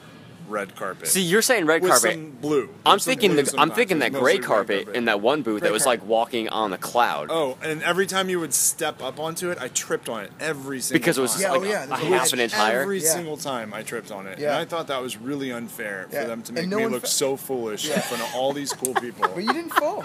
red 0.49 0.75
carpet. 0.75 1.07
See, 1.07 1.21
you're 1.21 1.41
saying 1.41 1.65
red 1.65 1.81
with 1.81 1.91
carpet. 1.91 2.13
some 2.13 2.31
blue. 2.31 2.69
I'm 2.85 2.99
some 2.99 3.11
thinking 3.11 3.31
blue 3.33 3.43
the, 3.43 3.59
I'm 3.59 3.71
thinking 3.71 3.99
that 3.99 4.11
gray 4.11 4.19
mostly 4.19 4.37
red 4.39 4.43
carpet 4.45 4.87
in 4.89 5.05
that 5.05 5.21
one 5.21 5.41
booth 5.41 5.61
that 5.63 5.71
was 5.71 5.83
carpet. 5.83 6.01
like 6.03 6.09
walking 6.09 6.49
on 6.49 6.73
a 6.73 6.77
cloud 6.77 7.27
Oh, 7.31 7.57
and 7.61 7.81
every 7.83 8.05
time 8.07 8.29
you 8.29 8.39
would 8.39 8.53
step 8.53 9.01
up 9.01 9.19
onto 9.19 9.49
it, 9.51 9.57
I 9.61 9.67
tripped 9.69 10.09
on 10.09 10.23
it 10.23 10.31
every 10.39 10.81
single 10.81 10.99
because 10.99 11.17
it 11.17 11.21
was 11.21 11.33
time. 11.33 11.41
Yeah, 11.41 11.51
like 11.51 11.61
oh, 11.61 11.63
yeah, 11.65 11.85
a 11.85 11.93
a 11.93 11.97
half 12.17 12.33
an 12.33 12.39
inch 12.39 12.53
higher. 12.53 12.81
Every 12.81 12.99
Yeah. 13.01 13.09
single 13.13 13.37
time 13.37 13.73
I 13.73 13.83
tripped 13.83 14.11
on 14.11 14.27
it. 14.27 14.39
Yeah. 14.39 14.49
And 14.49 14.55
I 14.57 14.65
thought 14.65 14.87
that 14.87 15.01
was 15.01 15.17
really 15.17 15.51
unfair 15.51 16.07
Yeah. 16.11 16.21
for 16.23 16.27
them 16.27 16.41
to 16.43 16.53
make 16.53 16.67
no 16.67 16.77
me 16.79 16.85
look 16.87 17.01
fa- 17.01 17.07
so 17.07 17.37
foolish 17.37 17.87
Yeah. 17.87 17.95
in 17.95 18.01
front 18.01 18.23
of 18.23 18.29
all 18.35 18.53
these 18.53 18.73
cool 18.73 18.93
people. 18.95 19.27
But 19.35 19.43
you 19.43 19.53
didn't 19.53 19.73
fall. 19.73 20.03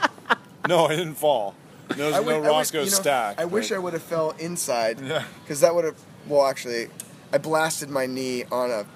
no, 0.68 0.86
I 0.86 0.96
didn't 0.96 1.14
fall. 1.14 1.54
There 1.88 2.06
was 2.06 2.14
I 2.14 2.18
no 2.20 2.24
would- 2.26 2.34
I 2.34 2.38
would- 2.38 2.48
Rossco 2.50 2.72
you 2.74 2.78
know, 2.80 2.86
stack. 2.86 3.40
I 3.40 3.44
wish 3.44 3.70
I 3.72 3.78
would 3.78 3.92
have 3.92 4.02
fell 4.02 4.34
inside. 4.38 5.00
Yeah. 5.00 5.24
Because 5.42 5.60
that 5.60 5.74
would 5.74 5.84
have. 5.84 5.96
Well, 6.26 6.46
actually, 6.46 6.88
I 7.32 7.38
blasted 7.38 7.90
my 7.90 8.06
knee 8.06 8.44
on 8.50 8.70
a 8.70 8.86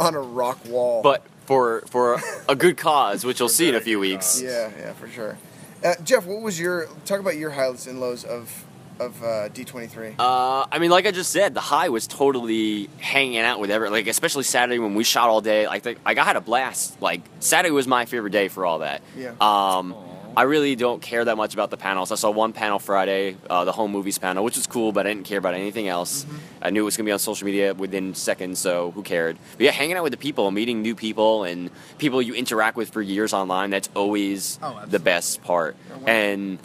on 0.00 0.14
a 0.14 0.20
rock 0.20 0.58
wall. 0.66 1.02
But 1.02 1.24
for 1.44 1.82
for 1.82 2.20
a 2.48 2.56
good 2.56 2.76
cause, 2.76 3.24
which 3.24 3.38
you'll 3.38 3.48
see 3.48 3.68
in 3.68 3.74
a 3.74 3.80
few 3.80 3.96
good 3.96 4.00
weeks. 4.00 4.40
yeah, 4.42 4.70
yeah, 4.78 4.92
for 4.94 5.08
sure. 5.08 5.38
Uh, 5.84 5.94
Jeff, 6.02 6.26
what 6.26 6.42
was 6.42 6.58
your 6.58 6.88
talk 7.04 7.20
about 7.20 7.36
your 7.36 7.50
highlights 7.50 7.86
and 7.86 8.00
lows 8.00 8.24
of 8.24 8.64
of 8.98 9.22
uh, 9.22 9.48
D 9.48 9.64
twenty 9.64 9.86
three? 9.86 10.14
Uh, 10.18 10.66
I 10.70 10.78
mean, 10.78 10.90
like 10.90 11.06
I 11.06 11.10
just 11.10 11.30
said, 11.30 11.54
the 11.54 11.60
high 11.60 11.88
was 11.88 12.06
totally 12.06 12.88
hanging 12.98 13.38
out 13.38 13.60
with 13.60 13.70
everyone. 13.70 13.92
Like 13.92 14.06
especially 14.06 14.44
Saturday 14.44 14.78
when 14.78 14.94
we 14.94 15.04
shot 15.04 15.28
all 15.28 15.40
day. 15.40 15.66
Like, 15.66 15.84
like 15.84 16.18
I 16.18 16.24
had 16.24 16.36
a 16.36 16.40
blast. 16.40 17.00
Like 17.00 17.22
Saturday 17.40 17.72
was 17.72 17.86
my 17.86 18.04
favorite 18.06 18.32
day 18.32 18.48
for 18.48 18.66
all 18.66 18.80
that. 18.80 19.02
Yeah. 19.16 19.34
Um, 19.40 19.94
I 20.36 20.42
really 20.42 20.76
don't 20.76 21.02
care 21.02 21.24
that 21.24 21.36
much 21.36 21.54
about 21.54 21.70
the 21.70 21.76
panels. 21.76 22.12
I 22.12 22.14
saw 22.14 22.30
one 22.30 22.52
panel 22.52 22.78
Friday, 22.78 23.36
uh, 23.48 23.64
the 23.64 23.72
home 23.72 23.90
movies 23.90 24.18
panel, 24.18 24.44
which 24.44 24.56
was 24.56 24.66
cool, 24.66 24.92
but 24.92 25.06
I 25.06 25.10
didn't 25.12 25.26
care 25.26 25.38
about 25.38 25.54
anything 25.54 25.88
else. 25.88 26.24
I 26.62 26.70
knew 26.70 26.82
it 26.82 26.84
was 26.84 26.96
gonna 26.96 27.06
be 27.06 27.12
on 27.12 27.18
social 27.18 27.44
media 27.46 27.74
within 27.74 28.14
seconds, 28.14 28.58
so 28.58 28.90
who 28.92 29.02
cared? 29.02 29.36
But 29.56 29.64
yeah, 29.64 29.70
hanging 29.72 29.96
out 29.96 30.02
with 30.02 30.12
the 30.12 30.16
people, 30.18 30.50
meeting 30.50 30.82
new 30.82 30.94
people, 30.94 31.44
and 31.44 31.70
people 31.98 32.22
you 32.22 32.34
interact 32.34 32.76
with 32.76 32.90
for 32.90 33.02
years 33.02 33.32
online—that's 33.32 33.90
always 33.94 34.58
Oh, 34.62 34.80
the 34.86 34.98
best 35.00 35.42
part. 35.42 35.76
wow. 35.90 36.06
And 36.06 36.58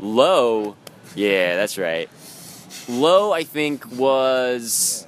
low, 0.00 0.76
yeah, 1.14 1.56
that's 1.56 1.76
right. 1.78 2.08
Low, 2.88 3.32
I 3.32 3.44
think, 3.44 3.84
was 3.92 5.06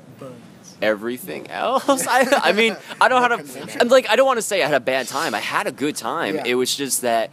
everything 0.82 1.50
else. 1.50 2.06
I, 2.08 2.26
I 2.42 2.52
mean, 2.52 2.76
I 3.00 3.08
don't 3.08 3.22
know 3.22 3.28
how 3.28 3.36
to. 3.42 3.76
I'm 3.80 3.88
like, 3.88 4.08
I 4.10 4.16
don't 4.16 4.26
want 4.26 4.38
to 4.38 4.42
say 4.42 4.62
I 4.62 4.66
had 4.66 4.74
a 4.74 4.80
bad 4.80 5.08
time. 5.08 5.34
I 5.34 5.40
had 5.40 5.66
a 5.66 5.72
good 5.72 5.96
time. 5.96 6.36
Yeah. 6.36 6.42
It 6.46 6.54
was 6.54 6.74
just 6.74 7.02
that 7.02 7.30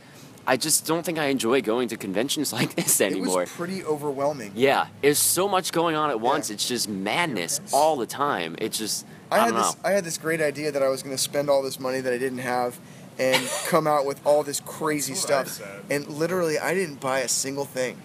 I 0.52 0.58
just 0.58 0.86
don't 0.86 1.04
think 1.06 1.18
I 1.18 1.28
enjoy 1.28 1.62
going 1.62 1.88
to 1.90 1.98
conventions 1.98 2.52
like 2.60 2.76
this 2.76 3.00
anymore. 3.00 3.16
It 3.16 3.22
anymore. 3.22 3.40
was 3.42 3.52
pretty 3.52 3.84
overwhelming. 3.86 4.52
yeah, 4.56 4.88
there's 5.02 5.18
so 5.20 5.48
much 5.48 5.72
going 5.72 5.96
on 5.96 6.10
at 6.10 6.20
once. 6.20 6.50
Yeah. 6.50 6.56
It's 6.56 6.68
just 6.68 6.90
madness 6.90 7.62
all 7.74 7.96
the 7.96 8.06
time. 8.06 8.56
It's 8.60 8.78
just 8.78 9.06
I, 9.32 9.36
I 9.36 9.40
had 9.40 9.46
don't 9.46 9.54
know. 9.56 9.62
this. 9.72 9.78
I 9.84 9.92
had 9.92 10.04
this 10.04 10.18
great 10.18 10.42
idea 10.42 10.72
that 10.74 10.84
I 10.84 10.90
was 10.90 11.04
going 11.04 11.16
to 11.16 11.22
spend 11.22 11.50
all 11.50 11.62
this 11.64 11.80
money 11.80 12.02
that 12.02 12.12
I 12.12 12.18
didn't 12.18 12.40
have, 12.40 12.78
and 13.18 13.42
come 13.68 13.88
out 13.88 14.06
with 14.06 14.20
all 14.26 14.44
this 14.44 14.60
crazy 14.60 15.14
That's 15.14 15.30
what 15.30 15.38
I 15.40 15.44
stuff. 15.46 15.84
And 15.90 16.08
literally, 16.10 16.60
I 16.60 16.74
didn't 16.74 17.00
buy 17.00 17.20
a 17.20 17.28
single 17.30 17.66
thing. 17.66 17.96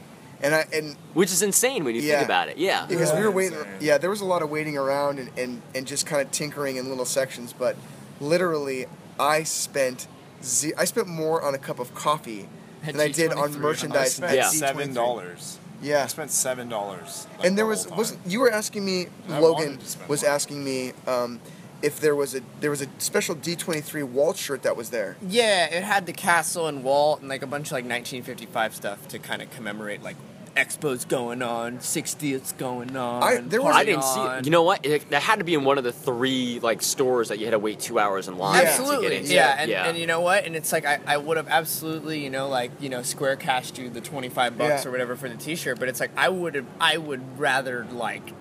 And 0.40 0.54
I 0.54 0.66
and 0.72 0.96
Which 1.14 1.32
is 1.32 1.42
insane 1.42 1.82
when 1.84 1.94
you 1.96 2.02
Yeah. 2.02 2.18
think 2.18 2.26
about 2.28 2.48
it. 2.50 2.58
Yeah. 2.58 2.86
because 2.86 3.12
we 3.12 3.22
were 3.22 3.30
waiting. 3.30 3.58
Insane. 3.58 3.72
Yeah, 3.80 3.98
there 3.98 4.10
was 4.10 4.20
a 4.20 4.26
lot 4.26 4.42
of 4.42 4.50
waiting 4.50 4.76
around 4.76 5.18
and, 5.18 5.30
and, 5.36 5.62
and 5.74 5.86
just 5.86 6.04
kind 6.06 6.20
of 6.22 6.30
tinkering 6.30 6.76
in 6.76 6.88
little 6.90 7.06
sections. 7.06 7.52
But 7.52 7.74
literally, 8.20 8.86
I 9.18 9.42
spent 9.44 10.06
ze- 10.46 10.74
I 10.78 10.84
spent 10.84 11.08
more 11.08 11.42
on 11.42 11.54
a 11.54 11.58
cup 11.58 11.78
of 11.78 11.94
coffee 11.94 12.48
At 12.84 12.92
than 12.92 13.00
I 13.00 13.08
did 13.08 13.32
on 13.32 13.50
D23. 13.50 13.56
I 13.56 13.58
merchandise. 13.58 14.14
spent 14.14 14.32
at 14.32 14.36
Yeah. 14.36 14.44
D23. 14.44 14.58
seven 14.58 14.94
dollars. 14.94 15.58
Yeah. 15.82 16.04
I 16.04 16.06
spent 16.06 16.30
seven 16.30 16.68
dollars. 16.68 17.26
and 17.44 17.56
there 17.58 17.66
was 17.66 17.86
wasn't 17.88 18.20
you 18.26 18.40
were 18.40 18.50
asking 18.50 18.84
me 18.84 19.06
I 19.28 19.38
Logan 19.38 19.64
wanted 19.72 19.80
to 19.80 19.86
spend 19.86 20.08
was 20.08 20.22
more. 20.22 20.30
asking 20.32 20.64
me 20.64 20.92
um, 21.06 21.40
if 21.82 22.00
there 22.00 22.14
was 22.16 22.34
a 22.34 22.40
there 22.60 22.70
was 22.70 22.80
a 22.82 22.86
special 22.98 23.34
D23 23.36 24.02
Walt 24.04 24.36
shirt 24.38 24.62
that 24.62 24.76
was 24.76 24.88
there. 24.90 25.16
Yeah, 25.26 25.66
it 25.66 25.82
had 25.84 26.06
the 26.06 26.12
castle 26.14 26.66
and 26.68 26.82
Walt 26.82 27.20
and 27.20 27.28
like 27.28 27.42
a 27.42 27.46
bunch 27.46 27.68
of 27.68 27.72
like 27.72 27.84
1955 27.84 28.74
stuff 28.74 29.06
to 29.08 29.18
kind 29.18 29.42
of 29.42 29.50
commemorate 29.50 30.02
like 30.02 30.16
expos 30.56 31.06
going 31.06 31.42
on, 31.42 31.78
60ths 31.78 32.56
going 32.58 32.96
on. 32.96 33.22
I- 33.22 33.36
there 33.36 33.60
was- 33.62 33.76
I 33.76 33.84
didn't 33.84 34.02
see 34.04 34.20
on. 34.20 34.38
it. 34.38 34.44
You 34.46 34.50
know 34.50 34.62
what? 34.62 34.84
It, 34.84 35.08
that 35.10 35.22
had 35.22 35.38
to 35.38 35.44
be 35.44 35.54
in 35.54 35.64
one 35.64 35.78
of 35.78 35.84
the 35.84 35.92
three 35.92 36.58
like 36.62 36.82
stores 36.82 37.28
that 37.28 37.38
you 37.38 37.44
had 37.46 37.52
to 37.52 37.58
wait 37.58 37.78
two 37.80 37.98
hours 37.98 38.26
in 38.28 38.38
line. 38.38 38.62
to 38.62 38.68
Absolutely, 38.68 39.08
get 39.08 39.12
into. 39.20 39.34
yeah, 39.34 39.56
and, 39.58 39.70
yeah. 39.70 39.86
and 39.88 39.98
you 39.98 40.06
know 40.06 40.20
what? 40.20 40.44
And 40.44 40.56
it's 40.56 40.72
like 40.72 40.84
I, 40.86 40.98
I 41.06 41.16
would 41.18 41.36
have 41.36 41.48
absolutely, 41.48 42.24
you 42.24 42.30
know, 42.30 42.48
like 42.48 42.70
you 42.80 42.88
know, 42.88 43.02
square 43.02 43.36
cashed 43.36 43.78
you 43.78 43.90
the 43.90 44.00
twenty 44.00 44.28
five 44.28 44.56
bucks 44.58 44.82
Yeah. 44.84 44.88
or 44.88 44.92
whatever 44.92 45.14
for 45.16 45.28
the 45.28 45.36
T 45.36 45.54
shirt. 45.56 45.78
But 45.78 45.88
it's 45.88 46.00
like 46.00 46.10
I 46.16 46.28
would 46.28 46.54
have, 46.54 46.66
I 46.80 46.96
would 46.96 47.38
rather 47.38 47.86
like 47.92 48.32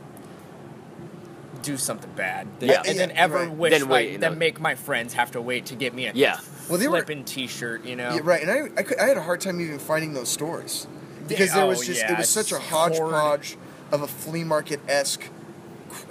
do 1.61 1.77
something 1.77 2.11
bad 2.15 2.47
than, 2.59 2.69
Yeah. 2.69 2.83
and 2.85 2.99
then 2.99 3.09
Yeah, 3.09 3.15
ever 3.23 3.37
right. 3.39 3.51
wish 3.51 3.71
Then 3.71 3.81
like, 3.83 3.89
wait, 3.89 4.11
you 4.13 4.17
than 4.19 4.33
know. 4.33 4.39
make 4.39 4.59
my 4.59 4.75
friends 4.75 5.13
have 5.13 5.31
to 5.31 5.41
wait 5.41 5.65
to 5.67 5.75
get 5.75 5.93
me 5.93 6.05
a 6.07 6.11
Yeah. 6.13 6.37
Well, 6.69 6.77
they 6.77 6.87
were- 6.87 6.97
flipping 6.97 7.23
T 7.23 7.47
shirt. 7.47 7.85
You 7.85 7.95
know, 7.95 8.13
Yeah, 8.15 8.21
right, 8.23 8.41
and 8.41 8.51
I 8.51 8.79
I, 8.79 8.83
could, 8.83 8.99
I 8.99 9.07
had 9.07 9.17
a 9.17 9.21
hard 9.21 9.41
time 9.41 9.59
even 9.61 9.79
finding 9.79 10.13
those 10.13 10.29
stores 10.29 10.85
because 11.27 11.49
oh, 11.51 11.53
Yeah, 11.53 11.55
there 11.55 11.63
oh, 11.65 11.69
was 11.69 11.85
just 11.85 12.01
yeah, 12.01 12.13
it 12.13 12.17
was 12.17 12.29
such 12.29 12.51
a 12.51 12.55
it's 12.57 12.65
hodgepodge 12.69 13.57
of 13.91 14.01
a 14.01 14.07
flea 14.07 14.43
market 14.43 14.79
esque. 14.87 15.23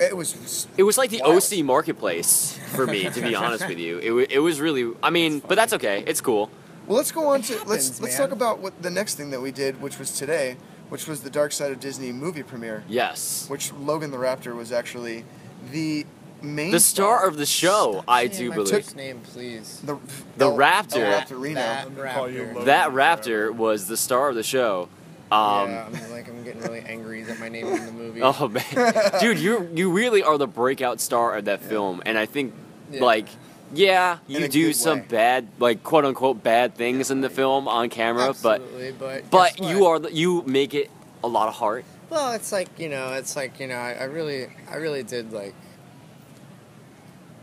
It 0.00 0.16
was 0.16 0.66
It 0.76 0.82
was 0.84 0.96
like 0.96 1.10
the 1.10 1.20
Wild. 1.24 1.42
OC 1.52 1.64
marketplace 1.64 2.58
for 2.74 2.86
me, 2.86 3.04
to 3.10 3.20
be 3.20 3.34
honest 3.44 3.68
with 3.68 3.78
you. 3.78 3.98
It, 3.98 4.10
wa- 4.12 4.26
it 4.30 4.38
was 4.38 4.60
really, 4.60 4.92
I 5.02 5.10
mean, 5.10 5.40
but 5.40 5.56
that's 5.56 5.72
okay. 5.74 6.02
It's 6.06 6.20
cool. 6.20 6.50
well. 6.86 6.96
Let's 6.96 7.12
go 7.12 7.28
on 7.28 7.42
to 7.42 7.52
let's 7.52 7.64
happens, 7.88 8.00
let's 8.00 8.18
man. 8.18 8.28
talk 8.28 8.32
about 8.36 8.58
what 8.60 8.80
the 8.82 8.90
next 8.90 9.14
thing 9.16 9.30
that 9.30 9.40
we 9.40 9.50
did, 9.50 9.80
which 9.82 9.98
was 9.98 10.12
today, 10.12 10.56
which 10.88 11.06
was 11.06 11.20
the 11.22 11.30
Dark 11.30 11.52
Side 11.52 11.70
of 11.72 11.80
Disney 11.80 12.12
movie 12.12 12.42
premiere, 12.42 12.84
Yes. 12.88 13.46
which 13.48 13.72
Logan 13.74 14.10
the 14.10 14.16
Raptor 14.16 14.54
was 14.54 14.72
actually 14.72 15.24
the 15.70 16.06
main 16.42 16.70
The 16.72 16.80
star 16.80 17.26
of 17.26 17.36
the 17.36 17.46
show, 17.46 18.04
I 18.08 18.26
do 18.26 18.48
my 18.50 18.54
believe. 18.56 18.70
first 18.74 18.96
name, 18.96 19.20
please. 19.20 19.80
the 19.84 19.98
The 20.38 20.46
El- 20.50 20.56
Raptor. 20.56 20.96
El 20.96 21.20
Raptorino. 21.22 21.54
That 21.54 21.88
raptor. 21.96 22.64
That 22.64 22.90
Raptor 22.90 23.50
was 23.54 23.86
the 23.86 23.96
star 23.96 24.28
of 24.30 24.34
the 24.34 24.42
show. 24.42 24.88
Um, 25.32 25.70
yeah, 25.70 25.86
I'm 25.86 26.10
like 26.12 26.28
I'm 26.28 26.44
getting 26.44 26.60
really 26.62 26.80
angry 26.80 27.22
that 27.22 27.40
my 27.40 27.48
name's 27.48 27.78
in 27.80 27.86
the 27.86 27.92
movie. 27.92 28.20
Oh 28.22 28.48
man, 28.48 28.92
dude, 29.20 29.38
you 29.38 29.68
you 29.74 29.90
really 29.90 30.22
are 30.22 30.38
the 30.38 30.46
breakout 30.46 31.00
star 31.00 31.36
of 31.36 31.46
that 31.46 31.60
film, 31.62 32.02
and 32.06 32.18
I 32.18 32.26
think 32.26 32.54
Yeah. 32.90 33.02
like. 33.04 33.26
Yeah, 33.72 34.18
you 34.28 34.46
do 34.46 34.72
some 34.72 35.00
way. 35.00 35.06
bad, 35.08 35.48
like 35.58 35.82
quote 35.82 36.04
unquote 36.04 36.44
bad 36.44 36.76
things 36.76 37.10
in 37.10 37.22
the 37.22 37.30
film 37.30 37.66
on 37.66 37.88
camera, 37.88 38.28
Absolutely, 38.28 38.92
but 38.92 39.28
but 39.30 39.58
but 39.58 39.68
you 39.68 39.86
are 39.86 39.98
the, 39.98 40.12
you 40.12 40.42
make 40.46 40.74
it 40.74 40.90
a 41.24 41.26
lot 41.28 41.48
of 41.48 41.54
heart. 41.54 41.84
Well, 42.08 42.32
it's 42.34 42.52
like 42.52 42.78
you 42.78 42.88
know, 42.88 43.14
it's 43.14 43.34
like 43.34 43.58
you 43.58 43.66
know, 43.66 43.74
I, 43.74 43.92
I 43.94 44.04
really, 44.04 44.46
I 44.70 44.76
really 44.76 45.02
did 45.02 45.32
like, 45.32 45.54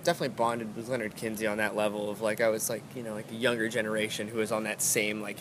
definitely 0.03 0.35
bonded 0.35 0.73
with 0.75 0.87
Leonard 0.87 1.15
Kinsey 1.15 1.47
on 1.47 1.57
that 1.57 1.75
level 1.75 2.09
of 2.09 2.21
like 2.21 2.39
I 2.39 2.47
was 2.49 2.69
like 2.69 2.83
you 2.95 3.03
know 3.03 3.13
like 3.13 3.29
a 3.31 3.35
younger 3.35 3.67
generation 3.67 4.27
who 4.27 4.37
was 4.37 4.51
on 4.51 4.63
that 4.63 4.81
same 4.81 5.21
like, 5.21 5.37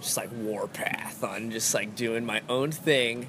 just 0.00 0.16
like 0.16 0.30
warpath 0.32 1.22
on 1.22 1.50
just 1.50 1.74
like 1.74 1.94
doing 1.94 2.24
my 2.24 2.42
own 2.48 2.72
thing, 2.72 3.28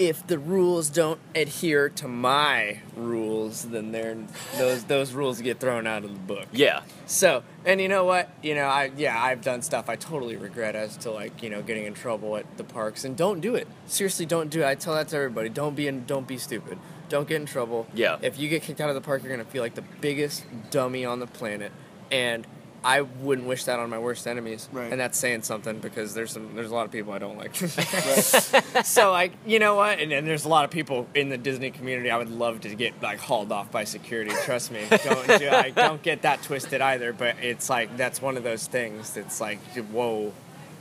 if 0.00 0.26
the 0.26 0.38
rules 0.38 0.88
don't 0.88 1.20
adhere 1.34 1.90
to 1.90 2.08
my 2.08 2.80
rules, 2.96 3.64
then 3.64 3.92
they're 3.92 4.16
those 4.56 4.84
those 4.84 5.12
rules 5.12 5.42
get 5.42 5.60
thrown 5.60 5.86
out 5.86 6.04
of 6.04 6.12
the 6.14 6.18
book. 6.18 6.46
Yeah. 6.52 6.80
So, 7.04 7.42
and 7.66 7.82
you 7.82 7.88
know 7.88 8.06
what? 8.06 8.30
You 8.42 8.54
know, 8.54 8.64
I 8.64 8.90
yeah, 8.96 9.22
I've 9.22 9.42
done 9.42 9.60
stuff 9.60 9.90
I 9.90 9.96
totally 9.96 10.36
regret 10.36 10.74
as 10.74 10.96
to 10.98 11.10
like 11.10 11.42
you 11.42 11.50
know 11.50 11.60
getting 11.60 11.84
in 11.84 11.92
trouble 11.92 12.38
at 12.38 12.56
the 12.56 12.64
parks, 12.64 13.04
and 13.04 13.14
don't 13.14 13.40
do 13.40 13.54
it. 13.54 13.68
Seriously, 13.86 14.24
don't 14.24 14.48
do 14.48 14.62
it. 14.62 14.66
I 14.66 14.74
tell 14.74 14.94
that 14.94 15.08
to 15.08 15.16
everybody. 15.16 15.50
Don't 15.50 15.76
be 15.76 15.86
in, 15.86 16.06
don't 16.06 16.26
be 16.26 16.38
stupid. 16.38 16.78
Don't 17.10 17.28
get 17.28 17.38
in 17.38 17.46
trouble. 17.46 17.86
Yeah. 17.92 18.16
If 18.22 18.38
you 18.38 18.48
get 18.48 18.62
kicked 18.62 18.80
out 18.80 18.88
of 18.88 18.94
the 18.94 19.02
park, 19.02 19.22
you're 19.22 19.36
gonna 19.36 19.44
feel 19.44 19.62
like 19.62 19.74
the 19.74 19.84
biggest 20.00 20.44
dummy 20.70 21.04
on 21.04 21.20
the 21.20 21.26
planet, 21.26 21.72
and 22.10 22.46
I 22.82 23.02
wouldn't 23.02 23.46
wish 23.46 23.64
that 23.64 23.78
on 23.78 23.90
my 23.90 23.98
worst 23.98 24.26
enemies. 24.26 24.68
Right. 24.72 24.90
And 24.90 25.00
that's 25.00 25.18
saying 25.18 25.42
something 25.42 25.80
because 25.80 26.14
there's 26.14 26.30
some 26.30 26.54
there's 26.54 26.70
a 26.70 26.74
lot 26.74 26.86
of 26.86 26.92
people 26.92 27.12
I 27.12 27.18
don't 27.18 27.36
like. 27.36 27.54
so 28.84 29.10
like 29.10 29.32
you 29.44 29.58
know 29.58 29.74
what? 29.74 29.98
And, 29.98 30.12
and 30.12 30.26
there's 30.26 30.46
a 30.46 30.48
lot 30.48 30.64
of 30.64 30.70
people 30.70 31.06
in 31.14 31.28
the 31.28 31.36
Disney 31.36 31.70
community 31.70 32.10
I 32.10 32.16
would 32.16 32.30
love 32.30 32.62
to 32.62 32.74
get 32.74 33.00
like 33.02 33.18
hauled 33.18 33.52
off 33.52 33.70
by 33.70 33.84
security. 33.84 34.32
Trust 34.44 34.70
me. 34.70 34.80
Don't 35.04 35.26
do, 35.38 35.48
I, 35.50 35.70
don't 35.70 36.02
get 36.02 36.22
that 36.22 36.42
twisted 36.42 36.80
either. 36.80 37.12
But 37.12 37.36
it's 37.42 37.68
like 37.68 37.96
that's 37.96 38.22
one 38.22 38.36
of 38.36 38.44
those 38.44 38.66
things. 38.66 39.12
that's 39.12 39.40
like 39.40 39.58
whoa, 39.90 40.32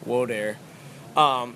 whoa 0.05 0.25
there. 0.25 0.57
Um, 1.17 1.55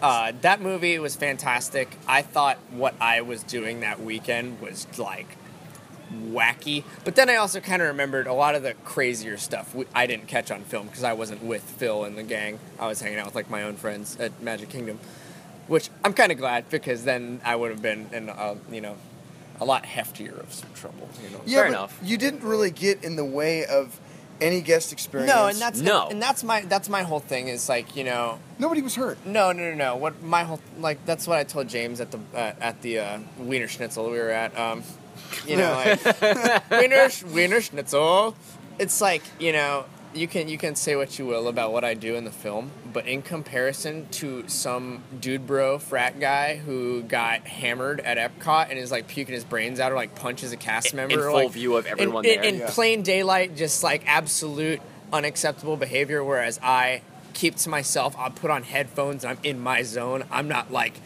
uh, 0.00 0.32
that 0.40 0.60
movie 0.60 0.98
was 0.98 1.14
fantastic. 1.14 1.96
I 2.08 2.22
thought 2.22 2.58
what 2.70 2.94
I 3.00 3.20
was 3.20 3.42
doing 3.42 3.80
that 3.80 4.00
weekend 4.00 4.60
was 4.60 4.86
like 4.98 5.36
wacky. 6.30 6.84
But 7.04 7.14
then 7.14 7.28
I 7.30 7.36
also 7.36 7.60
kind 7.60 7.82
of 7.82 7.88
remembered 7.88 8.26
a 8.26 8.32
lot 8.34 8.54
of 8.54 8.62
the 8.62 8.74
crazier 8.84 9.36
stuff 9.36 9.74
we- 9.74 9.86
I 9.94 10.06
didn't 10.06 10.28
catch 10.28 10.50
on 10.50 10.62
film 10.64 10.86
because 10.86 11.04
I 11.04 11.12
wasn't 11.12 11.42
with 11.42 11.62
Phil 11.62 12.04
and 12.04 12.16
the 12.18 12.22
gang. 12.22 12.58
I 12.78 12.86
was 12.86 13.00
hanging 13.00 13.18
out 13.18 13.26
with 13.26 13.34
like 13.34 13.50
my 13.50 13.62
own 13.62 13.76
friends 13.76 14.16
at 14.20 14.42
Magic 14.42 14.68
Kingdom, 14.68 14.98
which 15.68 15.88
I'm 16.04 16.12
kind 16.12 16.32
of 16.32 16.38
glad 16.38 16.68
because 16.70 17.04
then 17.04 17.40
I 17.44 17.56
would 17.56 17.70
have 17.70 17.82
been 17.82 18.08
in 18.12 18.28
a, 18.28 18.56
you 18.70 18.80
know 18.80 18.96
a 19.60 19.64
lot 19.64 19.84
heftier 19.84 20.40
of 20.40 20.52
some 20.52 20.70
trouble. 20.74 21.08
You 21.22 21.30
know. 21.30 21.40
Yeah, 21.46 21.58
Fair 21.60 21.66
enough. 21.68 21.98
You 22.02 22.16
didn't 22.16 22.42
really 22.42 22.70
get 22.70 23.04
in 23.04 23.16
the 23.16 23.24
way 23.24 23.64
of 23.64 24.00
any 24.40 24.60
guest 24.60 24.92
experience. 24.92 25.32
No, 25.32 25.46
and 25.46 25.56
that's 25.58 25.80
No. 25.80 26.08
and 26.08 26.20
that's 26.20 26.42
my 26.42 26.62
that's 26.62 26.88
my 26.88 27.02
whole 27.04 27.20
thing 27.20 27.46
is 27.48 27.68
like 27.68 27.94
you 27.94 28.02
know 28.02 28.40
nobody 28.58 28.82
was 28.82 28.96
hurt. 28.96 29.24
No, 29.24 29.52
no, 29.52 29.62
no, 29.70 29.74
no. 29.74 29.96
What 29.96 30.20
my 30.22 30.42
whole 30.42 30.58
like 30.80 31.04
that's 31.06 31.28
what 31.28 31.38
I 31.38 31.44
told 31.44 31.68
James 31.68 32.00
at 32.00 32.10
the 32.10 32.18
uh, 32.34 32.52
at 32.60 32.82
the 32.82 32.98
uh, 32.98 33.18
Wiener 33.38 33.68
Schnitzel 33.68 34.10
we 34.10 34.18
were 34.18 34.30
at. 34.30 34.58
Um, 34.58 34.82
you 35.46 35.56
know, 35.56 35.72
like 35.72 36.70
Wiener 36.70 37.08
Wiener 37.32 37.60
Schnitzel. 37.60 38.34
It's 38.78 39.00
like 39.00 39.22
you 39.38 39.52
know 39.52 39.84
you 40.14 40.28
can 40.28 40.48
you 40.48 40.58
can 40.58 40.74
say 40.76 40.94
what 40.96 41.18
you 41.18 41.26
will 41.26 41.48
about 41.48 41.72
what 41.72 41.84
I 41.84 41.94
do 41.94 42.14
in 42.16 42.24
the 42.24 42.30
film, 42.30 42.70
but 42.92 43.06
in 43.06 43.22
comparison 43.22 44.08
to 44.12 44.46
some 44.48 45.02
dude 45.20 45.46
bro 45.46 45.78
frat 45.78 46.20
guy 46.20 46.56
who 46.56 47.02
got 47.02 47.46
hammered 47.46 48.00
at 48.00 48.18
Epcot 48.18 48.68
and 48.70 48.78
is 48.78 48.90
like 48.90 49.08
puking 49.08 49.34
his 49.34 49.44
brains 49.44 49.80
out 49.80 49.92
or 49.92 49.94
like 49.94 50.14
punches 50.14 50.52
a 50.52 50.56
cast 50.56 50.90
In- 50.92 50.96
member 50.96 51.14
in 51.14 51.20
full 51.20 51.34
like, 51.34 51.50
view 51.52 51.76
of 51.76 51.86
everyone 51.86 52.24
in, 52.26 52.34
there. 52.40 52.44
in 52.44 52.58
Yeah. 52.60 52.70
plain 52.70 53.02
daylight, 53.02 53.56
just 53.56 53.82
like 53.82 54.02
absolute 54.06 54.80
unacceptable 55.12 55.76
behavior. 55.76 56.22
Whereas 56.24 56.58
I 56.62 57.02
keep 57.34 57.56
to 57.56 57.68
myself, 57.70 58.14
I'll 58.18 58.30
put 58.30 58.50
on 58.50 58.62
headphones 58.64 59.24
and 59.24 59.30
I'm 59.38 59.44
in 59.44 59.58
my 59.60 59.82
zone. 59.82 60.24
I'm 60.30 60.48
not 60.48 60.70
like, 60.70 61.00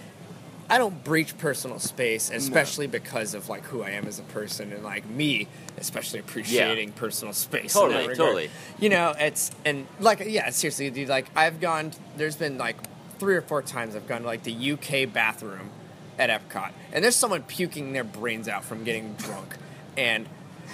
I 0.69 0.79
don't 0.79 1.05
breach 1.05 1.39
personal 1.39 1.79
space, 1.79 2.31
especially 2.31 2.87
because 2.87 3.35
of 3.35 3.49
like 3.49 3.65
who 3.65 3.83
I 3.83 3.91
am 3.91 4.07
as 4.07 4.19
a 4.19 4.25
person 4.25 4.73
and 4.73 4.83
like 4.83 5.07
me, 5.09 5.49
especially 5.79 6.21
appreciating 6.21 6.93
personal 6.93 7.33
space. 7.35 7.73
Totally, 7.73 8.15
totally. 8.15 8.51
You 8.79 8.89
know, 8.89 9.15
it's 9.19 9.51
and 9.65 9.87
like 10.01 10.23
yeah, 10.27 10.51
seriously, 10.51 10.91
dude. 10.91 11.09
Like 11.09 11.27
I've 11.37 11.61
gone. 11.61 11.93
There's 12.17 12.37
been 12.37 12.59
like 12.59 12.77
three 13.19 13.37
or 13.37 13.43
four 13.43 13.63
times 13.63 13.95
I've 13.95 14.09
gone 14.09 14.23
to 14.23 14.27
like 14.27 14.43
the 14.43 14.73
UK 14.73 15.13
bathroom 15.13 15.71
at 16.19 16.31
Epcot, 16.31 16.73
and 16.93 17.05
there's 17.05 17.17
someone 17.17 17.43
puking 17.43 17.93
their 17.93 18.05
brains 18.05 18.49
out 18.49 18.65
from 18.65 18.83
getting 18.85 19.15
drunk, 19.15 19.57
and 19.97 20.29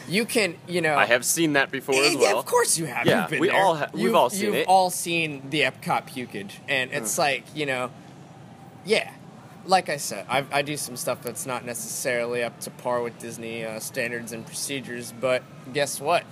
you 0.08 0.24
can, 0.24 0.56
you 0.66 0.80
know, 0.80 0.94
I 0.94 1.06
have 1.06 1.24
seen 1.24 1.52
that 1.54 1.70
before 1.70 1.94
as 1.96 2.14
eh, 2.14 2.18
yeah, 2.18 2.28
well. 2.32 2.38
of 2.38 2.46
course 2.46 2.78
you 2.78 2.86
have. 2.86 3.06
Yeah, 3.06 3.28
we 3.30 3.48
there. 3.48 3.56
all 3.56 3.76
ha- 3.76 3.90
we've 3.92 4.04
You've- 4.04 4.14
all 4.14 4.30
seen 4.30 4.44
you've 4.44 4.54
it. 4.54 4.68
all 4.68 4.90
seen 4.90 5.50
the 5.50 5.60
Epcot 5.60 6.08
pukage, 6.08 6.52
and 6.68 6.90
it's 6.92 7.14
mm. 7.14 7.18
like 7.18 7.44
you 7.54 7.66
know, 7.66 7.90
yeah. 8.84 9.10
Like 9.64 9.88
I 9.88 9.96
said, 9.96 10.26
I, 10.28 10.44
I 10.50 10.62
do 10.62 10.76
some 10.76 10.96
stuff 10.96 11.22
that's 11.22 11.46
not 11.46 11.64
necessarily 11.64 12.42
up 12.42 12.58
to 12.60 12.70
par 12.70 13.00
with 13.02 13.18
Disney 13.18 13.64
uh, 13.64 13.78
standards 13.78 14.32
and 14.32 14.44
procedures, 14.44 15.12
but 15.20 15.42
guess 15.72 16.00
what? 16.00 16.24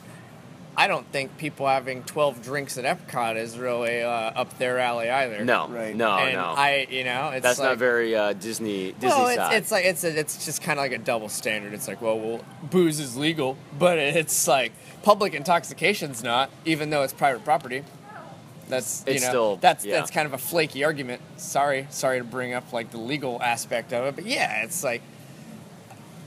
I 0.77 0.87
don't 0.87 1.07
think 1.13 1.37
people 1.37 1.67
having 1.67 2.05
12 2.05 2.43
drinks 2.43 2.79
at 2.79 2.85
Epcot 2.85 3.37
is 3.37 3.59
really 3.59 4.03
uh, 4.03 4.09
up 4.09 4.57
their 4.59 4.79
alley 4.79 5.11
either. 5.11 5.45
No, 5.45 5.69
Right. 5.69 5.95
no, 5.95 6.17
and 6.17 6.35
no. 6.37 6.43
I, 6.57 6.87
you 6.89 7.05
know, 7.05 7.31
it's 7.31 7.43
That's 7.43 7.59
like, 7.59 7.71
not 7.71 7.79
very 7.79 8.17
uh, 8.17 8.33
Disney 8.33 8.93
Disney 8.93 9.09
well, 9.09 9.27
it's, 9.29 9.37
side. 9.37 9.55
it's 9.57 9.71
like 9.73 9.85
it's 9.85 10.05
a, 10.05 10.19
it's 10.19 10.45
just 10.45 10.63
kind 10.63 10.79
of 10.79 10.85
like 10.85 10.93
a 10.93 10.99
double 10.99 11.29
standard. 11.29 11.75
It's 11.75 11.87
like, 11.87 12.01
well, 12.01 12.19
well, 12.19 12.45
booze 12.71 12.99
is 12.99 13.17
legal, 13.17 13.57
but 13.79 13.99
it's 13.99 14.49
like 14.49 14.73
public 15.03 15.35
intoxication's 15.35 16.23
not, 16.23 16.51
even 16.65 16.91
though 16.91 17.03
it's 17.03 17.13
private 17.13 17.45
property. 17.45 17.85
That's 18.71 19.05
you 19.07 19.15
It's 19.15 19.23
know, 19.25 19.29
still- 19.31 19.57
that's 19.57 19.85
yeah. 19.85 19.97
that's 19.99 20.11
kind 20.11 20.27
of 20.27 20.33
a 20.33 20.39
flaky 20.39 20.85
argument. 20.85 21.21
Sorry, 21.37 21.87
sorry 21.91 22.19
to 22.19 22.25
bring 22.25 22.55
up 22.55 22.73
like 22.73 22.91
the 22.91 22.99
legal 22.99 23.41
aspect 23.43 23.93
of 23.93 24.05
it, 24.07 24.15
but 24.17 24.25
yeah, 24.27 24.63
it's 24.63 24.83
like 24.85 25.03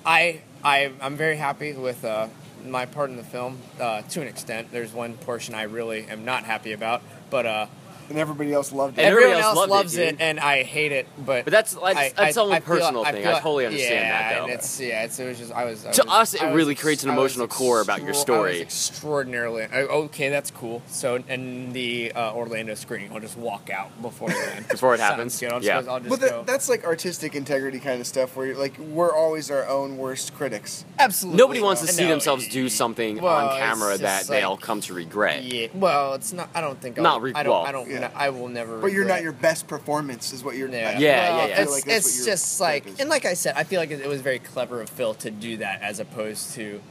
I 0.06 0.41
I 0.63 0.91
I'm 1.01 1.15
very 1.15 1.38
happy 1.38 1.73
with 1.73 2.03
uh, 2.06 2.27
my 2.65 2.86
part 2.86 3.10
in 3.10 3.15
the 3.17 3.23
film 3.23 3.60
uh, 3.79 4.01
to 4.03 4.21
an 4.21 4.27
extent. 4.27 4.71
There's 4.71 4.93
one 4.93 5.15
portion 5.15 5.56
I 5.56 5.63
really 5.63 6.06
am 6.10 6.25
not 6.25 6.43
happy 6.43 6.71
about, 6.73 7.01
but 7.29 7.45
uh, 7.45 7.65
And 8.13 8.19
everybody 8.21 8.54
else 8.54 8.71
loved 8.71 8.99
it. 8.99 9.02
And 9.02 9.08
everybody 9.10 9.32
everyone 9.34 9.43
else 9.43 9.58
else 9.58 9.69
loved 9.69 9.71
it, 9.71 9.73
loves 9.73 9.97
it, 9.97 10.15
and 10.19 10.39
I 10.39 10.62
hate 10.62 10.91
it. 10.91 11.08
But 11.17 11.45
But 11.45 11.52
that's- 11.52 11.73
that's- 11.73 11.97
I- 11.97 12.10
that's 12.15 12.38
I- 12.38 12.41
all 12.41 12.52
a 12.52 12.56
I 12.56 12.60
feel- 12.60 12.76
personal 12.76 13.04
thing. 13.06 13.15
I 13.28 13.32
feel- 13.32 13.39
totally 13.39 13.65
understand 13.65 13.93
yeah, 14.06 14.12
that, 14.30 14.38
though. 14.38 14.43
And 14.43 14.54
it's 14.54 14.80
yeah, 14.80 15.04
it's, 15.04 15.19
it 15.19 15.26
was 15.28 15.38
just 15.39 15.52
I 15.52 15.65
was. 15.65 15.86
I 15.86 15.91
To 15.93 16.04
was- 16.06 16.13
us, 16.13 16.34
it 16.36 16.45
was 16.45 16.56
really 16.56 16.71
ex- 16.73 16.82
creates 16.82 17.04
an 17.04 17.10
I 17.10 17.13
was 17.17 17.34
emotional 17.34 17.47
core 17.47 17.82
about 17.82 18.04
your 18.04 18.13
story. 18.13 18.49
I 18.52 18.54
was 18.54 18.62
extraordinarily 18.62 19.63
I- 19.63 19.82
okay. 19.82 20.30
That's 20.30 20.52
cool. 20.52 20.82
So 20.88 21.15
in 21.28 21.73
the 21.73 22.12
uh, 22.13 22.34
Orlando 22.34 22.76
screening, 22.76 23.12
I'll 23.12 23.19
just 23.19 23.38
walk 23.38 23.69
out 23.71 23.99
before 24.02 24.30
then. 24.30 24.65
Before 24.71 24.93
it 24.93 24.99
happens? 24.99 25.39
good. 25.39 25.52
I'll 25.52 25.60
just, 25.60 25.67
Yeah. 25.67 25.91
I'll 25.91 25.99
just 25.99 26.10
But 26.10 26.19
go. 26.30 26.43
that's 26.45 26.69
like 26.69 26.86
artistic 26.86 27.36
integrity 27.36 27.80
kind 27.80 27.99
of 27.99 28.06
stuff 28.08 28.36
where 28.36 28.45
you're 28.45 28.58
like 28.58 28.78
we're 28.78 29.13
always 29.15 29.49
our 29.49 29.67
own 29.67 29.97
worst 29.97 30.36
critics. 30.36 30.86
absolutely 30.99 31.38
Nobody 31.39 31.62
wants 31.62 31.82
to 31.82 31.88
No, 31.88 31.93
see 31.93 32.06
themselves 32.06 32.47
do 32.47 32.69
something 32.69 33.19
Well, 33.21 33.49
on 33.49 33.58
camera 33.58 33.97
that 33.97 34.28
they'll 34.28 34.58
come 34.58 34.82
to 34.82 34.93
regret. 34.93 35.43
Yeah. 35.43 35.67
Well, 35.73 36.13
it's 36.13 36.32
not. 36.34 36.49
I 36.54 36.62
don't 36.62 36.80
think. 36.80 36.97
I'll, 36.97 37.04
Not 37.04 37.21
re- 37.21 37.34
I 37.36 37.43
don't. 37.43 37.65
Well, 38.10 38.12
I 38.16 38.28
I 38.28 38.30
will 38.30 38.48
never. 38.48 38.80
But 38.80 38.92
you're 38.92 39.02
regret. 39.02 39.18
not 39.18 39.24
your 39.24 39.32
best 39.34 39.68
performance, 39.68 40.34
is 40.34 40.44
what 40.44 40.56
you're. 40.56 40.70
Yeah, 40.70 40.98
Yeah, 40.98 41.00
yeah, 41.00 41.46
yeah. 41.48 41.62
It's, 41.62 41.72
like 41.72 41.84
it's 41.88 42.26
just 42.26 42.60
like, 42.62 43.00
and 43.00 43.10
like 43.10 43.26
I 43.26 43.34
said, 43.34 43.56
I 43.56 43.63
feel 43.63 43.80
like 43.80 43.92
it, 43.92 44.02
it 44.02 44.08
was 44.08 44.22
very 44.22 44.39
clever 44.39 44.82
of 44.82 44.89
Phil 44.89 45.13
to 45.16 45.32
do 45.32 45.58
that 45.58 45.82
as 45.82 46.00
opposed 46.00 46.54
to 46.56 46.82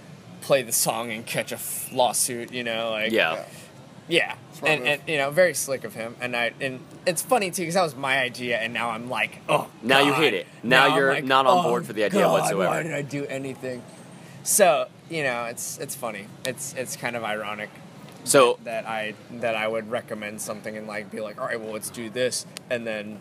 play 0.40 0.62
the 0.62 0.72
song 0.72 1.10
and 1.12 1.24
catch 1.24 1.52
a 1.52 1.56
f- 1.56 1.90
lawsuit. 1.92 2.52
You 2.52 2.64
know, 2.64 2.90
like 2.90 3.12
Yeah. 3.12 3.44
yeah, 4.08 4.34
Smart 4.54 4.70
and, 4.72 4.80
move. 4.80 4.88
and 4.88 5.02
you 5.08 5.16
know, 5.18 5.30
very 5.30 5.54
slick 5.54 5.84
of 5.84 5.94
him. 5.94 6.16
And 6.20 6.36
I 6.36 6.52
and 6.60 6.80
it's 7.06 7.22
funny 7.22 7.50
too 7.50 7.62
because 7.62 7.74
that 7.74 7.82
was 7.82 7.96
my 7.96 8.18
idea, 8.18 8.58
and 8.58 8.72
now 8.74 8.90
I'm 8.90 9.08
like, 9.08 9.38
oh, 9.48 9.68
Now 9.82 10.00
you 10.00 10.12
hate 10.12 10.34
it. 10.34 10.46
Now 10.62 10.88
I'm 10.88 10.96
you're 10.96 11.14
like, 11.14 11.24
not 11.24 11.46
on 11.46 11.64
oh, 11.64 11.68
board 11.68 11.86
for 11.86 11.92
the 11.92 12.04
idea 12.04 12.20
God, 12.22 12.40
whatsoever. 12.40 12.70
Why 12.70 12.82
did 12.82 12.92
I 12.94 13.02
do 13.02 13.24
anything? 13.26 13.82
So 14.42 14.88
you 15.08 15.22
know, 15.22 15.44
it's 15.44 15.78
it's 15.78 15.94
funny. 15.94 16.26
It's 16.44 16.74
it's 16.74 16.96
kind 16.96 17.16
of 17.16 17.22
ironic 17.24 17.70
So 18.24 18.58
that 18.64 18.86
I 18.86 19.14
that 19.32 19.56
I 19.56 19.66
would 19.66 19.90
recommend 19.90 20.40
something 20.40 20.76
and 20.76 20.86
like 20.86 21.10
be 21.10 21.20
like, 21.20 21.40
all 21.40 21.46
right, 21.46 21.60
well, 21.60 21.72
let's 21.72 21.90
do 21.90 22.08
this, 22.10 22.46
and 22.70 22.86
then 22.86 23.20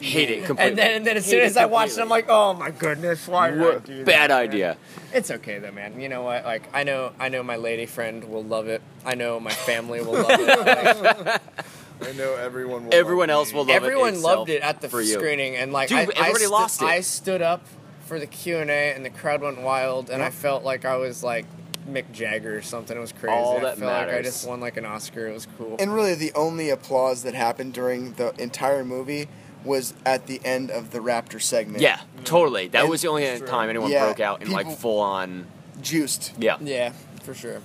hate 0.00 0.30
it 0.30 0.44
completely. 0.46 0.70
and 0.70 0.78
then, 0.78 0.90
and 0.96 1.06
then 1.06 1.16
as 1.18 1.26
Hate 1.26 1.30
soon 1.32 1.40
it 1.40 1.44
as 1.44 1.56
I 1.56 1.66
watched 1.66 1.98
it, 1.98 2.00
I'm 2.00 2.08
like, 2.08 2.26
oh 2.28 2.54
my 2.54 2.70
goodness, 2.70 3.28
why 3.28 3.50
did 3.50 3.60
I 3.62 3.78
do 3.78 3.96
that? 3.98 4.06
bad 4.06 4.30
man?" 4.30 4.38
idea. 4.38 4.76
It's 5.12 5.30
okay 5.30 5.58
though, 5.58 5.70
man. 5.70 6.00
You 6.00 6.08
know 6.08 6.22
what? 6.22 6.44
Like 6.44 6.68
I 6.74 6.82
know, 6.82 7.12
I 7.20 7.28
know 7.28 7.42
my 7.42 7.56
lady 7.56 7.86
friend 7.86 8.24
will 8.24 8.42
love 8.44 8.68
it. 8.68 8.82
I 9.04 9.14
know 9.14 9.38
my 9.38 9.52
family 9.52 10.00
will 10.00 10.14
love 10.14 10.30
it. 10.30 11.40
Like, 11.98 12.10
I 12.10 12.12
know 12.12 12.34
everyone. 12.34 12.84
Will 12.86 12.94
Everyone 12.94 13.28
love 13.28 13.36
else 13.38 13.52
me. 13.52 13.56
will 13.56 13.64
love 13.64 13.70
it. 13.70 13.76
everyone 13.76 14.20
loved 14.20 14.50
it 14.50 14.60
at 14.60 14.82
the 14.82 14.88
for 14.90 15.00
you. 15.00 15.14
screening, 15.14 15.56
and 15.56 15.72
like 15.72 15.88
Dude, 15.88 15.96
I, 15.98 16.02
everybody 16.02 16.28
I 16.28 16.32
stu- 16.34 16.48
lost 16.50 16.82
it. 16.82 16.84
I 16.84 17.00
stood 17.00 17.40
up 17.42 17.66
for 18.04 18.18
the 18.20 18.26
Q 18.26 18.58
and 18.58 18.68
A, 18.70 18.92
and 18.94 19.02
the 19.02 19.08
crowd 19.10 19.40
went 19.40 19.62
wild, 19.62 20.10
and 20.10 20.22
I 20.22 20.28
felt 20.28 20.62
like 20.62 20.84
I 20.84 20.96
was 20.96 21.22
like 21.22 21.46
Mick 21.88 22.10
Jagger 22.12 22.56
or 22.56 22.62
something. 22.62 22.96
It 22.96 23.00
was 23.00 23.12
crazy. 23.12 23.34
All 23.36 23.58
I 23.58 23.60
that 23.60 23.78
felt 23.78 23.92
like 23.92 24.14
I 24.14 24.22
just 24.22 24.46
won 24.46 24.60
like 24.60 24.76
an 24.76 24.84
Oscar. 24.84 25.26
It 25.28 25.32
was 25.34 25.46
cool. 25.58 25.76
And 25.78 25.94
really, 25.94 26.14
the 26.14 26.32
only 26.34 26.70
applause 26.70 27.22
that 27.22 27.34
happened 27.34 27.72
during 27.74 28.12
the 28.14 28.34
entire 28.40 28.84
movie 28.84 29.28
was 29.64 29.94
at 30.04 30.26
the 30.26 30.40
end 30.44 30.70
of 30.70 30.90
the 30.92 30.98
Raptor 31.00 31.40
segment. 31.42 31.80
Yeah, 31.82 32.00
totally. 32.24 32.68
That 32.68 32.82
And- 32.82 32.90
was 32.90 33.02
the 33.02 33.08
only 33.08 33.40
time 33.40 33.68
anyone 33.68 33.90
Yeah, 33.90 34.04
broke 34.06 34.20
out 34.20 34.42
in 34.42 34.50
like 34.50 34.70
full 34.78 35.00
on. 35.00 35.46
juiced. 35.82 36.32
Yeah. 36.38 36.56
yeah, 36.60 36.92
for 37.22 37.34
sure. 37.34 37.60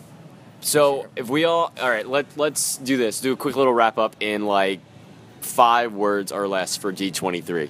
So 0.61 1.07
if 1.15 1.27
we 1.29 1.45
all, 1.45 1.71
all 1.81 1.89
right, 1.89 2.07
let 2.07 2.25
let's 2.37 2.77
do 2.77 2.97
this. 2.97 3.19
Do 3.19 3.33
a 3.33 3.35
quick 3.35 3.55
little 3.55 3.73
wrap 3.73 3.97
up 3.97 4.15
in 4.19 4.45
like 4.45 4.79
five 5.41 5.93
words 5.93 6.31
or 6.31 6.47
less 6.47 6.77
for 6.77 6.91
D23. 6.93 7.69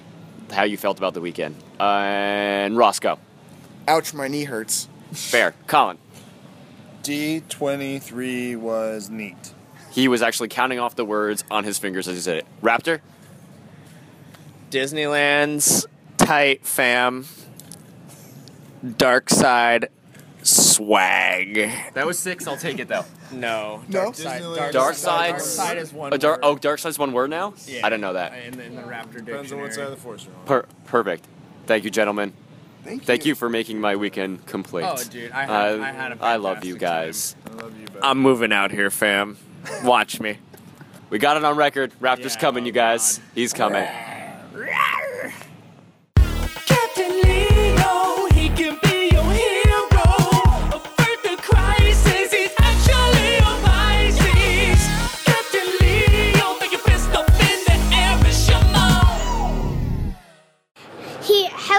How 0.52 0.64
you 0.64 0.76
felt 0.76 0.98
about 0.98 1.14
the 1.14 1.20
weekend? 1.22 1.56
Uh, 1.80 1.84
and 1.84 2.74
Rossco, 2.74 3.18
Ouch, 3.88 4.12
my 4.12 4.28
knee 4.28 4.44
hurts. 4.44 4.88
fair. 5.12 5.54
Colin, 5.66 5.96
D23 7.02 8.56
was 8.56 9.10
neat. 9.10 9.54
he 9.90 10.08
was 10.08 10.22
actually 10.22 10.48
counting 10.48 10.78
off 10.78 10.94
the 10.94 11.04
words 11.04 11.44
on 11.50 11.64
his 11.64 11.78
fingers 11.78 12.08
as 12.08 12.16
he 12.16 12.20
said 12.22 12.38
it. 12.38 12.46
Raptor, 12.62 13.00
Disneyland's 14.70 15.86
tight, 16.16 16.64
fam. 16.66 17.26
Dark 18.98 19.30
side 19.30 19.88
swag. 20.42 21.70
That 21.94 22.04
was 22.06 22.18
six. 22.18 22.46
I'll 22.48 22.56
take 22.56 22.78
it 22.80 22.88
though. 22.88 23.04
No. 23.30 23.82
No? 23.88 24.00
Dark 24.04 24.14
side. 24.16 24.42
Disneyland. 24.42 24.72
Dark 24.72 24.94
side. 24.94 24.96
side. 24.96 25.30
Dark 25.30 25.40
side 25.40 25.78
is 25.78 25.92
one. 25.92 26.12
A 26.12 26.18
dark, 26.18 26.40
oh, 26.42 26.52
word. 26.52 26.60
dark 26.62 26.78
side's 26.80 26.98
one 26.98 27.12
word 27.12 27.30
now. 27.30 27.54
Yeah. 27.66 27.86
I 27.86 27.90
didn't 27.90 28.00
know 28.00 28.14
that. 28.14 28.32
In 28.44 28.56
the, 28.56 28.64
in 28.64 28.74
the 28.74 28.82
Raptor 28.82 29.24
dictionary. 29.24 29.42
Depends 29.42 29.52
on 29.52 29.60
what 29.60 29.74
side 29.74 29.84
of 29.84 29.90
the 29.90 29.96
force 29.96 30.24
you're 30.24 30.34
on. 30.34 30.46
Per- 30.46 30.66
perfect. 30.86 31.26
Thank 31.66 31.84
you, 31.84 31.90
gentlemen. 31.90 32.32
Thank 32.84 33.02
you. 33.02 33.06
Thank 33.06 33.26
you 33.26 33.34
for 33.34 33.48
making 33.48 33.80
my 33.80 33.96
weekend 33.96 34.44
complete. 34.46 34.84
Oh, 34.84 34.96
dude, 35.10 35.30
I 35.32 35.42
had- 35.46 35.50
Uh, 35.80 35.82
I 35.82 35.92
had 35.92 36.12
a 36.12 36.18
I 36.22 36.36
love 36.36 36.64
you 36.64 36.74
fantastic 36.76 36.80
guys. 36.80 37.36
I 37.58 37.62
love 37.62 37.78
you, 37.78 37.86
but 37.92 38.04
I'm 38.04 38.18
moving 38.18 38.52
out 38.52 38.70
here, 38.72 38.90
fam. 38.90 39.36
Watch 39.84 40.20
me. 40.20 40.38
We 41.08 41.18
got 41.18 41.36
it 41.36 41.44
on 41.44 41.56
record. 41.56 41.92
Raptor's 42.00 42.34
Yeah, 42.34 42.40
coming, 42.40 42.64
oh 42.64 42.66
you 42.66 42.72
guys. 42.72 43.18
God. 43.18 43.26
He's 43.34 43.52
coming. 43.52 43.86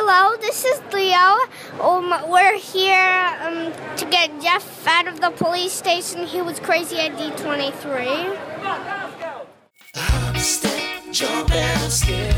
Hello, 0.06 0.36
this 0.38 0.66
is 0.66 0.82
Leo. 0.93 1.39
Um, 1.80 2.14
we're 2.30 2.58
here 2.58 3.38
um, 3.41 3.72
to 3.95 4.06
get 4.06 4.30
Jeff 4.41 4.86
out 4.86 5.08
of 5.08 5.22
the 5.22 5.30
police 5.32 5.72
station. 5.72 6.26
He 6.28 6.41
was 6.41 6.60
crazy 6.60 6.97
at 6.99 7.14
D23. 7.14 8.36
Hop, 9.95 10.38
step, 10.38 11.04
jump, 11.14 11.51
and 11.51 11.91
skip. 11.91 12.36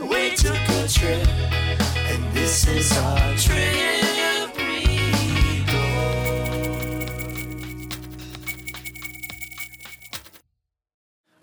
We 0.00 0.34
took 0.34 0.58
a 0.68 0.88
trip, 0.88 1.28
and 2.10 2.32
this 2.32 2.66
is 2.66 2.96
our 2.98 3.36
trip 3.36 3.94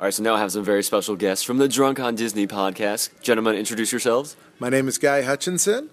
All 0.02 0.06
right, 0.06 0.14
so 0.16 0.24
now 0.24 0.34
I 0.34 0.40
have 0.40 0.52
some 0.52 0.64
very 0.64 0.82
special 0.82 1.16
guests 1.16 1.46
from 1.46 1.60
the 1.60 1.68
Drunk 1.68 2.00
on 2.00 2.16
Disney 2.16 2.48
podcast. 2.48 3.12
Gentlemen, 3.22 3.56
introduce 3.56 3.92
yourselves. 3.92 4.36
My 4.62 4.70
name 4.70 4.88
is 4.88 5.00
Guy 5.00 5.24
Hutchinson. 5.24 5.90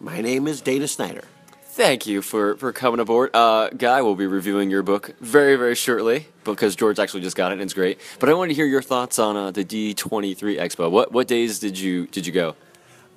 My 0.00 0.20
name 0.20 0.48
is 0.48 0.60
Dana 0.60 0.88
Snyder. 0.88 1.22
Thank 1.66 2.04
you 2.04 2.20
for, 2.20 2.56
for 2.56 2.72
coming 2.72 2.98
aboard. 2.98 3.30
Uh, 3.32 3.68
Guy 3.68 4.02
will 4.02 4.16
be 4.16 4.26
reviewing 4.26 4.70
your 4.70 4.82
book 4.82 5.14
very, 5.20 5.54
very 5.54 5.76
shortly 5.76 6.26
because 6.42 6.74
George 6.74 6.98
actually 6.98 7.20
just 7.20 7.36
got 7.36 7.52
it 7.52 7.54
and 7.54 7.62
it's 7.62 7.74
great. 7.74 8.00
But 8.18 8.28
I 8.28 8.34
wanted 8.34 8.48
to 8.48 8.54
hear 8.56 8.66
your 8.66 8.82
thoughts 8.82 9.20
on 9.20 9.36
uh, 9.36 9.52
the 9.52 9.64
D23 9.64 10.36
Expo. 10.58 10.90
What 10.90 11.12
what 11.12 11.28
days 11.28 11.60
did 11.60 11.78
you 11.78 12.08
did 12.08 12.26
you 12.26 12.32
go? 12.32 12.56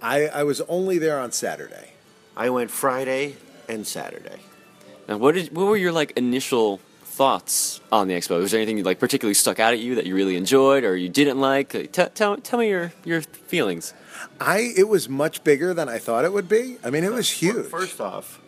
I, 0.04 0.28
I 0.28 0.44
was 0.44 0.62
only 0.62 1.00
there 1.00 1.20
on 1.20 1.32
Saturday. 1.32 1.94
I 2.38 2.52
went 2.52 2.70
Friday 2.70 3.38
and 3.68 3.88
Saturday. 3.88 4.38
Now, 5.10 5.18
what 5.18 5.34
did 5.34 5.52
what 5.56 5.66
were 5.66 5.78
your 5.78 5.94
like 5.94 6.12
initial 6.16 6.78
thoughts 7.02 7.82
on 7.92 8.08
the 8.08 8.14
expo? 8.14 8.40
Was 8.40 8.52
there 8.52 8.62
anything 8.62 8.84
like 8.84 9.00
particularly 9.00 9.34
stuck 9.34 9.60
out 9.60 9.74
at 9.74 9.80
you 9.80 9.96
that 9.96 10.06
you 10.06 10.14
really 10.14 10.36
enjoyed 10.36 10.84
or 10.84 10.96
you 10.96 11.10
didn't 11.10 11.40
like? 11.40 11.74
Like, 11.74 11.92
Tell 11.92 12.10
tell, 12.10 12.38
tell 12.38 12.60
me 12.60 12.70
your 12.70 12.94
your 13.04 13.24
feelings. 13.24 13.96
I 14.40 14.74
it 14.76 14.88
was 14.88 15.08
much 15.10 15.44
bigger 15.44 15.74
than 15.74 15.90
I 15.90 15.98
thought 15.98 16.26
it 16.26 16.34
would 16.34 16.50
be. 16.50 16.78
I 16.84 16.90
mean, 16.90 17.04
it 17.04 17.12
was 17.12 17.30
huge. 17.30 17.68
First 17.68 18.02
off, 18.02 18.42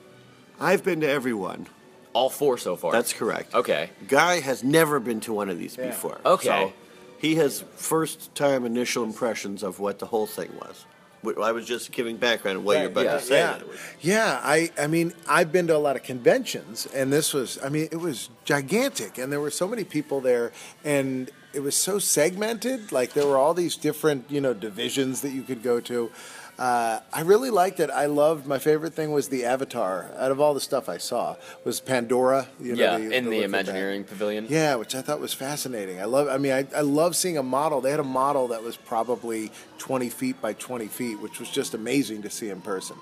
I've 0.59 0.83
been 0.83 1.01
to 1.01 1.09
everyone. 1.09 1.67
All 2.13 2.29
four 2.29 2.57
so 2.57 2.75
far. 2.75 2.91
That's 2.91 3.13
correct. 3.13 3.53
okay. 3.53 3.91
Guy 4.07 4.39
has 4.39 4.63
never 4.63 4.99
been 4.99 5.19
to 5.21 5.33
one 5.33 5.49
of 5.49 5.59
these 5.59 5.75
before. 5.75 6.19
Okay. 6.25 6.47
So 6.47 6.73
he 7.19 7.35
has 7.35 7.63
first 7.75 8.33
time 8.35 8.65
initial 8.65 9.03
impressions 9.03 9.63
of 9.63 9.79
what 9.79 9.99
the 9.99 10.07
whole 10.07 10.25
thing 10.25 10.49
was. 10.55 10.85
Wh- 11.23 11.39
I 11.41 11.51
was 11.51 11.65
just 11.65 11.91
giving 11.91 12.17
background 12.17 12.57
of 12.57 12.63
what 12.63 12.77
you're 12.77 12.87
about 12.87 13.05
yeah, 13.05 13.13
to 13.13 13.21
say. 13.21 13.39
yeah, 13.39 13.59
yeah. 14.01 14.39
I 14.43 14.71
I 14.79 14.87
mean, 14.87 15.13
I've 15.27 15.51
been 15.51 15.67
to 15.67 15.75
a 15.75 15.77
lot 15.77 15.95
of 15.95 16.03
conventions, 16.03 16.85
and 16.87 17.11
this 17.11 17.33
was. 17.33 17.59
I 17.63 17.69
mean, 17.69 17.89
it 17.91 17.99
was 17.99 18.29
gigantic, 18.45 19.17
and 19.17 19.31
there 19.31 19.41
were 19.41 19.51
so 19.51 19.67
many 19.67 19.83
people 19.83 20.21
there, 20.21 20.51
and 20.83 21.29
it 21.53 21.61
was 21.61 21.75
so 21.75 21.99
segmented. 21.99 22.91
Like 22.91 23.13
there 23.13 23.25
were 23.25 23.37
all 23.37 23.53
these 23.53 23.75
different, 23.75 24.29
you 24.29 24.41
know, 24.41 24.53
divisions 24.53 25.21
that 25.21 25.31
you 25.31 25.43
could 25.43 25.63
go 25.63 25.79
to. 25.81 26.11
Uh, 26.59 26.99
I 27.13 27.21
really 27.21 27.51
liked 27.51 27.79
it. 27.79 27.91
I 27.91 28.07
loved. 28.07 28.47
My 28.47 28.57
favorite 28.57 28.93
thing 28.95 29.11
was 29.11 29.29
the 29.29 29.45
Avatar. 29.45 30.09
Out 30.17 30.31
of 30.31 30.41
all 30.41 30.55
the 30.55 30.59
stuff 30.59 30.89
I 30.89 30.97
saw, 30.97 31.35
was 31.63 31.79
Pandora. 31.79 32.47
You 32.59 32.75
know, 32.75 32.81
yeah, 32.81 32.97
the- 32.97 33.15
in 33.15 33.25
the 33.25 33.29
the. 33.29 33.43
Imagineering 33.43 34.03
Pavilion. 34.05 34.47
Yeah, 34.49 34.73
which 34.75 34.95
I 34.95 35.01
thought 35.03 35.19
was 35.19 35.33
fascinating. 35.33 36.01
I 36.01 36.05
love. 36.05 36.27
I 36.27 36.37
mean, 36.39 36.53
I, 36.53 36.65
I 36.75 36.81
love 36.81 37.15
seeing 37.15 37.37
a 37.37 37.43
model. 37.43 37.79
They 37.79 37.91
had 37.91 37.99
a 37.99 38.03
model 38.03 38.47
that 38.47 38.63
was 38.63 38.75
probably 38.75 39.51
20 39.77 40.09
feet 40.09 40.41
by 40.41 40.53
20 40.53 40.87
feet, 40.87 41.21
which 41.21 41.39
was 41.39 41.49
just 41.49 41.75
amazing 41.75 42.23
to 42.23 42.29
see 42.31 42.49
in 42.49 42.61
person. 42.61 42.95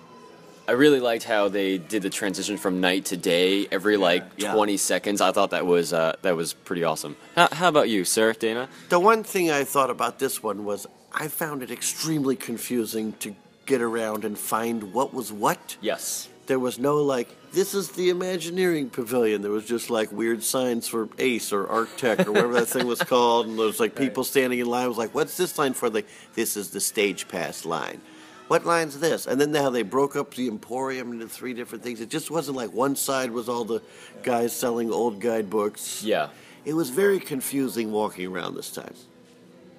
I 0.67 0.71
really 0.71 0.99
liked 0.99 1.23
how 1.23 1.47
they 1.49 1.77
did 1.77 2.01
the 2.01 2.09
transition 2.09 2.57
from 2.57 2.81
night 2.81 3.05
to 3.05 3.17
day 3.17 3.67
every 3.71 3.97
like 3.97 4.23
Yeah. 4.37 4.53
20 4.53 4.77
seconds. 4.77 5.21
I 5.21 5.31
thought 5.31 5.51
that 5.51 5.65
was 5.65 5.93
uh, 5.93 6.15
that 6.23 6.35
was 6.35 6.53
pretty 6.53 6.83
awesome. 6.83 7.15
How, 7.35 7.47
how 7.51 7.67
about 7.69 7.87
you, 7.89 8.03
sir, 8.05 8.33
Dana? 8.33 8.67
The 8.89 8.99
one 8.99 9.23
thing 9.23 9.51
I 9.51 9.63
thought 9.63 9.89
about 9.89 10.17
this 10.19 10.41
one 10.41 10.65
was 10.65 10.87
I 11.13 11.27
found 11.27 11.61
it 11.63 11.71
extremely 11.71 12.35
confusing 12.35 13.13
to 13.19 13.35
get 13.65 13.81
around 13.81 14.25
and 14.25 14.37
find 14.37 14.91
what 14.93 15.13
was 15.13 15.31
what. 15.31 15.77
Yes. 15.81 16.29
There 16.47 16.59
was 16.59 16.77
no 16.77 16.97
like, 16.97 17.27
this 17.53 17.73
is 17.73 17.89
the 17.91 18.09
Imagineering 18.09 18.89
Pavilion. 18.91 19.41
There 19.41 19.51
was 19.51 19.65
just 19.65 19.89
like 19.89 20.11
weird 20.11 20.43
signs 20.43 20.87
for 20.87 21.09
Ace 21.17 21.51
or 21.51 21.65
Arctech 21.65 22.25
or 22.27 22.31
whatever 22.31 22.53
that 22.53 22.67
thing 22.67 22.85
was 22.85 22.99
called. 23.13 23.47
And 23.47 23.57
there 23.57 23.65
was 23.65 23.79
like 23.79 23.95
people 23.95 24.23
standing 24.23 24.59
in 24.59 24.67
line. 24.67 24.85
I 24.85 24.87
was 24.87 24.97
like, 24.97 25.15
what's 25.15 25.37
this 25.37 25.57
line 25.57 25.73
for? 25.73 25.89
Like, 25.89 26.07
this 26.35 26.55
is 26.57 26.69
the 26.69 26.79
stage 26.79 27.27
pass 27.27 27.65
line. 27.65 27.99
What 28.47 28.65
line's 28.65 28.99
this? 28.99 29.25
And 29.25 29.41
then 29.41 29.53
how 29.55 29.71
they 29.71 29.81
broke 29.81 30.15
up 30.15 30.33
the 30.35 30.47
Emporium 30.47 31.11
into 31.11 31.27
three 31.27 31.53
different 31.53 31.83
things. 31.83 31.99
It 31.99 32.09
just 32.09 32.29
wasn't 32.29 32.57
like 32.57 32.71
one 32.73 32.95
side 32.95 33.31
was 33.31 33.49
all 33.49 33.65
the 33.65 33.81
guys 34.23 34.55
selling 34.55 34.91
old 34.91 35.19
guidebooks. 35.19 36.03
Yeah. 36.03 36.29
It 36.63 36.73
was 36.73 36.89
very 36.89 37.19
confusing 37.19 37.91
walking 37.91 38.27
around 38.27 38.55
this 38.55 38.69
time. 38.69 38.93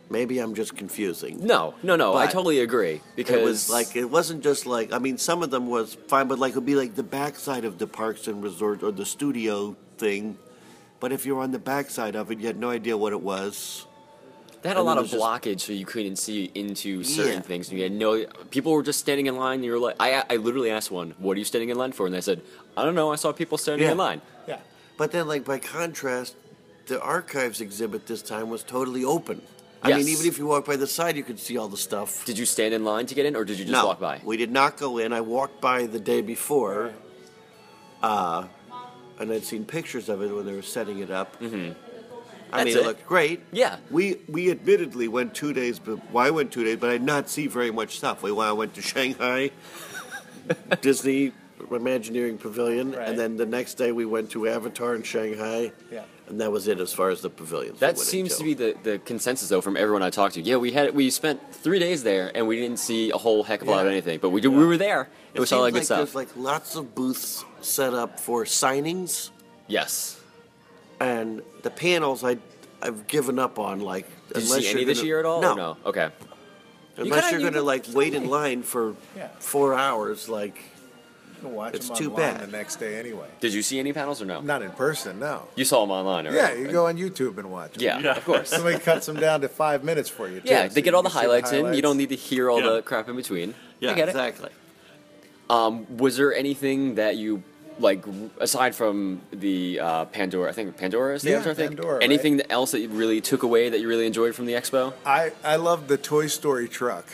Maybe 0.08 0.38
I'm 0.38 0.54
just 0.54 0.76
confusing. 0.76 1.44
No, 1.44 1.74
no, 1.82 1.96
no. 1.96 2.14
I 2.16 2.26
totally 2.26 2.60
agree 2.60 3.00
because 3.16 3.36
It 3.36 3.42
was 3.44 3.70
like 3.70 3.96
it 3.96 4.04
wasn't 4.04 4.42
just 4.44 4.64
like 4.64 4.92
I 4.92 4.98
mean 4.98 5.18
some 5.18 5.42
of 5.42 5.50
them 5.50 5.66
was 5.68 5.94
fine, 6.06 6.28
but 6.28 6.38
like 6.38 6.52
it 6.52 6.56
would 6.56 6.66
be 6.66 6.76
like 6.76 6.94
the 6.94 7.02
backside 7.02 7.64
of 7.64 7.78
the 7.78 7.88
parks 7.88 8.28
and 8.28 8.42
resort 8.42 8.84
or 8.84 8.92
the 8.92 9.06
studio 9.06 9.76
thing. 9.98 10.38
But 11.00 11.12
if 11.12 11.26
you're 11.26 11.40
on 11.40 11.50
the 11.50 11.58
backside 11.58 12.14
of 12.14 12.30
it, 12.30 12.38
you 12.38 12.46
had 12.46 12.58
no 12.58 12.70
idea 12.70 12.96
what 12.96 13.12
it 13.12 13.20
was. 13.20 13.85
They 14.66 14.70
had 14.70 14.78
a 14.78 14.82
lot 14.82 14.98
of 14.98 15.04
was 15.04 15.12
just- 15.12 15.22
blockage, 15.22 15.60
so 15.60 15.72
you 15.72 15.86
couldn't 15.86 16.16
see 16.16 16.50
into 16.56 17.04
certain 17.04 17.34
Yeah. 17.34 17.40
things. 17.40 17.70
You 17.72 17.82
had 17.84 17.92
no 17.92 18.24
people 18.50 18.72
were 18.72 18.82
just 18.82 18.98
standing 18.98 19.26
in 19.26 19.36
line. 19.36 19.56
And 19.56 19.64
you 19.64 19.70
were 19.72 19.78
like, 19.78 19.94
I, 20.00 20.24
I 20.28 20.36
literally 20.36 20.70
asked 20.72 20.90
one, 20.90 21.14
"What 21.18 21.36
are 21.36 21.38
you 21.38 21.44
standing 21.44 21.68
in 21.70 21.78
line 21.78 21.92
for?" 21.92 22.04
And 22.06 22.14
they 22.14 22.20
said, 22.20 22.42
"I 22.76 22.84
don't 22.84 22.96
know. 22.96 23.12
I 23.12 23.16
saw 23.16 23.30
people 23.32 23.58
standing 23.58 23.86
Yeah. 23.86 23.92
in 23.92 23.98
line." 23.98 24.22
Yeah. 24.48 24.58
But 24.96 25.12
then, 25.12 25.28
like 25.28 25.44
by 25.44 25.58
contrast, 25.60 26.34
the 26.86 27.00
archives 27.00 27.60
exhibit 27.60 28.06
this 28.08 28.22
time 28.22 28.50
was 28.50 28.64
totally 28.64 29.04
open. 29.04 29.42
I 29.82 29.88
mean, 29.90 29.98
Yes. 29.98 30.08
even 30.08 30.26
if 30.26 30.36
you 30.38 30.46
walk 30.46 30.64
by 30.66 30.74
the 30.76 30.86
side, 30.88 31.16
you 31.16 31.22
could 31.22 31.38
see 31.38 31.56
all 31.56 31.68
the 31.68 31.76
stuff. 31.76 32.24
Did 32.24 32.36
you 32.38 32.46
stand 32.46 32.74
in 32.74 32.84
line 32.84 33.06
to 33.06 33.14
get 33.14 33.24
in, 33.24 33.36
or 33.36 33.44
did 33.44 33.58
you 33.60 33.64
just 33.66 33.72
no, 33.80 33.86
walk 33.86 34.00
by? 34.00 34.20
we 34.24 34.36
did 34.36 34.50
not 34.50 34.76
go 34.78 34.98
in. 34.98 35.12
I 35.12 35.20
walked 35.20 35.60
by 35.60 35.86
the 35.86 36.00
day 36.00 36.22
before, 36.22 36.92
uh, 38.02 38.44
and 39.20 39.30
I'd 39.32 39.44
seen 39.44 39.64
pictures 39.64 40.08
of 40.08 40.22
it 40.22 40.34
when 40.34 40.44
they 40.44 40.54
were 40.54 40.62
setting 40.62 40.98
it 40.98 41.10
up. 41.10 41.40
Mm-hmm. 41.40 41.72
I 42.56 42.64
That's 42.64 42.74
mean, 42.74 42.76
it. 42.78 42.80
it 42.80 42.86
looked 42.86 43.06
great. 43.06 43.40
Yeah. 43.52 43.76
We 43.90 44.16
we 44.28 44.50
admittedly 44.50 45.08
went 45.08 45.34
two 45.34 45.52
days, 45.52 45.78
but 45.78 45.96
why 46.10 46.30
went 46.30 46.52
two 46.52 46.64
days? 46.64 46.76
But 46.78 46.90
I 46.90 46.92
did 46.94 47.02
not 47.02 47.28
see 47.28 47.46
very 47.46 47.70
much 47.70 47.96
stuff. 47.98 48.22
We 48.22 48.30
I 48.38 48.52
went 48.52 48.74
to 48.74 48.82
Shanghai, 48.82 49.50
Disney 50.80 51.32
Imagineering 51.70 52.38
Pavilion, 52.38 52.92
Right. 52.92 53.08
and 53.08 53.18
then 53.18 53.36
the 53.36 53.46
next 53.46 53.74
day 53.74 53.90
we 53.92 54.04
went 54.04 54.30
to 54.30 54.46
Avatar 54.46 54.94
in 54.94 55.02
Shanghai. 55.02 55.72
Yeah. 55.90 56.04
And 56.28 56.40
that 56.40 56.50
was 56.50 56.66
it 56.66 56.80
as 56.80 56.92
far 56.92 57.10
as 57.10 57.22
the 57.22 57.30
pavilions. 57.30 57.78
That 57.78 57.98
seems 57.98 58.32
into. 58.32 58.38
to 58.38 58.44
be 58.44 58.54
the, 58.54 58.76
the 58.82 58.98
consensus 58.98 59.48
though 59.48 59.60
from 59.60 59.76
everyone 59.76 60.02
I 60.02 60.10
talked 60.10 60.34
to. 60.34 60.42
Yeah, 60.42 60.56
we 60.56 60.72
had 60.72 60.94
we 60.94 61.08
spent 61.10 61.40
three 61.54 61.78
days 61.78 62.02
there 62.02 62.32
and 62.34 62.48
we 62.48 62.56
didn't 62.56 62.78
see 62.78 63.10
a 63.10 63.16
whole 63.16 63.42
heck 63.44 63.62
of 63.62 63.68
a 63.68 63.70
lot 63.70 63.86
of 63.86 63.92
anything, 63.92 64.18
but 64.18 64.30
we 64.30 64.40
did, 64.40 64.48
we 64.48 64.64
were 64.66 64.76
there. 64.76 65.08
It, 65.34 65.40
was 65.40 65.52
all 65.52 65.62
that 65.62 65.72
seems 65.72 65.72
good 65.72 65.78
like 65.78 65.84
stuff. 65.84 65.98
There's 65.98 66.14
like 66.14 66.36
lots 66.36 66.74
of 66.76 66.94
booths 66.94 67.44
set 67.60 67.94
up 67.94 68.18
for 68.18 68.44
signings. 68.44 69.30
yes. 69.68 70.15
And 71.00 71.42
the 71.62 71.70
panels 71.70 72.24
I 72.24 72.38
I've 72.82 73.06
given 73.06 73.38
up 73.38 73.58
on 73.58 73.80
like 73.80 74.06
Did 74.28 74.42
you 74.42 74.42
unless 74.48 74.58
see 74.60 74.68
you're 74.70 74.76
any 74.78 74.84
this 74.84 74.98
gonna- 74.98 75.06
year 75.06 75.18
at 75.20 75.24
all? 75.26 75.40
No, 75.40 75.54
no. 75.54 75.76
Okay. 75.86 76.08
unless 76.98 77.24
kinda- 77.24 77.40
you're 77.42 77.50
gonna 77.50 77.62
like 77.64 77.84
wait 77.92 78.14
in 78.14 78.28
line 78.28 78.62
for 78.62 78.94
Yeah. 79.16 79.28
four 79.38 79.74
hours. 79.74 80.28
Like 80.28 80.56
You 81.36 81.42
can 81.42 81.52
watch 81.54 81.74
It's 81.74 81.88
them 81.88 81.96
too 81.98 82.10
online 82.12 82.32
bad. 82.34 82.40
the 82.48 82.56
next 82.56 82.76
day 82.76 82.98
anyway. 82.98 83.26
Did 83.40 83.52
you 83.52 83.60
see 83.62 83.78
any 83.78 83.92
panels 83.92 84.22
or 84.22 84.24
no? 84.24 84.40
Not 84.40 84.62
in 84.62 84.70
person, 84.70 85.18
no. 85.18 85.42
You 85.54 85.66
saw 85.66 85.82
them 85.82 85.90
online, 85.90 86.24
right? 86.24 86.34
Yeah, 86.34 86.52
you 86.54 86.68
go 86.68 86.86
on 86.86 86.96
YouTube 86.96 87.36
and 87.36 87.50
watch. 87.50 87.74
'em. 87.76 87.82
Yeah, 88.02 88.16
of 88.16 88.24
course. 88.30 88.48
Somebody 88.48 88.78
cuts 88.78 89.04
them 89.04 89.16
down 89.20 89.42
to 89.42 89.48
five 89.50 89.84
minutes 89.84 90.08
for 90.08 90.28
you. 90.30 90.40
Too, 90.40 90.48
Yeah, 90.48 90.68
so 90.68 90.74
they 90.74 90.80
get 90.80 90.94
all 90.94 91.02
the 91.02 91.10
can 91.10 91.18
see 91.20 91.26
highlights 91.26 91.52
in. 91.52 91.74
You 91.74 91.82
don't 91.82 91.98
need 91.98 92.08
to 92.08 92.16
hear 92.16 92.48
all 92.50 92.60
Yeah. 92.62 92.70
the 92.76 92.82
crap 92.82 93.08
in 93.10 93.16
between. 93.16 93.54
yeah, 93.80 93.90
I 93.90 93.94
get 93.94 94.08
it. 94.08 94.12
exactly. 94.12 94.48
Um, 95.50 95.86
was 95.98 96.16
there 96.16 96.34
anything 96.34 96.96
that 96.96 97.16
you 97.16 97.42
like 97.78 98.04
aside 98.38 98.74
from 98.74 99.20
the 99.32 99.80
uh, 99.80 100.04
Pandora? 100.06 100.50
I 100.50 100.52
think 100.52 100.76
Pandora 100.76 101.14
is 101.14 101.22
the 101.22 101.30
Yeah, 101.30 101.36
Avatar 101.36 101.54
thing. 101.54 101.68
Pandora, 101.68 101.94
right. 101.96 102.02
Anything 102.02 102.40
else 102.50 102.72
that 102.72 102.80
you 102.80 102.88
really 102.88 103.20
took 103.20 103.42
away 103.42 103.68
that 103.68 103.80
you 103.80 103.88
really 103.88 104.06
enjoyed 104.06 104.34
from 104.34 104.46
the 104.46 104.54
expo? 104.54 104.92
I 105.04 105.32
I 105.44 105.56
love 105.56 105.88
the 105.88 105.96
Toy 105.96 106.26
Story 106.26 106.68
truck. 106.68 107.06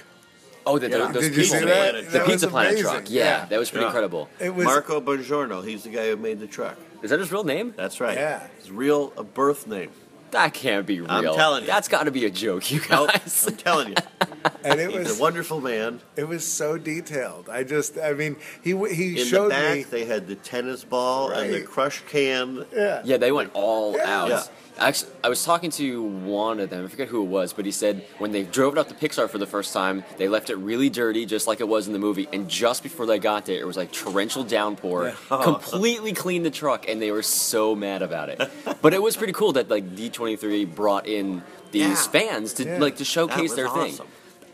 Oh, 0.65 0.79
the, 0.79 0.89
Yeah. 0.89 1.11
those 1.11 1.25
Did 1.25 1.33
you 1.37 1.43
pizza, 1.43 1.59
see 1.59 1.65
that? 1.65 1.95
the 1.95 2.01
That 2.19 2.27
pizza 2.27 2.47
was 2.47 2.53
planet 2.53 2.73
amazing. 2.75 2.91
truck. 2.93 3.05
Yeah, 3.11 3.25
Yeah. 3.25 3.45
that 3.47 3.59
was 3.59 3.69
pretty 3.71 3.83
Yeah. 3.83 3.89
incredible. 3.89 4.29
It 4.39 4.55
was 4.55 4.65
Marco 4.65 5.01
Bongiorno. 5.01 5.65
He's 5.67 5.83
the 5.83 5.89
guy 5.91 6.09
who 6.11 6.17
made 6.17 6.39
the 6.39 6.47
truck. 6.47 6.77
Is 7.03 7.11
that 7.11 7.19
his 7.19 7.33
real 7.33 7.43
name? 7.43 7.75
That's 7.77 8.01
right. 8.01 8.17
Yeah. 8.17 8.47
His 8.61 8.71
real 8.71 9.13
a 9.17 9.25
birth 9.25 9.67
name. 9.67 9.91
That 10.31 10.55
can't 10.55 10.87
be 10.87 11.01
real. 11.01 11.11
I'm 11.11 11.25
telling 11.25 11.63
you. 11.63 11.67
That's 11.67 11.89
got 11.89 12.05
to 12.05 12.11
be 12.13 12.25
a 12.27 12.31
joke, 12.31 12.71
you 12.71 12.81
Nope, 12.89 13.09
guys. 13.13 13.45
I'm 13.49 13.57
telling 13.57 13.89
you. 13.89 13.95
and 14.65 14.81
it 14.81 14.91
He's 14.93 14.99
was 15.09 15.19
a 15.19 15.23
wonderful 15.23 15.61
man. 15.61 16.01
it 16.17 16.29
was 16.29 16.45
so 16.45 16.79
detailed. 16.79 17.49
I 17.49 17.65
just 17.65 17.99
I 17.99 18.13
mean 18.13 18.37
he 18.63 18.71
he 18.95 19.21
In 19.21 19.27
showed 19.27 19.45
the 19.47 19.51
back, 19.51 19.75
me 19.77 19.83
they 19.85 20.05
had 20.05 20.27
the 20.29 20.37
tennis 20.37 20.85
ball 20.85 21.31
and 21.31 21.53
the 21.53 21.59
Right. 21.61 21.67
crush 21.67 22.03
can. 22.09 22.65
yeah. 22.75 23.03
Yeah, 23.05 23.17
they 23.17 23.33
went 23.33 23.51
all 23.55 24.01
out. 24.01 24.29
Yeah. 24.29 24.43
Actually, 24.79 25.13
I 25.23 25.29
was 25.29 25.45
talking 25.45 25.71
to 25.73 26.03
one 26.03 26.59
of 26.59 26.71
them. 26.71 26.87
I 26.87 26.89
forget 26.89 27.07
who 27.09 27.23
it 27.23 27.27
was, 27.29 27.53
but 27.53 27.67
he 27.67 27.71
said 27.71 28.07
when 28.17 28.33
they 28.33 28.43
drove 28.43 28.73
it 28.73 28.79
up 28.79 28.89
to 28.89 28.95
Pixar 28.95 29.29
for 29.29 29.37
the 29.37 29.47
first 29.47 29.75
time, 29.75 30.03
they 30.17 30.29
left 30.29 30.49
it 30.49 30.57
really 30.57 30.89
dirty, 30.89 31.27
just 31.27 31.47
like 31.47 31.61
it 31.61 31.69
was 31.69 31.87
in 31.87 31.93
the 31.93 31.99
movie. 31.99 32.27
And 32.33 32.49
just 32.49 32.83
before 32.83 33.05
they 33.05 33.19
got 33.19 33.45
there, 33.45 33.61
it 33.61 33.67
was 33.67 33.77
like 33.77 33.93
torrential 33.93 34.45
downpour, 34.45 35.13
completely 35.29 36.15
cleaned 36.15 36.47
the 36.47 36.51
truck, 36.51 36.89
and 36.89 37.03
they 37.03 37.11
were 37.11 37.23
so 37.23 37.77
mad 37.77 38.01
about 38.01 38.31
it. 38.31 38.41
but 38.81 38.95
it 38.95 39.03
was 39.03 39.15
pretty 39.15 39.35
cool 39.35 39.53
that 39.53 39.69
like 39.69 39.95
D23 39.95 40.75
brought 40.75 41.07
in 41.07 41.43
these 41.71 41.83
Yeah. 41.83 41.95
fans 42.11 42.55
to 42.55 42.65
Yeah. 42.65 42.79
like 42.79 42.97
to 42.97 43.05
showcase 43.05 43.51
was 43.51 43.57
their 43.57 43.69
thing. 43.69 43.99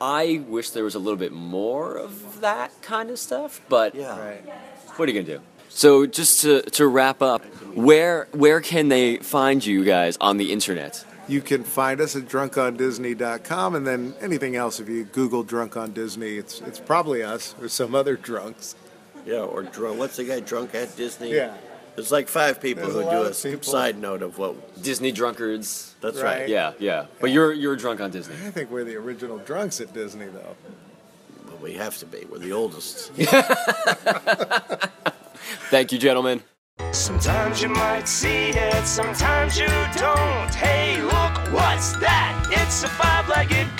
Awesome. 0.00 0.44
I 0.44 0.44
wish 0.48 0.70
there 0.70 0.84
was 0.84 0.94
a 0.94 0.98
little 0.98 1.16
bit 1.18 1.32
more 1.32 1.96
of 1.96 2.40
that 2.40 2.70
kind 2.82 3.10
of 3.10 3.18
stuff, 3.18 3.60
but 3.68 3.94
Yeah. 3.94 4.18
Right. 4.18 4.44
what 4.96 5.08
are 5.08 5.12
you 5.12 5.22
gonna 5.22 5.38
do? 5.38 5.42
So 5.68 6.06
just 6.06 6.40
to, 6.42 6.62
to 6.62 6.86
wrap 6.88 7.22
up, 7.22 7.44
where 7.74 8.26
where 8.32 8.60
can 8.60 8.88
they 8.88 9.16
find 9.18 9.64
you 9.64 9.84
guys 9.84 10.16
on 10.20 10.36
the 10.38 10.52
internet? 10.52 11.04
You 11.28 11.42
can 11.42 11.62
find 11.62 12.00
us 12.00 12.16
at 12.16 12.22
drunkondisney.com 12.26 13.74
and 13.74 13.86
then 13.86 14.14
anything 14.20 14.56
else 14.56 14.80
if 14.80 14.88
you 14.88 15.04
Google 15.04 15.42
drunk 15.42 15.76
on 15.76 15.92
Disney, 15.92 16.36
it's 16.36 16.60
it's 16.62 16.80
probably 16.80 17.22
us 17.22 17.54
or 17.60 17.68
some 17.68 17.94
other 17.94 18.16
drunks. 18.16 18.74
Yeah, 19.26 19.40
or 19.40 19.62
drunk. 19.62 19.98
What's 19.98 20.16
the 20.16 20.24
guy 20.24 20.40
drunk 20.40 20.74
at 20.74 20.96
Disney? 20.96 21.34
Yeah. 21.34 21.54
There's 21.98 22.12
like 22.12 22.28
five 22.28 22.60
people 22.60 22.84
There's 22.84 22.94
who 22.94 23.00
a 23.00 23.02
do 23.02 23.08
lot 23.08 23.26
a 23.26 23.30
of 23.30 23.42
people. 23.42 23.62
side 23.64 23.98
note 23.98 24.22
of 24.22 24.38
what. 24.38 24.80
Disney 24.80 25.10
drunkards. 25.10 25.96
That's 26.00 26.20
Right. 26.20 26.42
right. 26.42 26.48
Yeah, 26.48 26.74
yeah. 26.78 27.06
But 27.20 27.32
you're 27.32 27.52
you're 27.52 27.74
drunk 27.74 28.00
on 28.00 28.12
Disney. 28.12 28.36
I 28.46 28.52
think 28.52 28.70
we're 28.70 28.84
the 28.84 28.94
original 28.94 29.38
drunks 29.38 29.80
at 29.80 29.92
Disney 29.92 30.26
though. 30.26 30.54
Well, 31.48 31.56
we 31.60 31.72
have 31.74 31.98
to 31.98 32.06
be. 32.06 32.24
We're 32.30 32.38
the 32.38 32.52
oldest. 32.52 33.10
Thank 35.70 35.90
you, 35.92 35.98
gentlemen. 35.98 36.42
Sometimes 36.92 37.60
you 37.62 37.68
might 37.68 38.06
see 38.08 38.50
it, 38.50 38.86
sometimes 38.86 39.58
you 39.58 39.66
don't. 39.96 40.54
Hey, 40.54 41.02
look, 41.02 41.52
what's 41.52 41.96
that? 41.98 42.46
It's 42.50 42.84
a 42.84 42.88
five-legged 42.88 43.76
goat. 43.76 43.77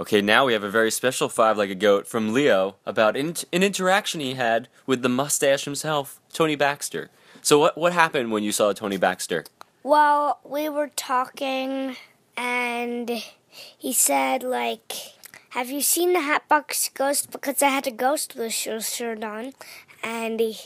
Okay, 0.00 0.22
now 0.22 0.46
we 0.46 0.54
have 0.54 0.64
a 0.64 0.70
very 0.70 0.90
special 0.90 1.28
five-legged 1.28 1.78
goat 1.78 2.06
from 2.06 2.32
Leo 2.32 2.76
about 2.86 3.18
in- 3.18 3.36
an 3.52 3.62
interaction 3.62 4.18
he 4.20 4.32
had 4.32 4.68
with 4.86 5.02
the 5.02 5.10
mustache 5.10 5.66
himself, 5.66 6.18
Tony 6.32 6.56
Baxter. 6.56 7.10
So 7.42 7.58
what 7.58 7.76
what 7.76 7.92
happened 7.92 8.32
when 8.32 8.42
you 8.42 8.50
saw 8.50 8.72
Tony 8.72 8.96
Baxter? 8.96 9.44
Well, 9.82 10.40
we 10.42 10.70
were 10.70 10.88
talking, 10.88 11.96
and 12.34 13.10
he 13.76 13.92
said, 13.92 14.42
like, 14.42 14.92
have 15.50 15.68
you 15.68 15.82
seen 15.82 16.14
the 16.14 16.20
Hatbox 16.20 16.88
Ghost? 16.94 17.30
Because 17.30 17.60
I 17.60 17.68
had 17.68 17.86
a 17.86 17.90
ghost 17.90 18.34
shirt 18.50 19.22
on. 19.22 19.52
And 20.02 20.40
he, 20.40 20.56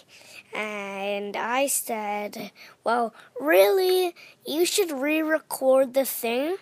and 0.55 1.37
I 1.37 1.67
said, 1.67 2.53
well, 2.85 3.13
really, 3.41 4.15
you 4.47 4.65
should 4.65 4.93
re-record 4.93 5.95
the 5.95 6.05
thing 6.05 6.57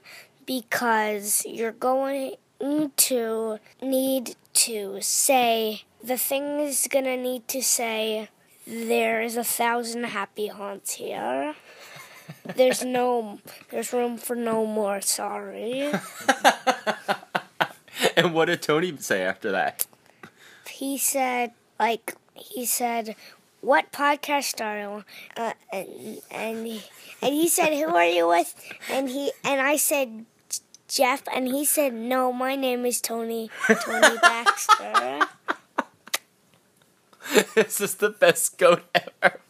because 0.47 1.45
you're 1.47 1.73
going 1.73 2.37
to 2.63 3.59
need 3.81 4.37
to 4.55 4.99
say, 5.01 5.83
the 6.03 6.17
thing 6.17 6.61
is 6.61 6.87
gonna 6.91 7.17
need 7.17 7.49
to 7.49 7.63
say, 7.63 8.29
there 8.67 9.23
is 9.23 9.37
a 9.37 9.45
thousand 9.45 10.05
happy 10.05 10.47
haunts 10.47 10.95
here. 10.95 11.55
There's 12.57 12.85
no, 12.99 13.41
there's 13.71 13.93
room 13.93 14.17
for 14.19 14.37
no 14.37 14.67
more. 14.67 15.01
Sorry. 15.01 15.91
and 18.17 18.33
what 18.33 18.47
did 18.47 18.63
Tony 18.63 18.97
say 18.99 19.23
after 19.23 19.51
that? 19.51 19.87
He 20.69 20.99
said, 20.99 21.53
like, 21.79 22.15
he 22.35 22.65
said, 22.67 23.15
"What 23.61 23.93
podcast 23.93 24.65
are 24.65 24.79
you?" 24.79 25.05
Uh, 25.37 25.53
and 25.73 26.23
and 26.31 26.67
he, 26.67 26.83
and 27.21 27.35
he 27.35 27.49
said, 27.49 27.75
"Who 27.75 27.95
are 27.95 28.07
you 28.07 28.29
with?" 28.29 28.55
And 28.91 29.09
he 29.09 29.33
and 29.45 29.61
I 29.61 29.77
said, 29.77 30.25
"Jeff," 30.93 31.23
and 31.35 31.49
he 31.49 31.65
said, 31.65 31.95
"No, 31.95 32.33
my 32.33 32.55
name 32.55 32.85
is 32.85 33.01
Tony, 33.01 33.51
Tony 33.67 34.19
Baxter." 34.23 35.21
this 37.55 37.81
is 37.81 37.95
the 37.95 38.11
best 38.11 38.59
goat 38.59 38.83
ever. 38.95 39.41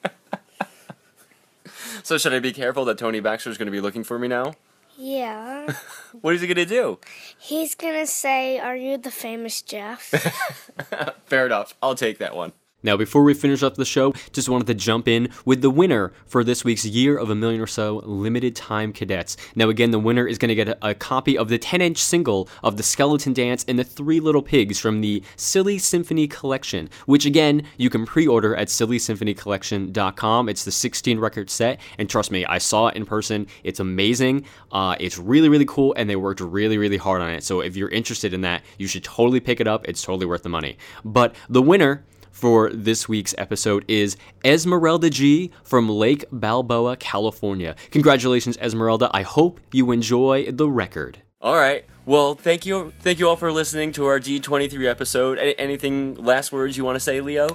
so 2.05 2.17
should 2.17 2.33
I 2.33 2.39
be 2.39 2.53
careful 2.53 2.85
that 2.85 2.97
Tony 2.97 3.19
Baxter 3.19 3.51
is 3.51 3.59
going 3.59 3.67
to 3.67 3.73
be 3.73 3.81
looking 3.81 4.05
for 4.05 4.19
me 4.19 4.29
now? 4.29 4.55
Yeah. 4.97 5.75
What 6.21 6.35
is 6.35 6.43
he 6.43 6.47
going 6.47 6.57
to 6.57 6.67
do? 6.67 6.99
He's 7.39 7.75
gonna 7.75 8.07
say, 8.07 8.61
"Are 8.61 8.77
you 8.77 8.99
the 8.99 9.11
famous 9.11 9.63
Jeff?" 9.63 10.03
Fair 11.27 11.47
enough. 11.47 11.75
I'll 11.83 11.95
take 11.95 12.19
that 12.19 12.37
one. 12.37 12.53
Now, 12.83 12.97
before 12.97 13.23
we 13.23 13.33
finish 13.35 13.63
up 13.63 13.77
the 13.77 13.85
show, 13.85 14.13
just 14.33 14.49
wanted 14.49 14.67
to 14.67 14.75
jump 14.75 15.07
in 15.07 15.29
with 15.45 15.63
the 15.63 15.71
winner 15.71 16.13
for 16.27 16.43
this 16.43 16.65
week's 16.65 16.85
Year 16.85 17.17
of 17.17 17.31
a 17.31 17.35
Million 17.35 17.61
or 17.61 17.67
So 17.67 18.03
limited 18.05 18.57
time 18.57 18.93
cadets. 18.93 19.37
Now, 19.55 19.69
again, 19.69 19.93
the 19.93 20.01
winner 20.01 20.27
is 20.27 20.37
going 20.37 20.49
to 20.49 20.55
get 20.55 20.69
a, 20.69 20.89
a 20.89 20.95
copy 20.95 21.39
of 21.39 21.49
the 21.49 21.59
10 21.59 21.81
inch 21.81 21.99
single 21.99 22.49
of 22.63 22.77
The 22.77 22.83
Skeleton 22.83 23.33
Dance 23.33 23.65
and 23.69 23.79
the 23.79 23.85
Three 23.85 24.19
Little 24.19 24.43
Pigs 24.43 24.81
from 24.81 25.01
the 25.01 25.23
Silly 25.37 25.79
Symphony 25.79 26.27
Collection, 26.27 26.91
which, 27.07 27.25
again, 27.25 27.63
you 27.77 27.89
can 27.89 28.05
pre 28.05 28.27
order 28.27 28.57
at 28.57 28.69
sillysymphonycollection.com. 28.69 30.49
It's 30.49 30.65
the 30.65 30.73
16 30.73 31.19
record 31.21 31.51
set, 31.51 31.81
and 31.99 32.11
trust 32.11 32.33
me, 32.33 32.45
I 32.47 32.59
saw 32.59 32.89
it 32.89 32.97
in 32.97 33.07
person. 33.07 33.47
It's 33.63 33.79
amazing. 33.79 34.45
Uh, 34.73 34.97
it's 34.99 35.19
really, 35.19 35.49
really 35.49 35.67
cool, 35.67 35.95
and 35.97 36.11
they 36.11 36.17
worked 36.17 36.41
really, 36.41 36.79
really 36.79 36.97
hard 36.97 37.23
on 37.23 37.31
it. 37.31 37.45
So, 37.45 37.61
if 37.61 37.77
you're 37.77 37.91
interested 37.91 38.35
in 38.35 38.41
that, 38.41 38.63
you 38.79 38.89
should 38.89 39.05
totally 39.05 39.39
pick 39.39 39.61
it 39.61 39.69
up. 39.69 39.87
It's 39.89 40.03
totally 40.03 40.27
worth 40.27 40.43
the 40.43 40.49
money. 40.49 40.79
But 41.05 41.37
the 41.49 41.63
winner 41.63 42.05
for 42.33 42.71
this 42.71 43.09
week's 43.09 43.35
episode 43.39 43.85
is 43.89 44.17
Esmeralda 44.45 45.11
G 45.11 45.51
from 45.63 45.89
Lake 45.89 46.25
Balboa, 46.33 46.97
California. 46.97 47.77
Congratulations, 47.91 48.57
Esmeralda. 48.59 49.11
I 49.15 49.23
hope 49.23 49.61
you 49.73 49.91
enjoy 49.93 50.51
the 50.51 50.69
record. 50.69 51.19
All 51.41 51.55
right. 51.57 51.85
Well, 52.07 52.35
thank 52.35 52.67
you, 52.67 52.93
thank 53.01 53.19
you 53.21 53.29
all 53.29 53.37
for 53.37 53.53
listening 53.53 53.93
to 53.93 54.07
our 54.07 54.19
D23 54.19 54.89
episode. 54.89 55.39
A- 55.39 55.61
anything 55.61 56.15
last 56.17 56.51
words 56.53 56.77
you 56.77 56.85
want 56.85 56.97
to 56.97 57.01
say, 57.01 57.21
Leo? 57.21 57.49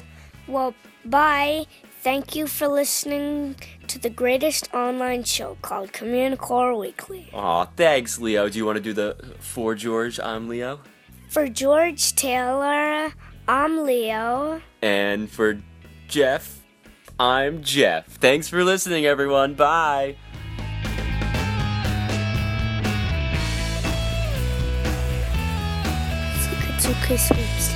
well, 0.48 0.74
bye. 1.04 1.66
Thank 2.04 2.36
you 2.38 2.48
for 2.48 2.70
listening 2.70 3.56
to 3.88 4.00
the 4.00 4.10
greatest 4.10 4.74
online 4.74 5.26
show 5.26 5.58
called 5.62 5.92
Communicore 5.92 6.80
Weekly. 6.80 7.30
Aw, 7.34 7.66
thanks, 7.76 8.20
Leo. 8.20 8.48
Do 8.48 8.58
you 8.58 8.66
want 8.66 8.78
to 8.78 8.82
do 8.82 8.94
the 8.94 9.18
for 9.40 9.76
George? 9.76 10.18
I'm 10.20 10.48
Leo, 10.48 10.80
For 11.28 11.50
George 11.50 12.16
Taylor, 12.16 13.12
I'm 13.48 13.86
Leo. 13.86 14.62
and 14.82 15.30
for 15.30 15.62
Jeff, 16.08 16.60
I'm 17.20 17.64
Jeff. 17.64 18.06
Thanks 18.08 18.50
for 18.50 18.64
listening, 18.64 19.06
everyone. 19.06 19.54
Bye. 19.56 20.18
Sweepstakes. 26.80 27.74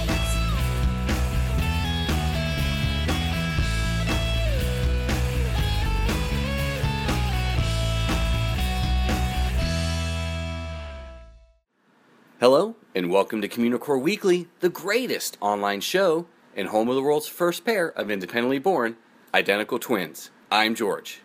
Hello, 12.39 12.76
and 12.93 13.09
welcome 13.09 13.41
to 13.41 13.47
Communicore 13.47 14.01
Weekly, 14.01 14.47
the 14.59 14.67
greatest 14.67 15.37
online 15.39 15.79
show 15.79 16.25
and 16.55 16.67
home 16.67 16.89
of 16.89 16.95
the 16.95 17.01
world's 17.01 17.27
first 17.27 17.63
pair 17.63 17.87
of 17.87 18.11
independently 18.11 18.59
born 18.59 18.97
identical 19.33 19.79
twins. 19.79 20.29
I'm 20.51 20.75
George. 20.75 21.21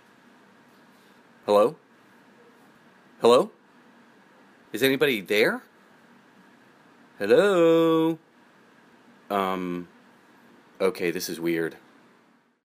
Hello? 1.44 1.74
Hello? 3.20 3.50
Is 4.72 4.84
anybody 4.84 5.20
there? 5.20 5.62
Hello? 7.18 8.18
Um, 9.28 9.88
okay, 10.80 11.10
this 11.10 11.28
is 11.28 11.40
weird. 11.40 11.76